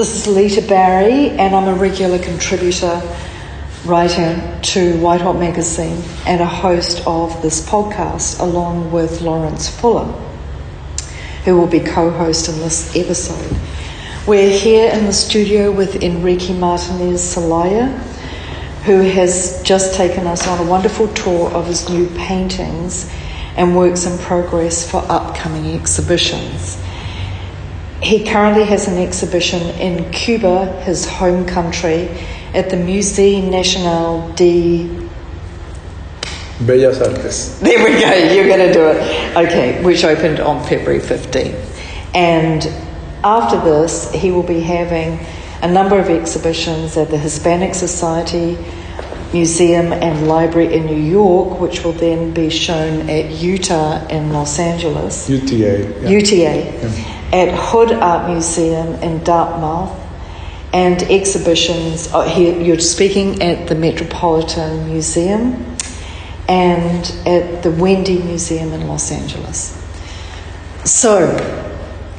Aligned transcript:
This 0.00 0.26
is 0.26 0.34
Lita 0.34 0.62
Barrie, 0.62 1.28
and 1.28 1.54
I'm 1.54 1.68
a 1.68 1.74
regular 1.74 2.18
contributor 2.18 3.02
writer 3.84 4.58
to 4.62 4.96
Whitehot 4.96 5.38
Magazine 5.38 6.02
and 6.24 6.40
a 6.40 6.46
host 6.46 7.02
of 7.06 7.42
this 7.42 7.68
podcast, 7.68 8.40
along 8.40 8.92
with 8.92 9.20
Laurence 9.20 9.68
Fuller, 9.68 10.06
who 11.44 11.58
will 11.58 11.66
be 11.66 11.80
co 11.80 12.08
host 12.08 12.48
in 12.48 12.60
this 12.60 12.96
episode. 12.96 13.54
We're 14.26 14.48
here 14.48 14.90
in 14.90 15.04
the 15.04 15.12
studio 15.12 15.70
with 15.70 16.02
Enrique 16.02 16.58
Martinez 16.58 17.20
Celaya, 17.20 17.94
who 18.84 19.02
has 19.02 19.62
just 19.64 19.96
taken 19.96 20.26
us 20.26 20.48
on 20.48 20.66
a 20.66 20.70
wonderful 20.70 21.08
tour 21.08 21.50
of 21.50 21.66
his 21.66 21.90
new 21.90 22.06
paintings 22.16 23.12
and 23.54 23.76
works 23.76 24.06
in 24.06 24.16
progress 24.16 24.90
for 24.90 25.04
upcoming 25.10 25.74
exhibitions. 25.78 26.78
He 28.02 28.24
currently 28.24 28.64
has 28.64 28.88
an 28.88 28.96
exhibition 28.96 29.60
in 29.78 30.10
Cuba, 30.10 30.66
his 30.82 31.06
home 31.06 31.46
country, 31.46 32.08
at 32.54 32.70
the 32.70 32.76
Musée 32.76 33.48
National 33.48 34.28
de 34.32 34.88
Bellas 36.60 37.00
Artes. 37.00 37.58
There 37.60 37.84
we 37.84 38.00
go, 38.00 38.12
you're 38.34 38.48
going 38.48 38.66
to 38.66 38.72
do 38.72 38.86
it. 38.88 39.36
Okay, 39.36 39.82
which 39.84 40.04
opened 40.04 40.40
on 40.40 40.64
February 40.66 41.00
15th. 41.00 42.14
And 42.14 42.66
after 43.22 43.60
this, 43.60 44.10
he 44.12 44.30
will 44.30 44.42
be 44.42 44.60
having 44.60 45.18
a 45.62 45.70
number 45.70 45.98
of 45.98 46.08
exhibitions 46.08 46.96
at 46.96 47.10
the 47.10 47.18
Hispanic 47.18 47.74
Society 47.74 48.56
Museum 49.32 49.92
and 49.92 50.26
Library 50.26 50.74
in 50.74 50.86
New 50.86 50.96
York, 50.96 51.60
which 51.60 51.84
will 51.84 51.92
then 51.92 52.32
be 52.32 52.50
shown 52.50 53.08
at 53.08 53.30
Utah 53.30 54.04
in 54.08 54.32
Los 54.32 54.58
Angeles. 54.58 55.28
UTA. 55.30 55.54
yeah. 55.54 56.08
UTA. 56.08 56.34
Yeah. 56.34 57.19
At 57.32 57.48
Hood 57.54 57.92
Art 57.92 58.28
Museum 58.30 58.94
in 59.02 59.22
Dartmouth. 59.24 59.96
And 60.72 61.02
exhibitions, 61.02 62.10
oh, 62.12 62.22
here 62.22 62.56
you're 62.60 62.78
speaking 62.78 63.42
at 63.42 63.68
the 63.68 63.74
Metropolitan 63.74 64.86
Museum 64.86 65.76
and 66.48 67.04
at 67.26 67.62
the 67.62 67.70
Wende 67.70 68.24
Museum 68.24 68.72
in 68.72 68.86
Los 68.86 69.10
Angeles. 69.10 69.76
So, 70.84 71.28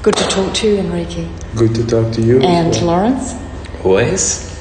good 0.01 0.15
to 0.15 0.23
talk 0.25 0.53
to 0.55 0.67
you, 0.67 0.77
Enrique. 0.77 1.29
Good 1.55 1.75
to 1.75 1.85
talk 1.85 2.13
to 2.13 2.21
you. 2.21 2.41
And 2.41 2.71
well. 2.75 2.85
Laurence? 2.85 3.35
Always. 3.83 4.51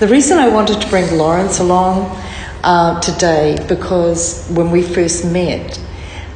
The 0.00 0.08
reason 0.08 0.38
I 0.38 0.48
wanted 0.48 0.80
to 0.80 0.88
bring 0.88 1.18
Laurence 1.18 1.60
along 1.60 2.14
uh, 2.62 3.00
today 3.00 3.58
because 3.68 4.48
when 4.48 4.70
we 4.70 4.82
first 4.82 5.24
met, 5.24 5.78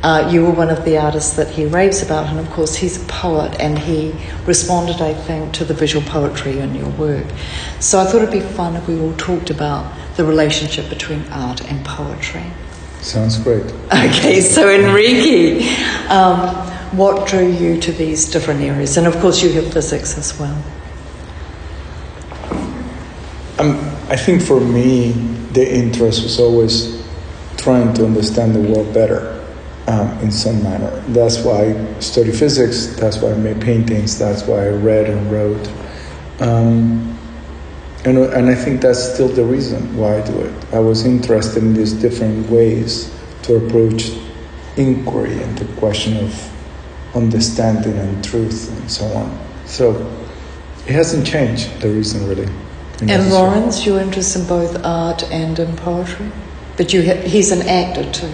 uh, 0.02 0.28
you 0.30 0.44
were 0.44 0.52
one 0.52 0.70
of 0.70 0.84
the 0.84 0.96
artists 0.96 1.34
that 1.34 1.48
he 1.48 1.66
raves 1.66 2.02
about, 2.02 2.26
and 2.26 2.38
of 2.38 2.48
course, 2.50 2.76
he's 2.76 3.02
a 3.02 3.06
poet 3.06 3.58
and 3.58 3.76
he 3.78 4.14
responded, 4.46 5.00
I 5.00 5.12
think, 5.12 5.52
to 5.54 5.64
the 5.64 5.74
visual 5.74 6.06
poetry 6.06 6.60
in 6.60 6.74
your 6.74 6.88
work. 6.90 7.26
So 7.80 7.98
I 7.98 8.04
thought 8.04 8.22
it'd 8.22 8.30
be 8.30 8.40
fun 8.40 8.76
if 8.76 8.86
we 8.86 9.00
all 9.00 9.14
talked 9.14 9.50
about 9.50 9.92
the 10.16 10.24
relationship 10.24 10.88
between 10.88 11.24
art 11.32 11.68
and 11.68 11.84
poetry. 11.84 12.44
Sounds 13.00 13.38
great. 13.38 13.64
Okay, 13.92 14.40
so 14.40 14.70
Enrique, 14.70 15.66
um, 16.08 16.38
what 16.96 17.26
drew 17.26 17.48
you 17.48 17.80
to 17.80 17.90
these 17.90 18.30
different 18.30 18.60
areas? 18.60 18.96
And 18.96 19.06
of 19.06 19.18
course, 19.18 19.42
you 19.42 19.50
have 19.52 19.72
physics 19.72 20.16
as 20.16 20.38
well. 20.38 20.62
Um, 23.58 23.76
I 24.08 24.16
think 24.16 24.42
for 24.42 24.60
me, 24.60 25.10
the 25.52 25.68
interest 25.68 26.22
was 26.22 26.38
always 26.38 27.04
trying 27.56 27.92
to 27.94 28.04
understand 28.04 28.54
the 28.54 28.60
world 28.60 28.94
better 28.94 29.37
um, 29.88 30.10
in 30.18 30.30
some 30.30 30.62
manner. 30.62 30.90
That's 31.08 31.38
why 31.38 31.72
I 31.72 32.00
study 32.00 32.30
physics, 32.30 32.94
that's 32.96 33.18
why 33.18 33.32
I 33.32 33.36
made 33.36 33.60
paintings, 33.60 34.18
that's 34.18 34.42
why 34.46 34.66
I 34.66 34.68
read 34.68 35.08
and 35.08 35.32
wrote. 35.32 35.66
Um, 36.40 37.18
and, 38.04 38.18
and 38.18 38.48
I 38.48 38.54
think 38.54 38.80
that's 38.82 39.14
still 39.14 39.28
the 39.28 39.44
reason 39.44 39.96
why 39.96 40.18
I 40.18 40.26
do 40.26 40.40
it. 40.40 40.74
I 40.74 40.78
was 40.78 41.04
interested 41.04 41.62
in 41.62 41.74
these 41.74 41.94
different 41.94 42.48
ways 42.50 43.12
to 43.44 43.56
approach 43.56 44.10
inquiry 44.76 45.42
and 45.42 45.58
the 45.58 45.64
question 45.80 46.16
of 46.18 47.16
understanding 47.16 47.96
and 47.98 48.22
truth 48.22 48.70
and 48.78 48.90
so 48.90 49.06
on. 49.06 49.38
So 49.66 49.96
it 50.86 50.92
hasn't 50.92 51.26
changed, 51.26 51.80
the 51.80 51.88
reason 51.88 52.28
really. 52.28 52.48
And 53.00 53.30
Laurence, 53.30 53.86
your 53.86 54.00
interest 54.00 54.36
in 54.36 54.46
both 54.46 54.84
art 54.84 55.22
and 55.30 55.58
in 55.58 55.76
poetry? 55.76 56.30
But 56.76 56.92
you 56.92 57.04
ha- 57.04 57.22
he's 57.22 57.50
an 57.52 57.66
actor 57.66 58.10
too. 58.12 58.32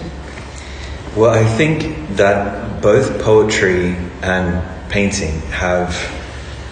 Well, 1.15 1.31
I 1.31 1.45
think 1.45 2.17
that 2.17 2.81
both 2.81 3.23
poetry 3.23 3.95
and 4.21 4.61
painting 4.89 5.39
have 5.43 5.95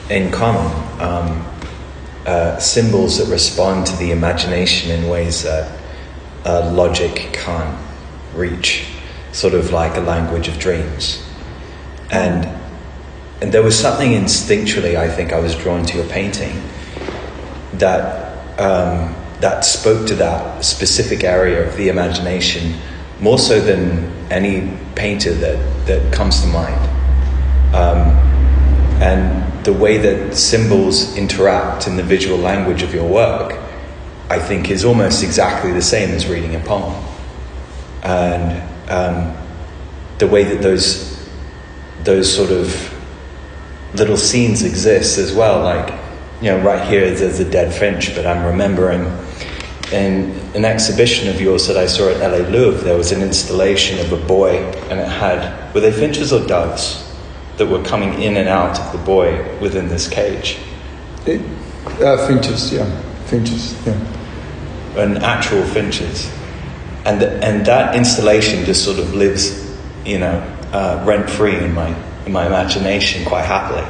in 0.10 0.32
common 0.32 1.02
um, 1.02 1.46
uh, 2.26 2.60
symbols 2.60 3.20
that 3.20 3.32
respond 3.32 3.88
to 3.88 3.96
the 3.96 4.12
imagination 4.12 4.92
in 4.92 5.08
ways 5.08 5.44
that 5.44 5.80
uh, 6.44 6.70
logic 6.74 7.32
can't 7.32 7.80
reach, 8.36 8.86
sort 9.32 9.54
of 9.54 9.72
like 9.72 9.96
a 9.96 10.02
language 10.02 10.50
of 10.50 10.60
dreams. 10.60 11.26
And, 12.12 12.46
and 13.42 13.50
there 13.50 13.64
was 13.64 13.80
something 13.80 14.12
instinctually, 14.12 14.98
I 14.98 15.08
think, 15.08 15.32
I 15.32 15.40
was 15.40 15.56
drawn 15.56 15.86
to 15.86 15.98
your 15.98 16.08
painting 16.08 16.62
that 17.76 18.60
um, 18.60 19.16
that 19.40 19.64
spoke 19.64 20.06
to 20.08 20.16
that 20.16 20.66
specific 20.66 21.24
area 21.24 21.66
of 21.66 21.78
the 21.78 21.88
imagination 21.88 22.74
more 23.22 23.40
so 23.40 23.62
than 23.62 24.13
any 24.30 24.78
painter 24.96 25.34
that, 25.34 25.88
that 25.88 26.14
comes 26.14 26.42
to 26.42 26.48
mind. 26.48 26.90
Um, 27.76 28.34
and 29.02 29.66
the 29.66 29.74
way 29.74 29.98
that 29.98 30.36
symbols 30.36 31.16
interact 31.18 31.88
in 31.88 31.98
the 31.98 32.04
visual 32.04 32.38
language 32.38 32.84
of 32.84 32.94
your 32.94 33.08
work, 33.08 33.60
I 34.30 34.40
think, 34.40 34.70
is 34.70 34.86
almost 34.86 35.24
exactly 35.24 35.72
the 35.72 35.82
same 35.82 36.12
as 36.12 36.28
reading 36.28 36.56
a 36.56 36.60
poem. 36.60 36.94
And 38.04 38.90
um, 38.90 39.36
the 40.20 40.28
way 40.28 40.44
that 40.44 40.62
those 40.62 41.14
those 42.04 42.34
sort 42.34 42.52
of 42.52 42.94
little 43.94 44.18
scenes 44.18 44.64
exist 44.64 45.18
as 45.18 45.34
well, 45.34 45.64
like 45.64 45.94
you 46.42 46.50
know, 46.50 46.60
right 46.60 46.88
here 46.88 47.10
there's 47.14 47.40
a 47.40 47.50
dead 47.50 47.74
finch, 47.74 48.14
but 48.16 48.26
I'm 48.26 48.46
remembering 48.46 49.06
in 49.94 50.32
an 50.56 50.66
exhibition 50.66 51.30
of 51.30 51.40
yours 51.40 51.68
that 51.68 51.78
I 51.78 51.86
saw 51.86 52.10
at 52.10 52.18
LA 52.18 52.50
Louver, 52.50 52.82
there 52.82 52.98
was 52.98 53.12
an 53.12 53.22
installation 53.22 54.00
of 54.00 54.12
a 54.12 54.28
boy, 54.28 54.58
and 54.90 55.00
it 55.00 55.08
had, 55.08 55.74
were 55.74 55.80
they 55.80 55.92
finches 55.92 56.34
or 56.34 56.46
doves 56.46 57.00
that 57.58 57.68
were 57.68 57.84
coming 57.84 58.22
in 58.22 58.38
and 58.38 58.50
out 58.50 58.80
of 58.80 58.92
the 58.92 58.98
boy 59.06 59.60
within 59.60 59.88
this 59.88 60.08
cage? 60.10 60.58
It, 61.26 61.42
uh, 62.02 62.28
finches, 62.28 62.74
yeah. 62.74 62.90
Finches, 63.26 63.76
yeah. 63.86 63.94
And 64.98 65.20
actual 65.20 65.64
finches. 65.64 66.32
And, 67.06 67.22
the, 67.22 67.30
and 67.44 67.66
that 67.66 67.96
installation 67.96 68.66
just 68.66 68.84
sort 68.84 68.98
of 69.00 69.14
lives, 69.14 69.78
you 70.06 70.20
know, 70.20 70.40
uh, 70.72 71.04
rent 71.06 71.30
free 71.30 71.58
in 71.58 71.74
my, 71.74 71.96
in 72.26 72.32
my 72.32 72.48
imagination 72.48 73.24
quite 73.26 73.46
happily. 73.46 73.86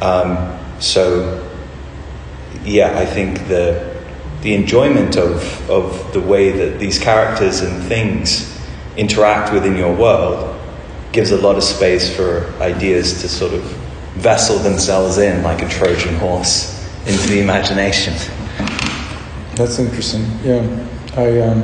Um, 0.00 0.58
so 0.78 1.42
yeah, 2.66 2.98
I 2.98 3.06
think 3.06 3.46
the 3.48 3.85
the 4.46 4.54
enjoyment 4.54 5.16
of 5.16 5.68
of 5.68 6.12
the 6.12 6.20
way 6.20 6.52
that 6.52 6.78
these 6.78 7.00
characters 7.00 7.62
and 7.62 7.82
things 7.82 8.56
interact 8.96 9.52
within 9.52 9.76
your 9.76 9.92
world 9.92 10.54
gives 11.10 11.32
a 11.32 11.36
lot 11.36 11.56
of 11.56 11.64
space 11.64 12.14
for 12.14 12.46
ideas 12.60 13.20
to 13.22 13.28
sort 13.28 13.52
of 13.52 13.62
vessel 14.14 14.56
themselves 14.58 15.18
in 15.18 15.42
like 15.42 15.62
a 15.62 15.68
Trojan 15.68 16.14
horse 16.14 16.86
into 17.08 17.26
the 17.26 17.40
imagination. 17.40 18.14
That's 19.56 19.80
interesting. 19.80 20.24
Yeah, 20.44 20.62
I 21.16 21.40
um, 21.40 21.62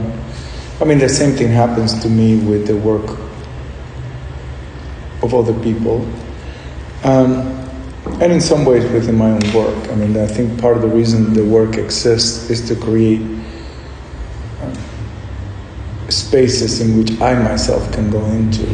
I 0.81 0.85
mean 0.85 0.99
the 0.99 1.09
same 1.09 1.37
thing 1.37 1.53
happens 1.53 2.03
to 2.03 2.09
me 2.09 2.41
with 2.45 2.67
the 2.67 2.77
work 2.77 3.17
of 5.23 5.33
other 5.35 5.55
people. 5.61 6.05
Um, 7.05 7.62
and 8.05 8.33
in 8.33 8.41
some 8.41 8.65
ways 8.65 8.91
within 8.93 9.17
my 9.17 9.31
own 9.31 9.53
work. 9.53 9.89
I 9.91 9.95
mean, 9.95 10.17
I 10.17 10.27
think 10.27 10.61
part 10.61 10.77
of 10.77 10.83
the 10.83 10.89
reason 10.89 11.33
the 11.35 11.45
work 11.45 11.77
exists 11.77 12.51
is 12.51 12.67
to 12.69 12.77
create 12.77 13.21
um, 14.61 14.75
spaces 16.09 16.81
in 16.81 16.99
which 16.99 17.21
I 17.21 17.35
myself 17.35 17.93
can 17.93 18.11
go 18.11 18.25
into. 18.27 18.67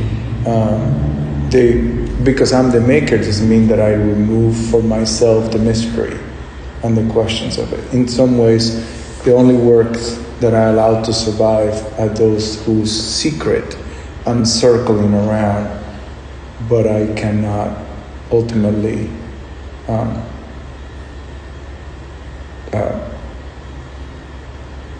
Um, 0.46 1.48
they, 1.50 1.80
because 2.24 2.52
I'm 2.52 2.70
the 2.70 2.80
maker 2.80 3.16
doesn't 3.16 3.48
mean 3.48 3.68
that 3.68 3.80
I 3.80 3.92
remove 3.92 4.56
for 4.70 4.82
myself 4.82 5.50
the 5.52 5.58
mystery 5.58 6.18
and 6.82 6.96
the 6.96 7.10
questions 7.12 7.58
of 7.58 7.72
it. 7.72 7.92
In 7.92 8.08
some 8.08 8.38
ways, 8.38 8.84
the 9.24 9.34
only 9.34 9.56
works 9.56 10.16
that 10.40 10.54
I 10.54 10.64
allow 10.70 11.02
to 11.02 11.12
survive 11.12 11.74
are 11.98 12.08
those 12.08 12.64
whose 12.64 12.90
secret 12.90 13.76
I'm 14.26 14.44
circling 14.44 15.14
around, 15.14 15.84
but 16.68 16.86
I 16.86 17.12
cannot 17.14 17.87
ultimately 18.30 19.10
um, 19.88 20.22
uh, 22.72 23.14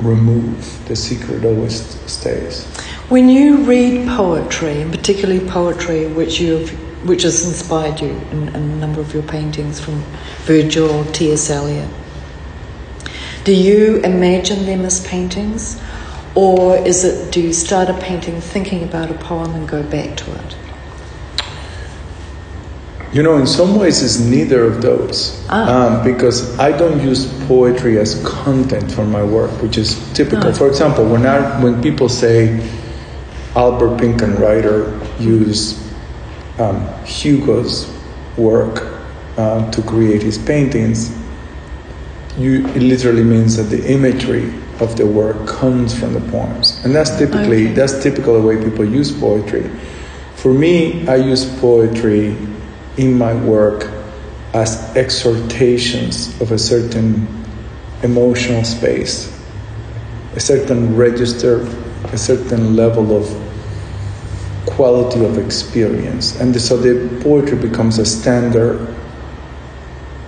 remove. 0.00 0.88
The 0.88 0.96
secret 0.96 1.44
always 1.44 1.80
stays. 2.10 2.64
When 3.08 3.28
you 3.28 3.58
read 3.64 4.06
poetry, 4.08 4.80
and 4.80 4.90
particularly 4.90 5.46
poetry 5.46 6.06
which 6.06 6.40
you've 6.40 6.70
which 7.06 7.22
has 7.22 7.46
inspired 7.46 8.00
you 8.00 8.08
in, 8.08 8.48
in 8.48 8.54
a 8.56 8.76
number 8.76 9.00
of 9.00 9.14
your 9.14 9.22
paintings 9.22 9.78
from 9.78 10.02
Virgil, 10.46 11.04
T.S. 11.12 11.48
Eliot. 11.48 11.88
Do 13.44 13.54
you 13.54 13.98
imagine 13.98 14.66
them 14.66 14.84
as 14.84 15.06
paintings, 15.06 15.80
or 16.34 16.76
is 16.76 17.04
it 17.04 17.32
do 17.32 17.40
you 17.40 17.52
start 17.52 17.88
a 17.88 17.94
painting 17.94 18.40
thinking 18.40 18.82
about 18.82 19.10
a 19.10 19.14
poem 19.14 19.54
and 19.54 19.68
go 19.68 19.82
back 19.82 20.16
to 20.18 20.34
it? 20.34 20.56
You 23.18 23.24
know, 23.24 23.36
in 23.36 23.48
some 23.48 23.74
ways, 23.74 24.00
it's 24.00 24.20
neither 24.20 24.62
of 24.62 24.80
those. 24.80 25.44
Ah. 25.48 25.66
Um, 25.98 26.04
because 26.04 26.56
I 26.56 26.70
don't 26.70 27.02
use 27.02 27.26
poetry 27.48 27.98
as 27.98 28.22
content 28.22 28.92
for 28.92 29.04
my 29.04 29.24
work, 29.24 29.50
which 29.60 29.76
is 29.76 29.98
typical. 30.12 30.50
Ah. 30.50 30.52
For 30.52 30.68
example, 30.68 31.04
when, 31.04 31.26
I, 31.26 31.60
when 31.60 31.82
people 31.82 32.08
say 32.08 32.62
Albert 33.56 33.98
Pinkham 33.98 34.36
Ryder 34.36 34.96
used 35.18 35.82
um, 36.60 36.86
Hugo's 37.04 37.92
work 38.36 38.86
uh, 39.36 39.68
to 39.72 39.82
create 39.82 40.22
his 40.22 40.38
paintings, 40.38 41.10
you, 42.36 42.68
it 42.68 42.82
literally 42.82 43.24
means 43.24 43.56
that 43.56 43.64
the 43.64 43.84
imagery 43.92 44.54
of 44.78 44.96
the 44.96 45.04
work 45.04 45.44
comes 45.44 45.92
from 45.92 46.14
the 46.14 46.22
poems. 46.30 46.80
And 46.84 46.94
that's 46.94 47.18
typically, 47.18 47.64
Okay. 47.64 47.74
that's 47.74 48.00
typical 48.00 48.40
the 48.40 48.46
way 48.46 48.62
people 48.62 48.84
use 48.84 49.10
poetry. 49.10 49.68
For 50.36 50.54
me, 50.54 51.04
I 51.08 51.16
use 51.16 51.44
poetry 51.58 52.36
in 52.98 53.16
my 53.16 53.32
work 53.34 53.90
as 54.54 54.94
exhortations 54.96 56.38
of 56.40 56.52
a 56.52 56.58
certain 56.58 57.26
emotional 58.02 58.64
space, 58.64 59.32
a 60.34 60.40
certain 60.40 60.96
register, 60.96 61.60
a 62.12 62.18
certain 62.18 62.74
level 62.76 63.16
of 63.16 63.26
quality 64.66 65.24
of 65.24 65.38
experience. 65.38 66.40
And 66.40 66.58
so 66.60 66.76
the 66.76 67.22
poetry 67.22 67.58
becomes 67.58 67.98
a 67.98 68.04
standard 68.04 68.94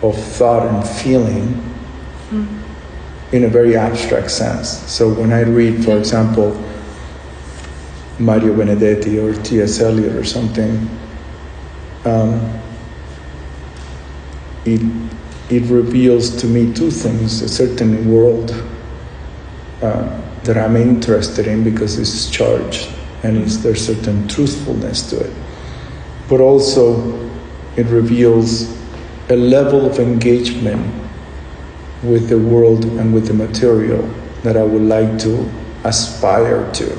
of 0.02 0.16
thought 0.16 0.66
and 0.66 0.88
feeling 0.88 1.54
hmm. 2.30 2.46
in 3.34 3.44
a 3.44 3.48
very 3.48 3.76
abstract 3.76 4.30
sense. 4.30 4.68
So 4.90 5.12
when 5.12 5.32
I 5.32 5.42
read, 5.42 5.84
for 5.84 5.98
example, 5.98 6.52
Mario 8.18 8.54
Benedetti 8.54 9.18
or 9.18 9.34
T.S. 9.42 9.80
Eliot 9.80 10.14
or 10.14 10.24
something, 10.24 10.88
um, 12.04 12.60
it, 14.64 14.80
it 15.50 15.62
reveals 15.70 16.36
to 16.36 16.46
me 16.46 16.72
two 16.72 16.90
things 16.90 17.42
a 17.42 17.48
certain 17.48 18.10
world 18.10 18.50
uh, 19.82 20.20
that 20.44 20.56
I'm 20.56 20.76
interested 20.76 21.46
in 21.46 21.64
because 21.64 21.98
it's 21.98 22.30
charged 22.30 22.90
and 23.22 23.36
it's, 23.36 23.58
there's 23.58 23.86
certain 23.86 24.26
truthfulness 24.28 25.08
to 25.10 25.20
it. 25.20 25.34
But 26.28 26.40
also, 26.40 27.30
it 27.76 27.86
reveals 27.86 28.78
a 29.28 29.36
level 29.36 29.86
of 29.86 29.98
engagement 29.98 30.94
with 32.02 32.28
the 32.28 32.38
world 32.38 32.84
and 32.84 33.12
with 33.12 33.26
the 33.26 33.34
material 33.34 34.02
that 34.42 34.56
I 34.56 34.62
would 34.62 34.82
like 34.82 35.18
to 35.20 35.50
aspire 35.84 36.70
to 36.72 36.98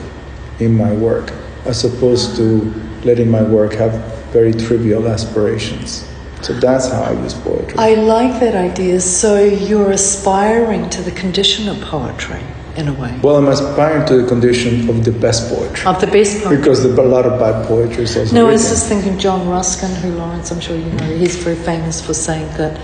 in 0.60 0.76
my 0.76 0.94
work, 0.94 1.32
as 1.66 1.84
opposed 1.84 2.36
to 2.36 2.74
letting 3.04 3.30
my 3.30 3.42
work 3.42 3.74
have 3.74 4.21
very 4.32 4.54
trivial 4.54 5.08
aspirations. 5.08 6.08
So 6.42 6.54
that's 6.54 6.90
how 6.90 7.04
I 7.04 7.12
use 7.12 7.34
poetry. 7.36 7.76
I 7.78 7.94
like 7.96 8.40
that 8.40 8.56
idea. 8.56 9.00
So 9.00 9.44
you're 9.44 9.92
aspiring 9.92 10.90
to 10.90 11.02
the 11.04 11.12
condition 11.12 11.70
of 11.70 11.80
poetry 11.82 12.42
in 12.76 12.88
a 12.88 12.94
way. 12.94 13.20
well, 13.22 13.36
I'm 13.36 13.48
aspiring 13.48 14.08
to 14.08 14.22
the 14.22 14.28
condition 14.28 14.90
of 14.90 15.04
the 15.04 15.12
best 15.12 15.54
poetry. 15.54 15.86
Of 15.86 16.00
the 16.00 16.08
best 16.08 16.42
poetry. 16.42 16.58
Because 16.58 16.86
a 16.86 17.02
lot 17.02 17.26
of 17.26 17.40
bad 17.40 17.68
poetry 17.68 18.06
is 18.06 18.18
also 18.18 18.34
No, 18.34 18.48
I 18.48 18.54
was 18.54 18.70
just 18.70 18.88
thinking 18.88 19.20
John 19.20 19.48
Ruskin, 19.48 19.94
who 19.96 20.18
Laurence, 20.18 20.52
I'm 20.52 20.62
sure 20.62 20.78
you 20.78 20.92
know, 20.94 21.16
he's 21.16 21.36
very 21.36 21.58
famous 21.58 22.04
for 22.04 22.14
saying 22.14 22.48
that 22.58 22.80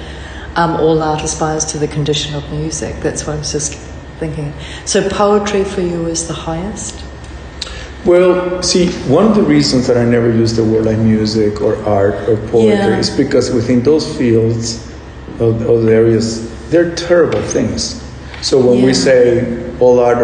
um, 0.56 0.76
all 0.76 1.02
art 1.02 1.24
aspires 1.24 1.66
to 1.66 1.78
the 1.78 1.88
condition 1.88 2.36
of 2.36 2.50
music. 2.52 2.96
That's 2.98 3.26
what 3.26 3.38
I 3.38 3.40
was 3.40 3.52
just 3.52 3.74
thinking. 4.20 4.54
So 4.86 5.08
poetry 5.10 5.64
for 5.64 5.82
you 5.82 6.08
is 6.08 6.28
the 6.28 6.34
highest? 6.34 7.07
Well, 8.08 8.64
see, 8.64 8.88
one 9.10 9.26
of 9.26 9.36
the 9.36 9.44
reasons 9.44 9.86
that 9.88 9.98
I 9.98 10.06
never 10.06 10.32
use 10.32 10.56
the 10.56 10.64
word 10.64 10.86
like 10.86 10.98
music 10.98 11.62
or 11.62 11.76
art 11.86 12.16
or 12.30 12.38
poetry 12.48 12.70
Yeah. 12.80 12.98
is 13.00 13.10
because 13.10 13.52
within 13.52 13.84
those 13.84 14.08
fields 14.18 14.80
of 15.40 15.60
those 15.60 15.86
areas, 15.90 16.48
they're 16.70 16.96
terrible 16.96 17.42
things. 17.42 18.02
So 18.42 18.60
when 18.60 18.80
Yeah. 18.80 18.86
we 18.86 18.94
say 18.94 19.46
all 19.82 20.00
art 20.00 20.20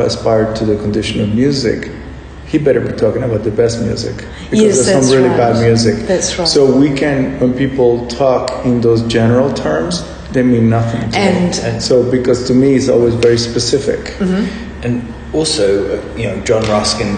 aspire 0.00 0.52
to 0.54 0.64
the 0.64 0.76
condition 0.76 1.20
of 1.20 1.32
music, 1.34 1.90
he 2.46 2.58
better 2.58 2.80
be 2.80 2.92
talking 2.92 3.22
about 3.22 3.44
the 3.44 3.50
best 3.52 3.82
music 3.82 4.16
because 4.50 4.64
Yes, 4.64 4.86
there's 4.86 5.06
some 5.06 5.16
really 5.16 5.28
right. 5.28 5.38
bad 5.52 5.62
music. 5.62 6.08
That's 6.08 6.36
right. 6.38 6.48
So 6.48 6.66
we 6.66 6.90
can, 6.90 7.38
when 7.40 7.52
people 7.52 8.06
talk 8.08 8.50
in 8.64 8.80
those 8.80 9.02
general 9.02 9.52
terms, 9.52 10.02
they 10.32 10.42
mean 10.42 10.68
nothing. 10.68 11.08
To 11.10 11.18
And- 11.18 11.54
me. 11.54 11.60
and 11.64 11.82
so 11.82 12.02
because 12.02 12.44
to 12.48 12.54
me 12.54 12.74
it's 12.74 12.88
always 12.88 13.14
very 13.14 13.38
specific. 13.38 14.00
Mm-hmm. 14.18 14.44
And 14.82 15.02
also, 15.32 16.02
you 16.16 16.24
know, 16.24 16.40
John 16.40 16.62
Ruskin 16.64 17.16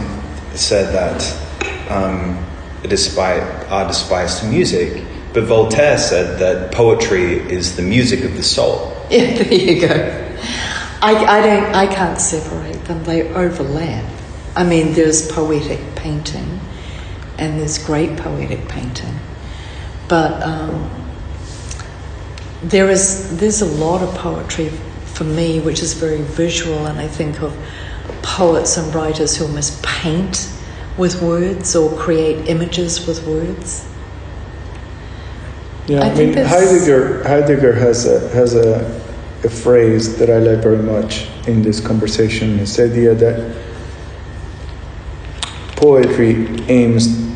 said 0.54 0.92
that 0.94 1.90
um, 1.90 2.44
it 2.82 2.92
aspire, 2.92 3.42
art 3.68 3.92
to 3.92 4.46
music, 4.46 5.04
but 5.32 5.44
Voltaire 5.44 5.98
said 5.98 6.38
that 6.40 6.72
poetry 6.72 7.38
is 7.50 7.76
the 7.76 7.82
music 7.82 8.24
of 8.24 8.36
the 8.36 8.42
soul. 8.42 8.96
Yeah, 9.10 9.42
there 9.42 9.52
you 9.52 9.80
go. 9.88 10.36
I, 11.02 11.16
I 11.16 11.40
don't. 11.42 11.74
I 11.74 11.92
can't 11.92 12.20
separate 12.20 12.84
them. 12.84 13.02
They 13.02 13.28
overlap. 13.34 14.04
I 14.54 14.62
mean, 14.62 14.92
there's 14.92 15.32
poetic 15.32 15.80
painting, 15.96 16.60
and 17.36 17.58
there's 17.58 17.84
great 17.84 18.16
poetic 18.16 18.68
painting, 18.68 19.18
but 20.06 20.40
um, 20.44 20.88
there 22.62 22.88
is 22.88 23.36
there's 23.40 23.62
a 23.62 23.66
lot 23.66 24.00
of 24.00 24.14
poetry 24.14 24.68
for 25.20 25.24
me 25.24 25.58
which 25.58 25.82
is 25.82 25.94
very 25.94 26.22
visual, 26.22 26.86
and 26.86 27.00
I 27.00 27.08
think 27.08 27.42
of 27.42 27.52
poets 28.22 28.76
and 28.76 28.94
writers 28.94 29.36
who 29.36 29.46
almost 29.46 29.82
paint 29.82 30.52
with 30.96 31.22
words 31.22 31.74
or 31.74 31.96
create 31.98 32.48
images 32.48 33.06
with 33.06 33.26
words. 33.26 33.86
Yeah, 35.86 36.02
I 36.02 36.10
I, 36.10 36.14
mean 36.14 36.34
Heidegger. 36.34 37.24
Heidegger 37.24 37.72
has 37.72 38.06
a 38.06 38.28
has 38.30 38.54
a, 38.54 38.84
a 39.44 39.48
phrase 39.48 40.16
that 40.18 40.30
I 40.30 40.38
like 40.38 40.62
very 40.62 40.78
much 40.82 41.26
in 41.48 41.62
this 41.62 41.80
conversation. 41.80 42.58
This 42.58 42.78
idea 42.78 43.14
that 43.14 43.56
poetry 45.76 46.46
aims. 46.68 47.28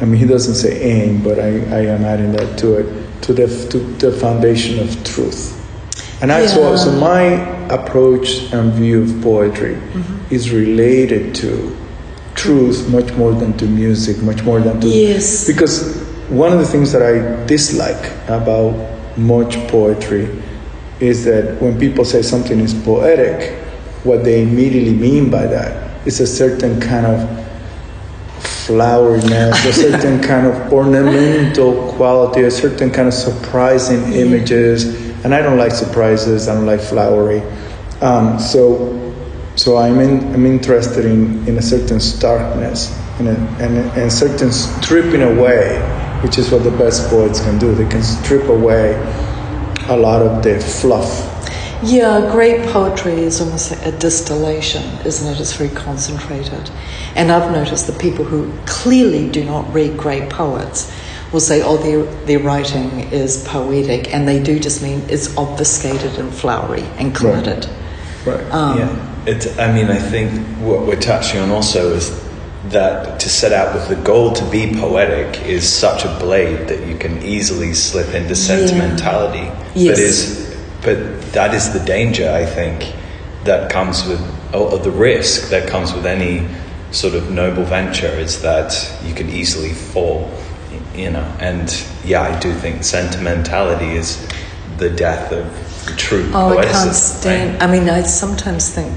I 0.00 0.04
mean, 0.06 0.18
he 0.20 0.26
doesn't 0.26 0.54
say 0.54 0.80
aim, 0.80 1.22
but 1.22 1.38
I, 1.38 1.48
I 1.48 1.80
am 1.86 2.04
adding 2.04 2.32
that 2.32 2.58
to 2.60 2.74
it 2.78 3.22
to 3.22 3.32
the 3.32 3.46
to 3.70 3.78
the 3.78 4.12
foundation 4.12 4.78
of 4.78 5.02
truth. 5.04 5.56
And 6.22 6.30
I, 6.30 6.46
so, 6.46 6.70
Yeah. 6.70 6.76
so 6.76 6.92
my 6.92 7.59
approach 7.70 8.52
and 8.52 8.72
view 8.72 9.02
of 9.02 9.22
poetry 9.22 9.74
mm-hmm. 9.74 10.34
is 10.34 10.50
related 10.50 11.34
to 11.36 11.76
truth 12.34 12.88
much 12.90 13.12
more 13.14 13.32
than 13.32 13.56
to 13.58 13.66
music, 13.66 14.22
much 14.22 14.42
more 14.42 14.60
than 14.60 14.80
to 14.80 14.86
Yes. 14.86 15.46
because 15.46 15.96
one 16.28 16.52
of 16.52 16.58
the 16.58 16.66
things 16.66 16.92
that 16.92 17.02
I 17.02 17.44
dislike 17.46 18.12
about 18.28 18.74
much 19.16 19.56
poetry 19.68 20.28
is 21.00 21.24
that 21.24 21.60
when 21.60 21.78
people 21.78 22.04
say 22.04 22.22
something 22.22 22.60
is 22.60 22.74
poetic, 22.74 23.56
what 24.04 24.24
they 24.24 24.42
immediately 24.42 24.94
mean 24.94 25.30
by 25.30 25.46
that 25.46 26.06
is 26.06 26.20
a 26.20 26.26
certain 26.26 26.80
kind 26.80 27.06
of 27.06 27.18
floweriness, 28.70 29.66
a 29.66 29.72
certain 29.72 30.20
kind 30.30 30.46
of 30.46 30.72
ornamental 30.72 31.92
quality, 31.92 32.42
a 32.42 32.50
certain 32.50 32.90
kind 32.90 33.08
of 33.08 33.14
surprising 33.14 34.12
images. 34.12 34.99
And 35.24 35.34
I 35.34 35.42
don't 35.42 35.58
like 35.58 35.72
surprises. 35.72 36.48
I 36.48 36.54
don't 36.54 36.66
like 36.66 36.80
flowery. 36.80 37.42
Um, 38.00 38.38
so, 38.38 39.14
so 39.56 39.76
I'm 39.76 40.00
in, 40.00 40.34
I'm 40.34 40.46
interested 40.46 41.04
in, 41.04 41.46
in 41.46 41.58
a 41.58 41.62
certain 41.62 42.00
starkness 42.00 42.96
and 43.18 43.28
a, 43.28 43.36
and 43.62 43.76
a, 43.76 44.02
and 44.02 44.12
certain 44.12 44.50
stripping 44.50 45.22
away, 45.22 45.78
which 46.22 46.38
is 46.38 46.50
what 46.50 46.64
the 46.64 46.70
best 46.70 47.08
poets 47.10 47.40
can 47.40 47.58
do. 47.58 47.74
They 47.74 47.88
can 47.88 48.02
strip 48.02 48.48
away 48.48 48.94
a 49.88 49.96
lot 49.96 50.22
of 50.22 50.42
the 50.42 50.58
fluff. 50.60 51.26
Yeah, 51.82 52.30
great 52.30 52.66
poetry 52.68 53.14
is 53.14 53.40
almost 53.40 53.70
like 53.70 53.86
a 53.86 53.92
distillation, 53.92 54.82
isn't 55.06 55.26
it? 55.26 55.40
It's 55.40 55.54
very 55.54 55.74
concentrated. 55.74 56.70
And 57.16 57.32
I've 57.32 57.50
noticed 57.52 57.86
that 57.86 57.98
people 57.98 58.24
who 58.24 58.52
clearly 58.66 59.30
do 59.30 59.44
not 59.44 59.72
read 59.72 59.96
great 59.96 60.28
poets 60.28 60.92
will 61.32 61.40
say, 61.40 61.62
oh, 61.62 61.76
their, 61.76 62.02
their 62.26 62.40
writing 62.40 62.90
is 63.12 63.44
poetic, 63.46 64.12
and 64.12 64.26
they 64.26 64.42
do 64.42 64.58
just 64.58 64.82
mean 64.82 65.02
it's 65.08 65.36
obfuscated 65.36 66.18
and 66.18 66.32
flowery 66.32 66.82
and 66.98 67.14
cluttered. 67.14 67.66
Right. 68.24 68.40
Um, 68.50 68.78
yeah, 68.78 69.24
it, 69.26 69.58
I 69.58 69.72
mean, 69.72 69.86
I 69.86 69.98
think 69.98 70.32
what 70.58 70.86
we're 70.86 71.00
touching 71.00 71.40
on 71.40 71.50
also 71.50 71.94
is 71.94 72.28
that 72.66 73.18
to 73.20 73.28
set 73.28 73.52
out 73.52 73.74
with 73.74 73.88
the 73.88 73.96
goal 74.04 74.32
to 74.32 74.50
be 74.50 74.74
poetic 74.74 75.42
is 75.42 75.66
such 75.66 76.04
a 76.04 76.18
blade 76.18 76.68
that 76.68 76.86
you 76.86 76.96
can 76.98 77.22
easily 77.22 77.72
slip 77.72 78.14
into 78.14 78.34
sentimentality. 78.34 79.50
Yes. 79.74 79.88
But 79.88 79.98
is, 79.98 80.56
but 80.82 81.32
that 81.32 81.54
is 81.54 81.72
the 81.72 81.80
danger, 81.80 82.30
I 82.30 82.44
think, 82.44 82.94
that 83.44 83.70
comes 83.70 84.06
with, 84.06 84.20
or 84.54 84.78
the 84.78 84.90
risk 84.90 85.48
that 85.50 85.68
comes 85.68 85.92
with 85.92 86.06
any 86.06 86.46
sort 86.90 87.14
of 87.14 87.30
noble 87.30 87.64
venture 87.64 88.08
is 88.08 88.42
that 88.42 88.92
you 89.04 89.14
can 89.14 89.30
easily 89.30 89.72
fall, 89.72 90.30
you 91.00 91.10
know. 91.10 91.36
And 91.40 91.68
yeah, 92.04 92.22
I 92.22 92.38
do 92.38 92.52
think 92.52 92.84
sentimentality 92.84 93.96
is 93.96 94.28
the 94.76 94.90
death 94.90 95.32
of 95.32 95.96
true 95.96 96.30
Oh, 96.34 96.58
I 96.58 96.64
can't 96.64 96.94
stand. 96.94 97.54
right? 97.54 97.62
I 97.62 97.70
mean, 97.70 97.88
I 97.88 98.02
sometimes 98.02 98.70
think. 98.74 98.96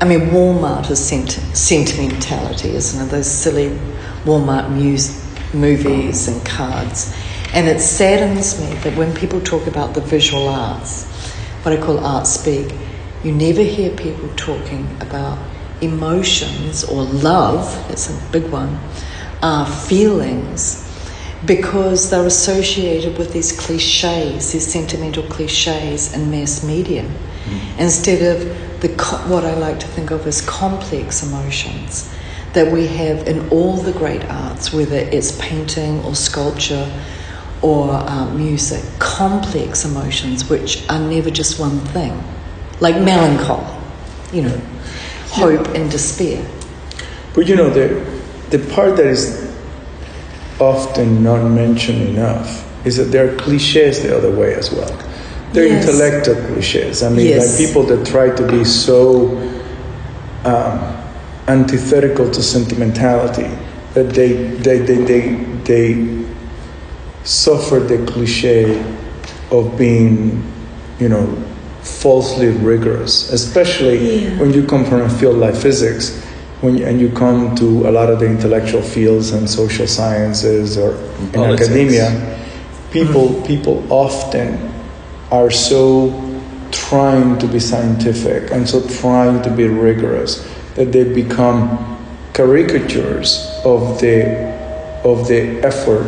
I 0.00 0.06
mean, 0.06 0.30
Walmart 0.30 0.90
is 0.90 1.04
sent- 1.04 1.38
sentimentality, 1.54 2.70
isn't 2.70 3.06
it? 3.06 3.10
Those 3.10 3.30
silly 3.30 3.78
Walmart 4.24 4.70
mus- 4.70 5.22
movies 5.52 6.26
and 6.26 6.44
cards. 6.46 7.14
And 7.52 7.68
it 7.68 7.80
saddens 7.80 8.58
me 8.60 8.74
that 8.76 8.96
when 8.96 9.14
people 9.14 9.40
talk 9.40 9.66
about 9.66 9.92
the 9.94 10.00
visual 10.00 10.48
arts, 10.48 11.04
what 11.62 11.76
I 11.78 11.80
call 11.82 11.98
art 12.04 12.26
speak, 12.26 12.72
you 13.22 13.32
never 13.32 13.62
hear 13.62 13.90
people 13.90 14.30
talking 14.36 14.88
about 15.00 15.36
emotions 15.82 16.84
or 16.84 17.02
love, 17.02 17.90
it's 17.90 18.08
a 18.08 18.32
big 18.32 18.50
one, 18.50 18.78
uh, 19.42 19.64
feelings, 19.64 20.86
because 21.46 22.10
they're 22.10 22.26
associated 22.26 23.16
with 23.18 23.32
these 23.32 23.58
cliches, 23.58 24.52
these 24.52 24.70
sentimental 24.70 25.22
cliches 25.24 26.12
in 26.12 26.30
mass 26.30 26.62
media, 26.62 27.08
instead 27.78 28.22
of 28.22 28.80
the 28.80 28.88
what 29.28 29.44
I 29.44 29.54
like 29.54 29.78
to 29.80 29.86
think 29.86 30.10
of 30.10 30.26
as 30.26 30.40
complex 30.42 31.22
emotions 31.22 32.12
that 32.52 32.72
we 32.72 32.86
have 32.86 33.28
in 33.28 33.48
all 33.50 33.76
the 33.76 33.92
great 33.92 34.24
arts, 34.24 34.72
whether 34.72 34.96
it's 34.96 35.36
painting 35.40 36.02
or 36.04 36.14
sculpture 36.14 36.90
or 37.62 37.90
uh, 37.90 38.32
music, 38.34 38.82
complex 38.98 39.84
emotions 39.84 40.48
which 40.48 40.88
are 40.88 40.98
never 40.98 41.30
just 41.30 41.60
one 41.60 41.78
thing, 41.78 42.22
like 42.80 42.96
melancholy, 42.96 43.76
you 44.32 44.42
know, 44.42 44.60
hope 45.28 45.68
and 45.68 45.90
despair. 45.90 46.44
But 47.34 47.46
you 47.46 47.56
know, 47.56 47.70
the, 47.70 48.04
the 48.50 48.58
part 48.74 48.96
that 48.96 49.06
is 49.06 49.39
often 50.60 51.22
not 51.22 51.42
mentioned 51.50 52.02
enough 52.02 52.66
is 52.86 52.96
that 52.96 53.04
there 53.04 53.32
are 53.32 53.36
cliches 53.36 54.02
the 54.02 54.16
other 54.16 54.30
way 54.30 54.54
as 54.54 54.70
well. 54.72 54.90
They're 55.52 55.66
Yes. 55.66 55.88
intellectual 55.88 56.36
cliches. 56.46 57.02
I 57.02 57.08
mean, 57.10 57.26
Yes. 57.26 57.48
like 57.58 57.66
people 57.66 57.82
that 57.84 58.06
try 58.06 58.30
to 58.30 58.46
be 58.46 58.64
so 58.64 59.36
um, 60.44 60.96
antithetical 61.48 62.30
to 62.30 62.42
sentimentality 62.42 63.48
that 63.94 64.10
they, 64.10 64.32
they, 64.32 64.78
they, 64.78 64.96
they, 65.04 65.34
they 65.64 66.24
suffer 67.24 67.80
the 67.80 67.98
cliche 68.06 68.80
of 69.50 69.76
being, 69.76 70.42
you 71.00 71.08
know, 71.08 71.26
falsely 71.82 72.48
rigorous, 72.48 73.30
especially 73.32 74.24
Yeah. 74.24 74.38
when 74.38 74.52
you 74.52 74.64
come 74.64 74.84
from 74.84 75.00
a 75.02 75.08
field 75.10 75.36
like 75.38 75.54
physics, 75.56 76.24
when 76.60 76.76
you, 76.76 76.86
and 76.86 77.00
you 77.00 77.08
come 77.10 77.54
to 77.56 77.88
a 77.88 77.90
lot 77.90 78.10
of 78.10 78.20
the 78.20 78.26
intellectual 78.26 78.82
fields 78.82 79.30
and 79.30 79.48
social 79.48 79.86
sciences 79.86 80.76
or 80.76 80.94
in 80.94 81.30
Politics. 81.32 81.68
academia, 81.68 82.38
people 82.90 83.42
people 83.42 83.84
often 83.90 84.70
are 85.30 85.50
so 85.50 86.10
trying 86.70 87.38
to 87.38 87.46
be 87.46 87.58
scientific 87.58 88.50
and 88.50 88.68
so 88.68 88.86
trying 89.00 89.42
to 89.42 89.50
be 89.50 89.66
rigorous 89.66 90.46
that 90.74 90.92
they 90.92 91.04
become 91.04 91.98
caricatures 92.32 93.48
of 93.64 94.00
the 94.00 94.48
of 95.04 95.26
the 95.28 95.62
effort 95.64 96.06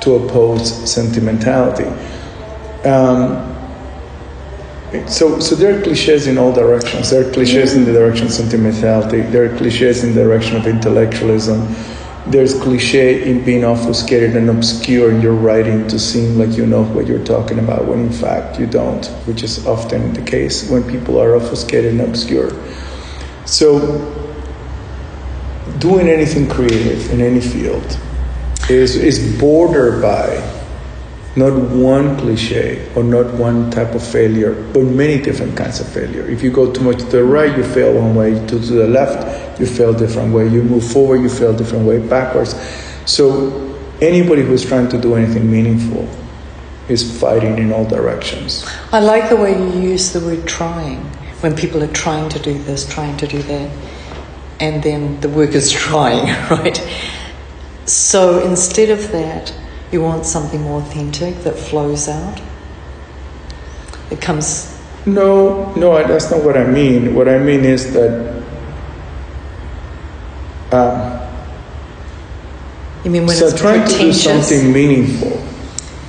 to 0.00 0.14
oppose 0.14 0.90
sentimentality. 0.90 1.88
Um, 2.88 3.53
so, 5.06 5.40
so 5.40 5.54
there 5.54 5.78
are 5.78 5.82
cliches 5.82 6.26
in 6.26 6.38
all 6.38 6.52
directions. 6.52 7.10
There 7.10 7.26
are 7.26 7.32
cliches 7.32 7.74
in 7.74 7.84
the 7.84 7.92
direction 7.92 8.26
of 8.26 8.32
sentimentality. 8.32 9.22
There 9.22 9.44
are 9.44 9.56
cliches 9.56 10.04
in 10.04 10.14
the 10.14 10.22
direction 10.22 10.56
of 10.56 10.66
intellectualism. 10.66 11.74
There's 12.26 12.58
cliche 12.60 13.30
in 13.30 13.44
being 13.44 13.64
obfuscated 13.64 14.36
and 14.36 14.48
obscure 14.48 15.10
in 15.10 15.20
your 15.20 15.34
writing 15.34 15.86
to 15.88 15.98
seem 15.98 16.38
like 16.38 16.56
you 16.56 16.66
know 16.66 16.84
what 16.84 17.06
you're 17.06 17.24
talking 17.24 17.58
about 17.58 17.86
when 17.86 18.00
in 18.00 18.12
fact 18.12 18.58
you 18.58 18.66
don't, 18.66 19.04
which 19.26 19.42
is 19.42 19.66
often 19.66 20.12
the 20.14 20.22
case 20.22 20.70
when 20.70 20.82
people 20.84 21.20
are 21.20 21.34
obfuscated 21.34 21.92
and 21.92 22.00
obscure. 22.00 22.50
So, 23.44 24.00
doing 25.78 26.08
anything 26.08 26.48
creative 26.48 27.10
in 27.10 27.20
any 27.20 27.40
field 27.40 27.98
is, 28.70 28.96
is 28.96 29.38
bordered 29.38 30.00
by 30.00 30.53
not 31.36 31.52
one 31.52 32.16
cliche 32.16 32.88
or 32.94 33.02
not 33.02 33.32
one 33.34 33.70
type 33.70 33.94
of 33.94 34.06
failure, 34.06 34.54
but 34.72 34.84
many 34.84 35.20
different 35.20 35.56
kinds 35.56 35.80
of 35.80 35.88
failure. 35.88 36.28
If 36.28 36.42
you 36.42 36.52
go 36.52 36.72
too 36.72 36.82
much 36.82 36.98
to 36.98 37.04
the 37.06 37.24
right, 37.24 37.56
you 37.56 37.64
fail 37.64 37.94
one 37.94 38.14
way. 38.14 38.34
To, 38.34 38.46
to 38.46 38.58
the 38.58 38.86
left, 38.86 39.60
you 39.60 39.66
fail 39.66 39.92
different 39.92 40.32
way. 40.32 40.46
You 40.48 40.62
move 40.62 40.84
forward, 40.84 41.22
you 41.22 41.28
fail 41.28 41.56
different 41.56 41.86
way. 41.86 41.98
Backwards. 41.98 42.54
So 43.06 43.76
anybody 44.00 44.42
who's 44.42 44.64
trying 44.64 44.88
to 44.90 44.98
do 45.00 45.14
anything 45.14 45.50
meaningful 45.50 46.08
is 46.88 47.18
fighting 47.20 47.58
in 47.58 47.72
all 47.72 47.84
directions. 47.84 48.64
I 48.92 49.00
like 49.00 49.28
the 49.28 49.36
way 49.36 49.58
you 49.58 49.80
use 49.80 50.12
the 50.12 50.20
word 50.20 50.46
trying 50.46 51.00
when 51.40 51.56
people 51.56 51.82
are 51.82 51.92
trying 51.92 52.28
to 52.30 52.38
do 52.38 52.56
this, 52.62 52.88
trying 52.88 53.16
to 53.18 53.26
do 53.26 53.42
that, 53.42 53.70
and 54.60 54.82
then 54.82 55.20
the 55.20 55.28
work 55.28 55.50
is 55.50 55.70
trying, 55.86 56.26
right? 56.50 56.78
So 57.86 58.44
instead 58.46 58.90
of 58.90 59.10
that, 59.12 59.52
you 59.94 60.02
want 60.02 60.26
something 60.26 60.60
more 60.60 60.80
authentic 60.80 61.36
that 61.44 61.56
flows 61.56 62.08
out. 62.08 62.42
It 64.10 64.20
comes, 64.20 64.76
No, 65.06 65.72
no, 65.76 66.02
that's 66.06 66.30
not 66.30 66.44
what 66.44 66.56
I 66.56 66.64
mean. 66.64 67.14
What 67.14 67.28
I 67.28 67.38
mean 67.38 67.64
is 67.64 67.92
that. 67.94 68.42
Um, 70.72 71.20
you 73.04 73.10
mean 73.10 73.26
when 73.26 73.36
so 73.36 73.46
it's 73.46 73.60
trying 73.60 73.86
to 73.86 73.98
do 73.98 74.12
something 74.12 74.72
meaningful 74.72 75.40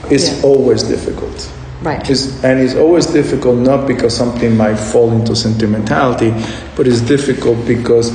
is 0.10 0.24
Yeah. 0.30 0.44
always 0.44 0.82
difficult. 0.84 1.51
Right. 1.84 2.10
It's, 2.10 2.44
and 2.44 2.60
it's 2.60 2.74
always 2.74 3.06
difficult 3.06 3.58
not 3.58 3.86
because 3.86 4.15
something 4.15 4.58
might 4.58 4.80
fall 4.80 5.12
into 5.12 5.36
sentimentality, 5.36 6.34
but 6.75 6.88
it's 6.88 7.01
difficult 7.01 7.63
because 7.68 8.12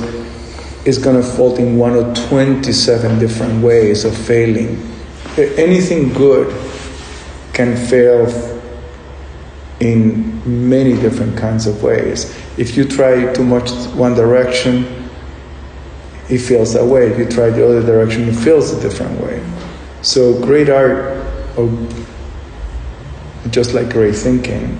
it's 0.83 0.97
going 0.97 1.15
to 1.15 1.23
fall 1.23 1.55
in 1.55 1.77
one 1.77 1.95
or 1.95 2.13
27 2.15 3.19
different 3.19 3.63
ways 3.63 4.03
of 4.03 4.17
failing. 4.17 4.90
Anything 5.37 6.11
good 6.13 6.47
can 7.53 7.77
fail 7.87 8.27
in 9.79 10.69
many 10.69 10.93
different 10.93 11.37
kinds 11.37 11.67
of 11.67 11.81
ways. 11.81 12.37
If 12.57 12.75
you 12.75 12.85
try 12.85 13.31
too 13.33 13.43
much 13.43 13.71
one 13.95 14.13
direction, 14.13 15.09
it 16.29 16.39
feels 16.39 16.73
that 16.73 16.85
way. 16.85 17.07
If 17.07 17.17
you 17.17 17.25
try 17.25 17.49
the 17.49 17.65
other 17.65 17.81
direction, 17.81 18.27
it 18.27 18.35
feels 18.35 18.73
a 18.73 18.81
different 18.81 19.19
way. 19.21 19.43
So 20.01 20.39
great 20.41 20.69
art, 20.69 21.25
or 21.57 21.69
just 23.49 23.73
like 23.73 23.89
great 23.89 24.15
thinking, 24.15 24.77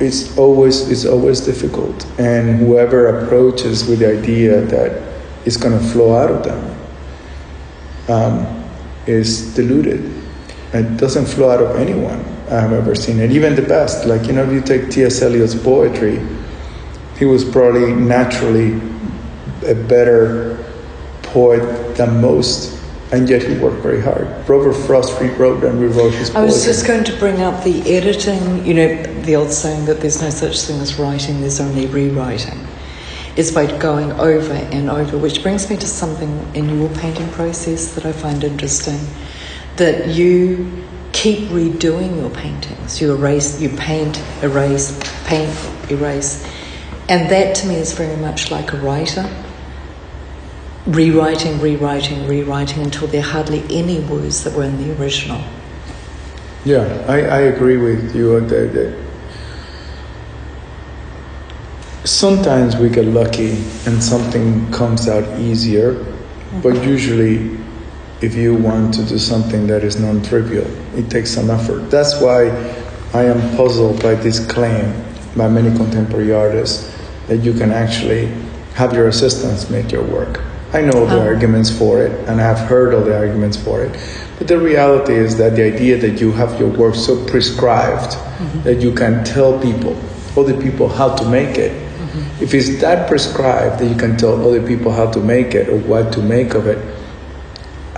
it's 0.00 0.36
always 0.36 0.90
it's 0.90 1.06
always 1.06 1.40
difficult. 1.40 2.04
And 2.18 2.58
whoever 2.58 3.22
approaches 3.24 3.86
with 3.86 4.00
the 4.00 4.18
idea 4.18 4.60
that 4.60 5.02
it's 5.46 5.56
going 5.56 5.78
to 5.78 5.84
flow 5.90 6.16
out 6.16 6.30
of 6.30 6.42
them 6.42 6.83
um, 8.08 8.64
is 9.06 9.54
diluted. 9.54 10.12
It 10.72 10.96
doesn't 10.96 11.26
flow 11.26 11.50
out 11.50 11.62
of 11.62 11.76
anyone 11.76 12.20
I've 12.50 12.72
ever 12.72 12.94
seen, 12.94 13.20
and 13.20 13.32
even 13.32 13.54
the 13.54 13.62
best. 13.62 14.06
Like 14.06 14.26
you 14.26 14.32
know, 14.32 14.44
if 14.44 14.52
you 14.52 14.60
take 14.60 14.90
T.S. 14.90 15.22
Eliot's 15.22 15.54
poetry, 15.54 16.20
he 17.18 17.24
was 17.24 17.44
probably 17.44 17.94
naturally 17.94 18.80
a 19.66 19.74
better 19.74 20.64
poet 21.22 21.96
than 21.96 22.20
most, 22.20 22.80
and 23.12 23.28
yet 23.28 23.42
he 23.42 23.56
worked 23.58 23.82
very 23.82 24.00
hard. 24.00 24.26
Robert 24.48 24.72
Frost 24.72 25.18
rewrote 25.20 25.64
and 25.64 25.80
rewrote 25.80 26.12
his 26.14 26.30
poetry. 26.30 26.42
I 26.42 26.44
was 26.44 26.64
just 26.64 26.86
going 26.86 27.04
to 27.04 27.16
bring 27.18 27.40
up 27.40 27.64
the 27.64 27.80
editing, 27.96 28.64
you 28.66 28.74
know, 28.74 29.02
the 29.22 29.36
old 29.36 29.50
saying 29.50 29.86
that 29.86 30.00
there's 30.00 30.20
no 30.20 30.30
such 30.30 30.60
thing 30.60 30.80
as 30.80 30.98
writing, 30.98 31.40
there's 31.40 31.60
only 31.60 31.86
rewriting. 31.86 32.66
It's 33.36 33.50
by 33.50 33.66
going 33.78 34.12
over 34.12 34.52
and 34.52 34.88
over, 34.88 35.18
which 35.18 35.42
brings 35.42 35.68
me 35.68 35.76
to 35.76 35.86
something 35.86 36.54
in 36.54 36.78
your 36.78 36.88
painting 36.90 37.28
process 37.30 37.94
that 37.94 38.06
I 38.06 38.12
find 38.12 38.44
interesting 38.44 39.00
that 39.76 40.08
you 40.08 40.84
keep 41.12 41.48
redoing 41.48 42.16
your 42.20 42.30
paintings. 42.30 43.00
You 43.00 43.12
erase, 43.14 43.60
you 43.60 43.70
paint, 43.70 44.22
erase, 44.42 44.98
paint, 45.24 45.50
erase. 45.90 46.46
And 47.08 47.28
that 47.30 47.56
to 47.56 47.66
me 47.66 47.74
is 47.74 47.92
very 47.92 48.16
much 48.16 48.50
like 48.50 48.72
a 48.72 48.76
writer. 48.76 49.28
Rewriting, 50.86 51.60
rewriting, 51.60 52.28
rewriting 52.28 52.82
until 52.82 53.08
there 53.08 53.20
are 53.20 53.30
hardly 53.30 53.64
any 53.70 54.00
words 54.00 54.44
that 54.44 54.54
were 54.54 54.64
in 54.64 54.76
the 54.76 55.00
original. 55.00 55.42
Yeah, 56.64 57.04
I, 57.08 57.22
I 57.22 57.40
agree 57.40 57.78
with 57.78 58.14
you. 58.14 58.40
That, 58.40 58.72
that 58.74 59.04
sometimes 62.04 62.76
we 62.76 62.88
get 62.88 63.06
lucky 63.06 63.52
and 63.86 64.02
something 64.02 64.70
comes 64.70 65.08
out 65.08 65.24
easier, 65.40 65.94
but 66.62 66.74
mm-hmm. 66.74 66.88
usually, 66.88 67.58
if 68.20 68.34
you 68.34 68.54
want 68.54 68.94
to 68.94 69.04
do 69.04 69.18
something 69.18 69.66
that 69.66 69.82
is 69.82 69.98
non 69.98 70.22
trivial, 70.22 70.66
it 70.96 71.10
takes 71.10 71.30
some 71.30 71.50
effort. 71.50 71.90
That's 71.90 72.20
why 72.20 72.48
I 73.12 73.24
am 73.24 73.56
puzzled 73.56 74.02
by 74.02 74.14
this 74.14 74.44
claim 74.46 74.94
by 75.36 75.48
many 75.48 75.74
contemporary 75.76 76.32
artists 76.32 76.94
that 77.26 77.38
you 77.38 77.52
can 77.52 77.72
actually 77.72 78.26
have 78.74 78.92
your 78.92 79.08
assistants 79.08 79.70
make 79.70 79.90
your 79.90 80.04
work. 80.04 80.42
I 80.72 80.80
know 80.80 81.06
the 81.06 81.20
Oh. 81.20 81.28
arguments 81.32 81.70
for 81.70 82.02
it, 82.02 82.12
and 82.26 82.40
I've 82.40 82.58
heard 82.58 82.94
all 82.94 83.02
the 83.02 83.16
arguments 83.16 83.56
for 83.56 83.82
it. 83.82 83.92
But 84.38 84.48
the 84.48 84.58
reality 84.58 85.14
is 85.14 85.36
that 85.36 85.54
the 85.54 85.62
idea 85.62 85.96
that 85.98 86.20
you 86.20 86.32
have 86.32 86.58
your 86.58 86.68
work 86.68 86.96
so 86.96 87.16
prescribed 87.26 88.12
mm-hmm. 88.12 88.62
that 88.62 88.80
you 88.80 88.92
can 88.92 89.22
tell 89.24 89.58
people, 89.58 89.96
other 90.36 90.54
people, 90.54 90.88
how 90.88 91.14
to 91.14 91.24
make 91.28 91.56
it. 91.56 91.72
If 92.40 92.54
it's 92.54 92.80
that 92.80 93.08
prescribed 93.08 93.80
that 93.80 93.86
you 93.86 93.96
can 93.96 94.16
tell 94.16 94.34
other 94.46 94.64
people 94.64 94.92
how 94.92 95.10
to 95.10 95.20
make 95.20 95.54
it 95.54 95.68
or 95.68 95.78
what 95.78 96.12
to 96.12 96.22
make 96.22 96.54
of 96.54 96.66
it, 96.66 96.78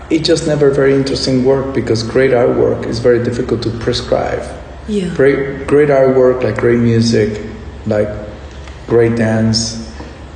it's 0.09 0.27
just 0.27 0.47
never 0.47 0.71
very 0.71 0.95
interesting 0.95 1.45
work 1.45 1.75
because 1.75 2.03
great 2.03 2.31
artwork 2.31 2.87
is 2.87 2.99
very 3.01 3.23
difficult 3.23 3.63
to 3.65 3.71
prescribe. 3.79 4.43
Yeah. 4.89 5.13
Great, 5.15 5.67
great 5.67 5.89
artwork, 5.89 6.43
like 6.45 6.57
great 6.57 6.79
music, 6.79 7.45
like 7.87 8.09
great 8.87 9.17
dance, 9.17 9.93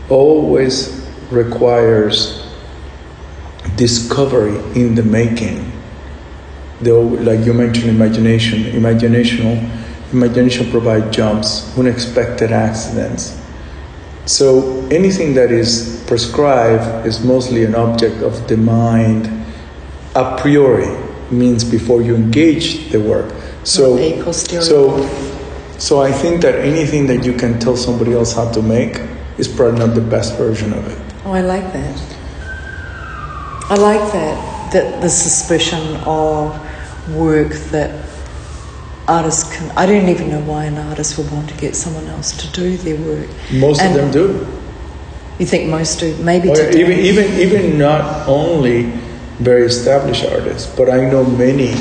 always 0.08 1.08
requires 1.30 2.44
discovery 3.76 4.56
in 4.74 4.94
the 4.94 5.04
making. 5.04 5.70
Though, 6.80 7.02
like 7.02 7.46
you 7.46 7.54
mentioned, 7.54 7.90
imagination, 7.90 8.66
imagination, 8.66 9.70
imagination 10.12 10.70
provides 10.70 11.14
jumps, 11.14 11.76
unexpected 11.78 12.52
accidents. 12.52 13.39
So 14.26 14.86
anything 14.90 15.34
that 15.34 15.50
is 15.50 16.04
prescribed 16.06 17.06
is 17.06 17.24
mostly 17.24 17.64
an 17.64 17.74
object 17.74 18.22
of 18.22 18.46
the 18.48 18.56
mind 18.56 19.28
a 20.14 20.36
priori 20.40 20.88
means 21.30 21.64
before 21.64 22.02
you 22.02 22.14
engage 22.14 22.90
the 22.90 23.00
work. 23.00 23.32
So, 23.64 23.94
Not 23.94 24.02
a 24.02 24.22
posteriori. 24.24 24.66
so, 24.66 25.78
so 25.78 26.00
I 26.02 26.12
think 26.12 26.42
that 26.42 26.56
anything 26.56 27.06
that 27.06 27.24
you 27.24 27.32
can 27.32 27.58
tell 27.58 27.76
somebody 27.76 28.12
else 28.12 28.34
how 28.34 28.50
to 28.52 28.62
make 28.62 29.00
is 29.38 29.48
probably 29.48 29.78
not 29.78 29.94
the 29.94 30.00
best 30.00 30.36
version 30.36 30.72
of 30.72 30.86
it. 30.86 30.98
Oh, 31.24 31.32
I 31.32 31.40
like 31.40 31.72
that. 31.72 32.16
I 33.70 33.76
like 33.76 34.12
that. 34.12 34.72
That 34.72 35.00
the 35.00 35.08
suspicion 35.08 35.96
of 36.06 36.54
work 37.14 37.52
that 37.70 37.90
artists 39.10 39.44
can. 39.54 39.70
I 39.76 39.86
don't 39.86 40.08
even 40.08 40.30
know 40.30 40.40
why 40.40 40.64
an 40.64 40.78
artist 40.78 41.18
would 41.18 41.30
want 41.32 41.48
to 41.50 41.56
get 41.56 41.74
someone 41.74 42.06
else 42.06 42.30
to 42.40 42.46
do 42.52 42.76
their 42.76 42.96
work. 42.96 43.28
Most 43.52 43.80
And 43.80 43.98
of 43.98 44.00
them 44.00 44.10
do. 44.12 44.46
You 45.38 45.46
think 45.46 45.68
most 45.68 46.00
do? 46.00 46.16
Maybe 46.22 46.50
even, 46.50 46.98
even, 46.98 47.26
even 47.40 47.78
not 47.78 48.28
only 48.28 48.92
very 49.38 49.66
established 49.66 50.24
artists, 50.24 50.66
but 50.76 50.90
I 50.90 51.08
know 51.10 51.24
many 51.24 51.74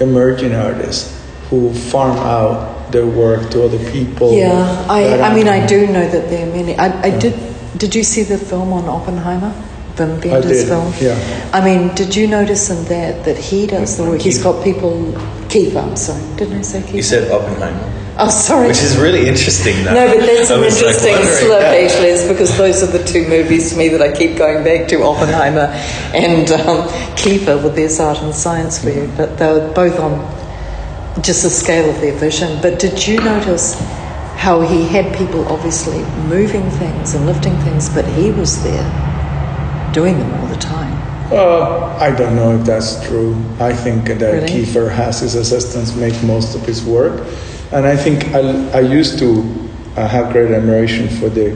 emerging 0.00 0.54
artists 0.54 1.14
who 1.48 1.72
farm 1.72 2.18
out 2.18 2.92
their 2.92 3.06
work 3.06 3.50
to 3.50 3.64
other 3.64 3.78
people. 3.92 4.32
Yeah, 4.32 4.86
I, 4.90 5.20
I 5.20 5.34
mean, 5.34 5.48
I 5.48 5.66
do 5.66 5.86
know 5.86 6.06
that 6.08 6.28
there 6.28 6.46
are 6.46 6.52
many. 6.52 6.76
I, 6.76 6.88
I 7.02 7.18
did. 7.18 7.34
Did 7.78 7.94
you 7.94 8.02
see 8.02 8.22
the 8.22 8.38
film 8.38 8.72
on 8.72 8.88
Oppenheimer? 8.88 9.54
Wim 9.96 10.24
I 10.26 10.32
Wenders' 10.32 10.60
did, 10.62 10.68
film. 10.68 10.92
yeah. 11.00 11.50
I 11.52 11.64
mean, 11.64 11.94
did 11.94 12.14
you 12.14 12.26
notice 12.26 12.70
in 12.70 12.84
that 12.86 13.24
that 13.24 13.36
he 13.38 13.66
does 13.66 13.96
the 13.96 14.04
work? 14.04 14.20
He's 14.20 14.42
got 14.42 14.62
people. 14.62 15.12
Keith, 15.48 15.76
I'm 15.76 15.96
sorry. 15.96 16.22
Didn't 16.36 16.58
I 16.58 16.62
say 16.62 16.82
Keith? 16.82 16.94
You 16.96 17.02
said 17.02 17.30
Oppenheimer, 17.30 17.92
Oh, 18.18 18.28
sorry. 18.28 18.68
which 18.68 18.78
is 18.82 18.96
really 18.98 19.28
interesting. 19.28 19.76
Now. 19.84 19.94
No, 19.94 20.06
but 20.18 20.26
that's 20.26 20.50
an 20.54 20.60
was, 20.60 20.82
like, 20.82 20.94
interesting 20.94 21.12
wondering. 21.12 21.36
slip, 21.38 21.62
actually, 21.62 22.08
is 22.08 22.28
because 22.28 22.58
those 22.58 22.82
are 22.82 22.86
the 22.98 23.04
two 23.04 23.28
movies 23.28 23.70
to 23.70 23.76
me 23.78 23.88
that 23.88 24.02
I 24.02 24.12
keep 24.14 24.36
going 24.36 24.64
back 24.64 24.88
to 24.88 25.02
Oppenheimer 25.02 25.68
and 26.14 26.50
um, 26.50 26.88
Kiefer 27.16 27.62
with 27.62 27.76
their 27.76 27.90
art 28.06 28.18
and 28.22 28.34
science 28.34 28.78
view. 28.78 29.10
But 29.16 29.38
they 29.38 29.46
were 29.52 29.72
both 29.72 29.98
on 30.00 30.18
just 31.22 31.42
the 31.44 31.50
scale 31.50 31.88
of 31.88 32.00
their 32.00 32.12
vision. 32.18 32.60
But 32.60 32.78
did 32.80 33.06
you 33.06 33.18
notice 33.20 33.74
how 34.36 34.60
he 34.60 34.86
had 34.88 35.16
people 35.16 35.46
obviously 35.48 36.00
moving 36.28 36.68
things 36.72 37.14
and 37.14 37.24
lifting 37.24 37.56
things, 37.60 37.88
but 37.88 38.04
he 38.04 38.30
was 38.32 38.62
there 38.64 38.84
doing 39.96 40.18
them 40.18 40.30
all 40.34 40.46
the 40.48 40.56
time? 40.56 40.92
Uh, 41.32 41.96
I 41.98 42.14
don't 42.14 42.36
know 42.36 42.54
if 42.54 42.66
that's 42.66 43.02
true. 43.08 43.34
I 43.58 43.72
think 43.72 44.04
that 44.06 44.20
Really? 44.20 44.46
Kiefer 44.46 44.90
has 44.92 45.20
his 45.20 45.34
assistants 45.34 45.96
make 45.96 46.16
most 46.22 46.54
of 46.54 46.62
his 46.66 46.84
work, 46.84 47.26
and 47.72 47.86
I 47.86 47.96
think 47.96 48.26
I, 48.34 48.40
I 48.78 48.80
used 48.80 49.18
to 49.20 49.28
uh, 49.96 50.06
have 50.06 50.32
great 50.32 50.52
admiration 50.52 51.08
for 51.08 51.30
the 51.30 51.48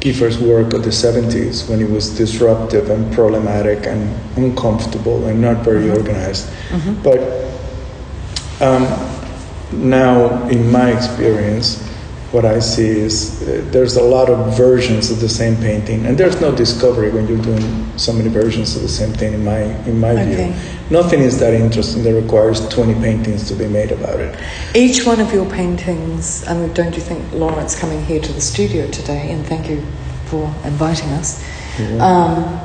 Kiefer's 0.00 0.38
work 0.38 0.72
of 0.72 0.82
the 0.84 0.90
'70s 0.90 1.68
when 1.68 1.78
he 1.78 1.84
was 1.84 2.16
disruptive 2.16 2.88
and 2.88 3.12
problematic 3.12 3.86
and 3.86 4.02
uncomfortable 4.36 5.26
and 5.26 5.40
not 5.40 5.58
very 5.58 5.90
organized. 5.90 6.48
But 7.02 7.20
um, 8.60 8.84
now, 9.72 10.48
in 10.48 10.70
my 10.72 10.90
experience, 10.92 11.78
what 12.34 12.44
I 12.44 12.58
see 12.58 12.88
is 12.88 13.40
uh, 13.42 13.64
there's 13.70 13.96
a 13.96 14.02
lot 14.02 14.28
of 14.28 14.56
versions 14.56 15.10
of 15.10 15.20
the 15.20 15.28
same 15.28 15.56
painting, 15.56 16.04
and 16.04 16.18
there's 16.18 16.40
no 16.40 16.52
discovery 16.54 17.10
when 17.10 17.28
you're 17.28 17.40
doing 17.40 17.64
so 17.96 18.12
many 18.12 18.28
versions 18.28 18.74
of 18.74 18.82
the 18.82 18.88
same 18.88 19.12
thing. 19.12 19.32
In 19.34 19.44
my 19.44 19.60
in 19.86 20.00
my 20.00 20.10
Okay. 20.10 20.50
view, 20.50 20.54
nothing 20.90 21.20
is 21.20 21.38
that 21.38 21.54
interesting 21.54 22.02
that 22.02 22.14
requires 22.14 22.68
20 22.68 22.94
paintings 22.94 23.46
to 23.48 23.54
be 23.54 23.68
made 23.68 23.92
about 23.92 24.18
it. 24.18 24.36
Each 24.74 25.06
one 25.06 25.20
of 25.20 25.32
your 25.32 25.46
paintings, 25.46 26.44
I 26.48 26.54
mean, 26.54 26.72
don't 26.74 26.94
you 26.94 27.00
think, 27.00 27.22
Laurence, 27.32 27.78
coming 27.78 28.04
here 28.04 28.20
to 28.20 28.32
the 28.32 28.40
studio 28.40 28.90
today, 28.90 29.30
and 29.30 29.46
thank 29.46 29.70
you 29.70 29.80
for 30.26 30.52
inviting 30.64 31.10
us, 31.10 31.40
um, 32.00 32.60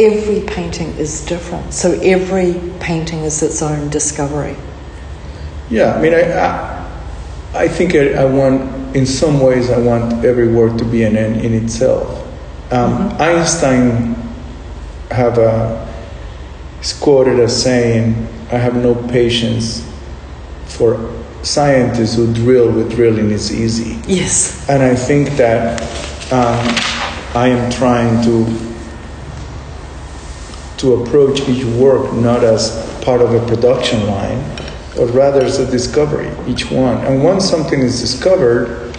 every 0.00 0.40
painting 0.40 0.90
is 0.98 1.24
different. 1.24 1.72
So 1.72 1.92
every 2.02 2.60
painting 2.80 3.20
is 3.20 3.42
its 3.42 3.62
own 3.62 3.90
discovery. 3.90 4.56
Yeah, 5.70 5.94
I 5.94 6.00
mean, 6.00 6.14
I, 6.14 6.22
I, 6.32 7.64
I 7.64 7.68
think 7.68 7.94
I, 7.94 8.14
I 8.14 8.24
want, 8.24 8.77
in 8.94 9.06
some 9.06 9.40
ways, 9.40 9.70
I 9.70 9.78
want 9.78 10.24
every 10.24 10.48
work 10.48 10.76
to 10.78 10.84
be 10.84 11.02
an 11.02 11.16
end 11.16 11.44
in 11.44 11.54
itself. 11.54 12.24
Um, 12.72 13.08
Einstein 13.18 14.14
have 15.10 15.38
a, 15.38 15.86
is 16.80 16.92
quoted 16.92 17.40
as 17.40 17.62
saying, 17.62 18.28
"I 18.52 18.56
have 18.56 18.76
no 18.76 18.94
patience 18.94 19.86
for 20.66 21.10
scientists 21.42 22.16
who 22.16 22.32
drill 22.32 22.70
with 22.70 22.94
drilling 22.94 23.30
is 23.30 23.52
easy." 23.52 24.00
Yes. 24.06 24.68
And 24.68 24.82
I 24.82 24.94
think 24.94 25.30
that 25.36 25.82
um, 26.32 26.66
I 27.34 27.48
am 27.48 27.70
trying 27.72 28.22
to 28.24 28.68
to 30.78 31.02
approach 31.02 31.40
each 31.48 31.64
work 31.64 32.12
not 32.14 32.44
as 32.44 32.70
part 33.02 33.20
of 33.20 33.34
a 33.34 33.46
production 33.46 34.06
line, 34.06 34.38
but 34.98 35.14
rather 35.14 35.44
it's 35.44 35.60
a 35.60 35.70
discovery, 35.70 36.28
each 36.48 36.72
one. 36.72 36.96
And 37.06 37.22
once 37.22 37.48
something 37.48 37.78
is 37.78 38.00
discovered, 38.00 38.96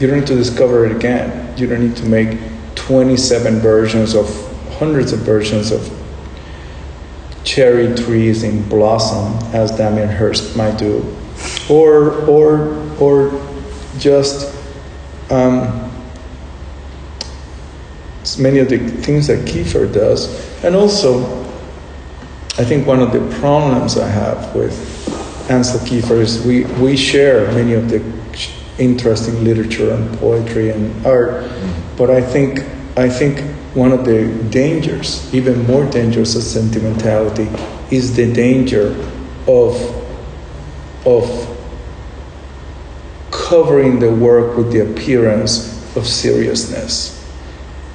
you 0.00 0.06
don't 0.06 0.20
need 0.20 0.26
to 0.28 0.34
discover 0.34 0.86
it 0.86 0.96
again. 0.96 1.56
You 1.58 1.66
don't 1.66 1.86
need 1.86 1.96
to 1.96 2.06
make 2.06 2.38
27 2.74 3.60
versions 3.60 4.14
of 4.14 4.26
hundreds 4.78 5.12
of 5.12 5.18
versions 5.18 5.70
of 5.70 5.92
cherry 7.44 7.94
trees 7.94 8.44
in 8.44 8.66
blossom, 8.66 9.34
as 9.54 9.70
Damien 9.72 10.08
Hirst 10.08 10.56
might 10.56 10.78
do, 10.78 11.04
or 11.68 12.12
or 12.26 12.72
or 12.98 13.30
just 13.98 14.56
um, 15.30 15.90
many 18.38 18.58
of 18.58 18.70
the 18.70 18.78
things 19.02 19.26
that 19.26 19.46
Kiefer 19.46 19.92
does, 19.92 20.64
and 20.64 20.74
also 20.74 21.42
I 22.58 22.64
think 22.64 22.86
one 22.86 23.00
of 23.00 23.12
the 23.12 23.38
problems 23.38 23.98
I 23.98 24.08
have 24.08 24.54
with 24.54 24.91
Anselm 25.48 25.84
Kiefer 25.84 26.20
is 26.20 26.44
we, 26.44 26.64
we 26.80 26.96
share 26.96 27.50
many 27.52 27.74
of 27.74 27.88
the 27.88 28.02
interesting 28.78 29.44
literature 29.44 29.92
and 29.92 30.18
poetry 30.18 30.70
and 30.70 31.06
art, 31.06 31.50
but 31.96 32.10
I 32.10 32.22
think 32.22 32.60
I 32.96 33.08
think 33.08 33.40
one 33.74 33.92
of 33.92 34.04
the 34.04 34.28
dangers, 34.50 35.32
even 35.34 35.66
more 35.66 35.88
dangerous 35.90 36.34
than 36.34 36.42
sentimentality, 36.42 37.48
is 37.90 38.14
the 38.14 38.32
danger 38.32 38.94
of 39.48 39.74
of 41.06 41.48
covering 43.30 43.98
the 43.98 44.10
work 44.10 44.56
with 44.56 44.72
the 44.72 44.80
appearance 44.80 45.96
of 45.96 46.06
seriousness. 46.06 47.18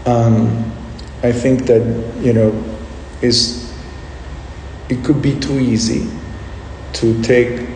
Um, 0.06 0.72
I 1.24 1.32
think 1.32 1.66
that 1.68 1.82
you 2.22 2.34
know 2.34 2.64
is 3.22 3.74
it 4.90 5.04
could 5.04 5.22
be 5.22 5.40
too 5.40 5.60
easy 5.60 6.17
to 6.98 7.22
take 7.22 7.68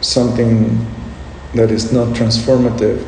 something 0.00 0.86
that 1.54 1.70
is 1.70 1.92
not 1.92 2.08
transformative 2.08 3.06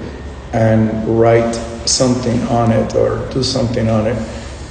and 0.52 1.18
write 1.18 1.54
something 1.86 2.40
on 2.44 2.70
it 2.72 2.94
or 2.94 3.28
do 3.30 3.42
something 3.42 3.88
on 3.88 4.06
it 4.06 4.16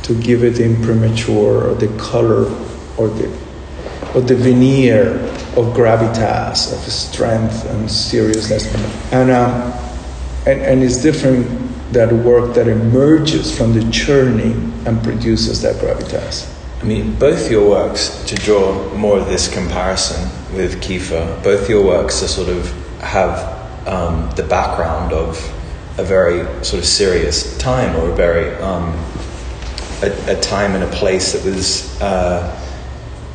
to 0.03 0.19
give 0.21 0.43
it 0.43 0.59
imprimatur 0.59 1.69
or 1.69 1.73
the 1.75 1.87
color 1.97 2.45
or 2.97 3.09
the 3.09 3.45
or 4.13 4.21
the 4.21 4.35
veneer 4.35 5.15
of 5.57 5.73
gravitas, 5.75 6.71
of 6.71 6.79
strength 6.91 7.65
and 7.69 7.91
seriousness, 7.91 8.73
and 9.11 9.29
um, 9.29 9.73
and, 10.45 10.61
and 10.61 10.83
it's 10.83 11.01
different 11.01 11.45
that 11.91 12.11
work 12.11 12.53
that 12.55 12.67
emerges 12.67 13.55
from 13.55 13.73
the 13.73 13.91
churning 13.91 14.73
and 14.85 15.03
produces 15.03 15.61
that 15.61 15.75
gravitas. 15.75 16.54
Both 16.85 17.49
your 17.49 17.67
works, 17.67 18.23
to 18.25 18.35
draw 18.35 18.93
more 18.93 19.17
of 19.17 19.25
this 19.25 19.51
comparison 19.51 20.21
with 20.55 20.83
Kiefer, 20.83 21.43
both 21.43 21.67
your 21.67 21.83
works 21.83 22.21
are 22.21 22.27
sort 22.27 22.47
of 22.47 22.71
have 23.01 23.87
um, 23.87 24.29
the 24.35 24.43
background 24.43 25.11
of 25.11 25.35
a 25.97 26.03
very 26.03 26.45
sort 26.63 26.83
of 26.83 26.85
serious 26.85 27.57
time 27.57 27.95
or 27.95 28.11
a 28.11 28.15
very 28.15 28.53
um, 28.57 28.93
a, 30.03 30.37
a, 30.37 30.39
time 30.41 30.75
and 30.75 30.83
a 30.83 30.87
place 30.95 31.33
that 31.33 31.43
was 31.43 31.99
uh, 32.01 32.55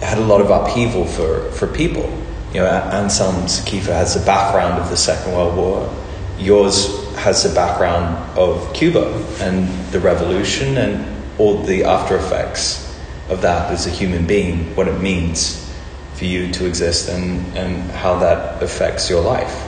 had 0.00 0.18
a 0.18 0.24
lot 0.24 0.40
of 0.40 0.50
upheaval 0.50 1.04
for, 1.04 1.50
for 1.50 1.66
people. 1.66 2.08
You 2.54 2.60
know, 2.60 2.66
Anselm 2.66 3.34
Kiefer 3.46 3.86
has 3.86 4.14
the 4.14 4.24
background 4.24 4.80
of 4.80 4.90
the 4.90 4.96
Second 4.96 5.32
World 5.32 5.56
War. 5.56 5.92
Yours 6.38 7.12
has 7.16 7.42
the 7.42 7.52
background 7.52 8.14
of 8.38 8.72
Cuba 8.74 9.08
and 9.40 9.68
the 9.90 9.98
revolution 9.98 10.78
and 10.78 11.04
all 11.36 11.60
the 11.64 11.82
after 11.82 12.16
effects 12.16 12.89
of 13.30 13.40
that 13.42 13.70
as 13.70 13.86
a 13.86 13.90
human 13.90 14.26
being, 14.26 14.74
what 14.76 14.88
it 14.88 15.00
means 15.00 15.72
for 16.14 16.24
you 16.24 16.52
to 16.52 16.66
exist 16.66 17.08
and, 17.08 17.56
and 17.56 17.90
how 17.92 18.18
that 18.18 18.62
affects 18.62 19.08
your 19.08 19.22
life. 19.22 19.66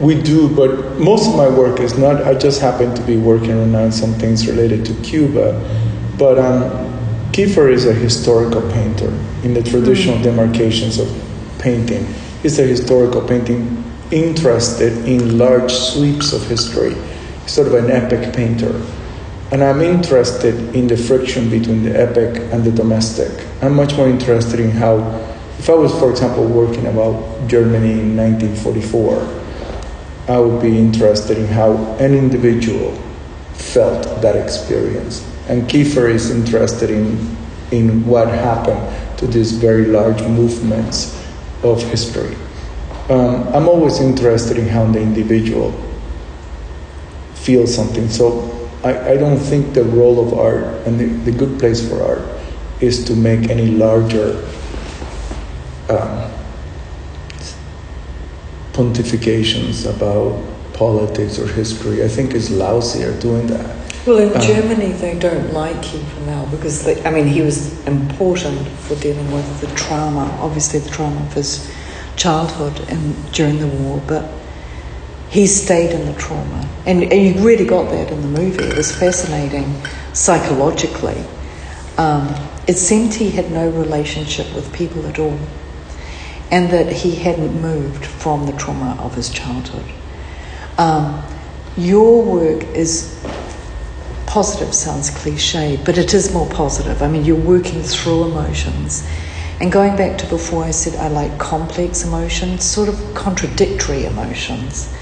We 0.00 0.20
do, 0.20 0.54
but 0.54 0.96
most 0.98 1.28
of 1.28 1.36
my 1.36 1.48
work 1.48 1.80
is 1.80 1.96
not, 1.98 2.22
I 2.22 2.34
just 2.34 2.60
happen 2.60 2.94
to 2.94 3.02
be 3.02 3.16
working 3.16 3.74
on 3.74 3.90
some 3.90 4.12
things 4.14 4.46
related 4.46 4.84
to 4.86 4.94
Cuba. 5.02 5.58
But 6.18 6.38
um, 6.38 6.88
Kiefer 7.32 7.70
is 7.70 7.86
a 7.86 7.92
historical 7.92 8.62
painter 8.72 9.08
in 9.42 9.54
the 9.54 9.62
traditional 9.62 10.16
mm. 10.16 10.22
demarcations 10.22 10.98
of 10.98 11.08
painting. 11.58 12.06
He's 12.42 12.58
a 12.58 12.64
historical 12.64 13.26
painting 13.26 13.84
interested 14.10 15.06
in 15.06 15.38
large 15.38 15.72
sweeps 15.72 16.32
of 16.32 16.46
history, 16.46 16.94
sort 17.46 17.68
of 17.68 17.74
an 17.74 17.90
epic 17.90 18.34
painter. 18.34 18.80
And 19.50 19.64
I'm 19.64 19.80
interested 19.80 20.74
in 20.74 20.88
the 20.88 20.96
friction 20.96 21.48
between 21.48 21.82
the 21.82 21.98
epic 21.98 22.36
and 22.52 22.62
the 22.62 22.70
domestic. 22.70 23.46
I'm 23.62 23.74
much 23.74 23.96
more 23.96 24.06
interested 24.06 24.60
in 24.60 24.70
how, 24.70 24.98
if 25.58 25.70
I 25.70 25.72
was, 25.72 25.90
for 25.98 26.10
example, 26.10 26.46
working 26.46 26.86
about 26.86 27.48
Germany 27.48 27.92
in 27.92 28.14
1944, 28.14 29.26
I 30.28 30.38
would 30.38 30.60
be 30.60 30.76
interested 30.76 31.38
in 31.38 31.46
how 31.46 31.76
an 31.98 32.14
individual 32.14 32.92
felt 33.54 34.20
that 34.20 34.36
experience. 34.36 35.26
And 35.48 35.62
Kiefer 35.62 36.10
is 36.10 36.30
interested 36.30 36.90
in, 36.90 37.34
in 37.72 38.06
what 38.06 38.28
happened 38.28 39.18
to 39.18 39.26
these 39.26 39.52
very 39.52 39.86
large 39.86 40.20
movements 40.24 41.18
of 41.62 41.82
history. 41.84 42.36
Um, 43.08 43.48
I'm 43.54 43.66
always 43.66 44.00
interested 44.00 44.58
in 44.58 44.68
how 44.68 44.84
the 44.84 45.00
individual 45.00 45.72
feels 47.32 47.74
something. 47.74 48.10
So 48.10 48.57
I, 48.84 49.12
I 49.12 49.16
don't 49.16 49.38
think 49.38 49.74
the 49.74 49.84
role 49.84 50.24
of 50.24 50.38
art 50.38 50.86
and 50.86 50.98
the, 50.98 51.06
the 51.30 51.32
good 51.32 51.58
place 51.58 51.86
for 51.86 52.02
art 52.02 52.22
is 52.80 53.04
to 53.04 53.14
make 53.14 53.50
any 53.50 53.72
larger 53.72 54.44
um, 55.88 56.30
pontifications 58.72 59.84
about 59.88 60.44
politics 60.74 61.38
or 61.38 61.48
history. 61.48 62.04
I 62.04 62.08
think 62.08 62.34
is 62.34 62.50
lousy 62.50 63.00
doing 63.20 63.48
that. 63.48 63.78
Well, 64.06 64.18
in 64.18 64.34
um, 64.34 64.40
Germany, 64.40 64.92
they 64.92 65.18
don't 65.18 65.52
like 65.52 65.76
Kiefer 65.76 66.24
now 66.26 66.46
because, 66.46 66.84
they, 66.84 67.04
I 67.04 67.10
mean, 67.10 67.26
he 67.26 67.42
was 67.42 67.84
important 67.86 68.66
for 68.68 68.94
dealing 68.94 69.30
with 69.32 69.60
the 69.60 69.66
trauma, 69.74 70.34
obviously 70.40 70.80
the 70.80 70.88
trauma 70.88 71.20
of 71.20 71.34
his 71.34 71.70
childhood 72.16 72.80
and 72.88 73.32
during 73.32 73.58
the 73.58 73.66
war, 73.66 74.02
but 74.06 74.24
he 75.30 75.46
stayed 75.46 75.90
in 75.90 76.06
the 76.06 76.18
trauma. 76.18 76.68
And, 76.86 77.02
and 77.02 77.22
you 77.22 77.44
really 77.44 77.66
got 77.66 77.90
that 77.90 78.10
in 78.10 78.20
the 78.22 78.40
movie. 78.40 78.64
It 78.64 78.76
was 78.76 78.94
fascinating 78.94 79.74
psychologically. 80.14 81.22
Um, 81.98 82.34
it 82.66 82.76
seemed 82.78 83.14
he 83.14 83.30
had 83.30 83.50
no 83.50 83.68
relationship 83.70 84.54
with 84.54 84.72
people 84.72 85.06
at 85.06 85.18
all 85.18 85.38
and 86.50 86.70
that 86.70 86.90
he 86.90 87.14
hadn't 87.14 87.60
moved 87.60 88.04
from 88.04 88.46
the 88.46 88.52
trauma 88.52 88.96
of 89.00 89.14
his 89.14 89.28
childhood. 89.28 89.84
Um, 90.78 91.22
your 91.76 92.22
work 92.22 92.64
is 92.74 93.22
positive, 94.26 94.74
sounds 94.74 95.10
cliche, 95.10 95.78
but 95.84 95.98
it 95.98 96.14
is 96.14 96.32
more 96.32 96.48
positive. 96.48 97.02
I 97.02 97.08
mean, 97.08 97.24
you're 97.24 97.36
working 97.36 97.82
through 97.82 98.24
emotions. 98.24 99.06
And 99.60 99.72
going 99.72 99.96
back 99.96 100.18
to 100.18 100.26
before, 100.26 100.64
I 100.64 100.70
said 100.70 100.94
I 100.98 101.08
like 101.08 101.36
complex 101.38 102.04
emotions, 102.04 102.64
sort 102.64 102.88
of 102.88 103.14
contradictory 103.14 104.04
emotions. 104.04 104.94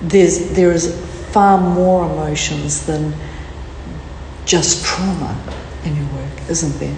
There's, 0.00 0.50
there 0.50 0.72
is 0.72 0.94
far 1.32 1.58
more 1.58 2.10
emotions 2.10 2.86
than 2.86 3.14
just 4.44 4.84
trauma 4.84 5.36
in 5.84 5.96
your 5.96 6.06
work, 6.06 6.50
isn't 6.50 6.78
there? 6.78 6.96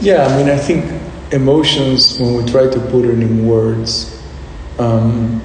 Yeah, 0.00 0.26
I 0.26 0.36
mean, 0.36 0.48
I 0.48 0.56
think 0.56 0.84
emotions, 1.32 2.18
when 2.18 2.34
we 2.34 2.50
try 2.50 2.68
to 2.68 2.80
put 2.80 3.04
it 3.04 3.20
in 3.20 3.46
words, 3.46 4.22
um, 4.78 5.42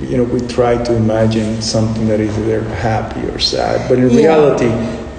you 0.00 0.16
know, 0.16 0.24
we 0.24 0.40
try 0.40 0.82
to 0.82 0.94
imagine 0.94 1.60
something 1.60 2.06
that 2.08 2.20
is 2.20 2.36
either 2.38 2.62
happy 2.62 3.20
or 3.28 3.38
sad, 3.38 3.88
but 3.88 3.98
in 3.98 4.10
yeah. 4.10 4.18
reality, 4.18 4.70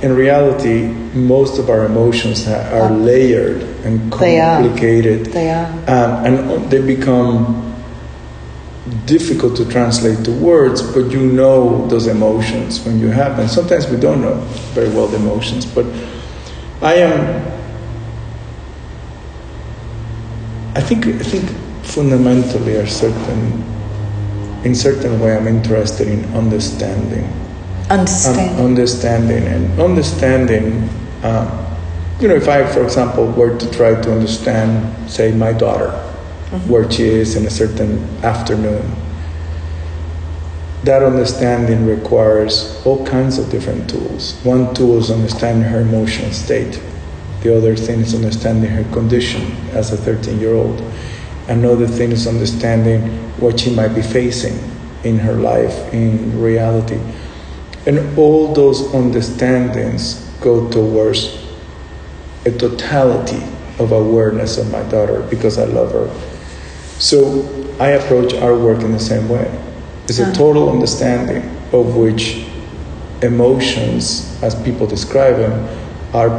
in 0.02 0.16
reality, 0.16 0.88
most 1.14 1.60
of 1.60 1.70
our 1.70 1.86
emotions 1.86 2.48
are 2.48 2.90
layered 2.92 3.62
and 3.84 4.12
complicated. 4.12 5.26
They 5.28 5.50
are. 5.50 5.72
They 5.86 5.92
are. 5.92 6.06
Um, 6.06 6.26
and 6.26 6.72
they 6.72 6.82
become 6.82 7.69
difficult 9.06 9.56
to 9.58 9.66
translate 9.70 10.24
to 10.26 10.32
words, 10.32 10.82
but 10.82 11.12
you 11.12 11.20
know 11.20 11.88
those 11.88 12.08
emotions 12.08 12.84
when 12.86 13.00
you 13.00 13.08
have 13.08 13.38
them. 13.38 13.48
Sometimes 13.48 13.88
we 13.88 13.98
don't 13.98 14.22
know 14.22 14.36
very 14.74 14.90
well 14.90 15.08
the 15.08 15.18
emotions, 15.18 15.66
but 15.66 15.86
I 16.82 16.96
am 16.96 17.46
I 20.76 20.82
think 20.82 21.08
I 21.08 21.24
think 21.24 21.50
fundamentally 21.84 22.78
are 22.78 22.88
certain 22.88 23.64
in 24.64 24.76
certain 24.76 25.20
way 25.20 25.36
I'm 25.36 25.48
interested 25.48 26.08
in 26.08 26.24
understanding. 26.36 27.26
Understanding. 27.90 28.60
Um, 28.60 28.66
understanding 28.66 29.44
and 29.48 29.80
understanding. 29.80 30.88
Uh, 31.24 31.66
you 32.20 32.28
know, 32.28 32.36
if 32.36 32.48
I, 32.48 32.66
for 32.68 32.84
example, 32.84 33.28
were 33.32 33.58
to 33.58 33.72
try 33.72 34.00
to 34.00 34.12
understand, 34.12 35.10
say, 35.10 35.32
my 35.32 35.54
daughter. 35.54 36.09
Where 36.68 36.90
she 36.90 37.04
is 37.04 37.36
in 37.36 37.46
a 37.46 37.50
certain 37.50 38.04
afternoon, 38.24 38.96
that 40.84 41.04
understanding 41.04 41.86
requires 41.86 42.82
all 42.86 43.06
kinds 43.06 43.38
of 43.38 43.50
different 43.52 43.90
tools. 43.90 44.40
One 44.44 44.74
tool 44.74 44.98
is 44.98 45.12
understanding 45.12 45.70
her 45.70 45.82
emotional 45.82 46.32
state. 46.32 46.82
The 47.42 47.56
other 47.56 47.76
thing 47.76 48.00
is 48.00 48.16
understanding 48.16 48.70
her 48.72 48.84
condition 48.92 49.52
as 49.72 49.92
a 49.92 49.98
13 49.98 50.40
year 50.40 50.56
old. 50.56 50.82
Another 51.48 51.88
thing 51.88 52.12
is 52.12 52.28
understanding 52.28 53.02
what 53.40 53.60
she 53.60 53.74
might 53.74 53.90
be 53.90 54.02
facing 54.02 54.58
in 55.04 55.20
her 55.20 55.34
life, 55.34 55.94
in 55.94 56.42
reality. 56.42 57.00
And 57.86 58.18
all 58.18 58.54
those 58.54 58.94
understandings 58.94 60.30
go 60.42 60.70
towards 60.70 61.38
a 62.46 62.52
totality 62.52 63.42
of 63.80 63.92
awareness 63.92 64.58
of 64.58 64.72
my 64.72 64.84
daughter 64.90 65.22
because 65.24 65.58
I 65.58 65.66
love 65.66 65.92
her. 65.92 66.29
So 67.00 67.48
I 67.80 67.92
approach 67.92 68.34
our 68.36 68.58
work 68.58 68.82
in 68.82 68.92
the 68.92 69.00
same 69.00 69.28
way. 69.30 69.50
It's 70.10 70.20
a 70.20 70.34
total 70.34 70.70
understanding 70.70 71.44
of 71.72 71.96
which 71.96 72.46
emotions, 73.22 74.42
as 74.44 74.62
people 74.64 74.86
describe 74.86 75.38
them, 75.38 75.78
are 76.14 76.30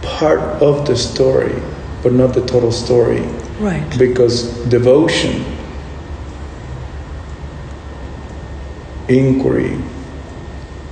part 0.00 0.40
of 0.62 0.86
the 0.86 0.96
story, 0.96 1.54
but 2.02 2.12
not 2.12 2.34
the 2.34 2.44
total 2.46 2.72
story. 2.72 3.20
Right. 3.58 3.84
Because 3.98 4.52
devotion, 4.68 5.44
inquiry, 9.08 9.78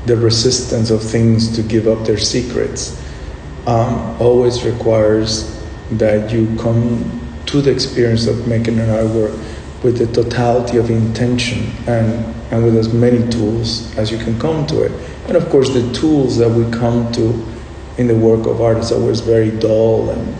the 0.05 0.17
resistance 0.17 0.91
of 0.91 1.03
things 1.03 1.55
to 1.57 1.63
give 1.63 1.89
up 1.89 2.05
their 2.05 2.19
secrets, 2.19 3.01
um, 3.67 4.21
always 4.21 4.65
requires 4.65 5.65
that 5.93 6.31
you 6.31 6.55
come 6.59 7.22
to 7.53 7.61
the 7.61 7.71
experience 7.71 8.27
of 8.27 8.49
making 8.49 8.79
an 8.79 8.89
artwork 8.89 9.33
with 9.85 9.99
the 9.99 10.07
totality 10.07 10.79
of 10.79 10.89
intention 10.89 11.71
and, 11.87 12.25
and 12.51 12.65
with 12.65 12.75
as 12.79 12.95
many 12.95 13.31
tools 13.31 13.95
as 13.99 14.11
you 14.11 14.17
can 14.17 14.39
come 14.41 14.67
to 14.67 14.83
it. 14.83 14.93
And 15.29 15.37
of 15.37 15.47
course, 15.51 15.69
the 15.69 15.93
tools 15.93 16.39
that 16.39 16.49
we 16.49 16.65
come 16.73 17.13
to 17.13 17.47
in 17.99 18.07
the 18.07 18.15
work 18.15 18.47
of 18.47 18.63
art 18.63 18.79
is 18.79 18.91
always 18.91 19.21
very 19.21 19.51
dull 19.51 20.09
and 20.09 20.35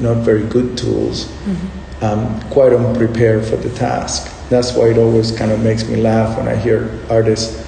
not 0.00 0.16
very 0.24 0.44
good 0.48 0.76
tools, 0.76 1.26
mm-hmm. 1.26 2.04
um, 2.04 2.50
quite 2.50 2.72
unprepared 2.72 3.44
for 3.44 3.54
the 3.54 3.70
task. 3.76 4.34
That's 4.48 4.74
why 4.74 4.88
it 4.88 4.98
always 4.98 5.30
kind 5.30 5.52
of 5.52 5.60
makes 5.62 5.88
me 5.88 5.94
laugh 5.94 6.36
when 6.36 6.48
I 6.48 6.56
hear 6.56 7.00
artists 7.08 7.64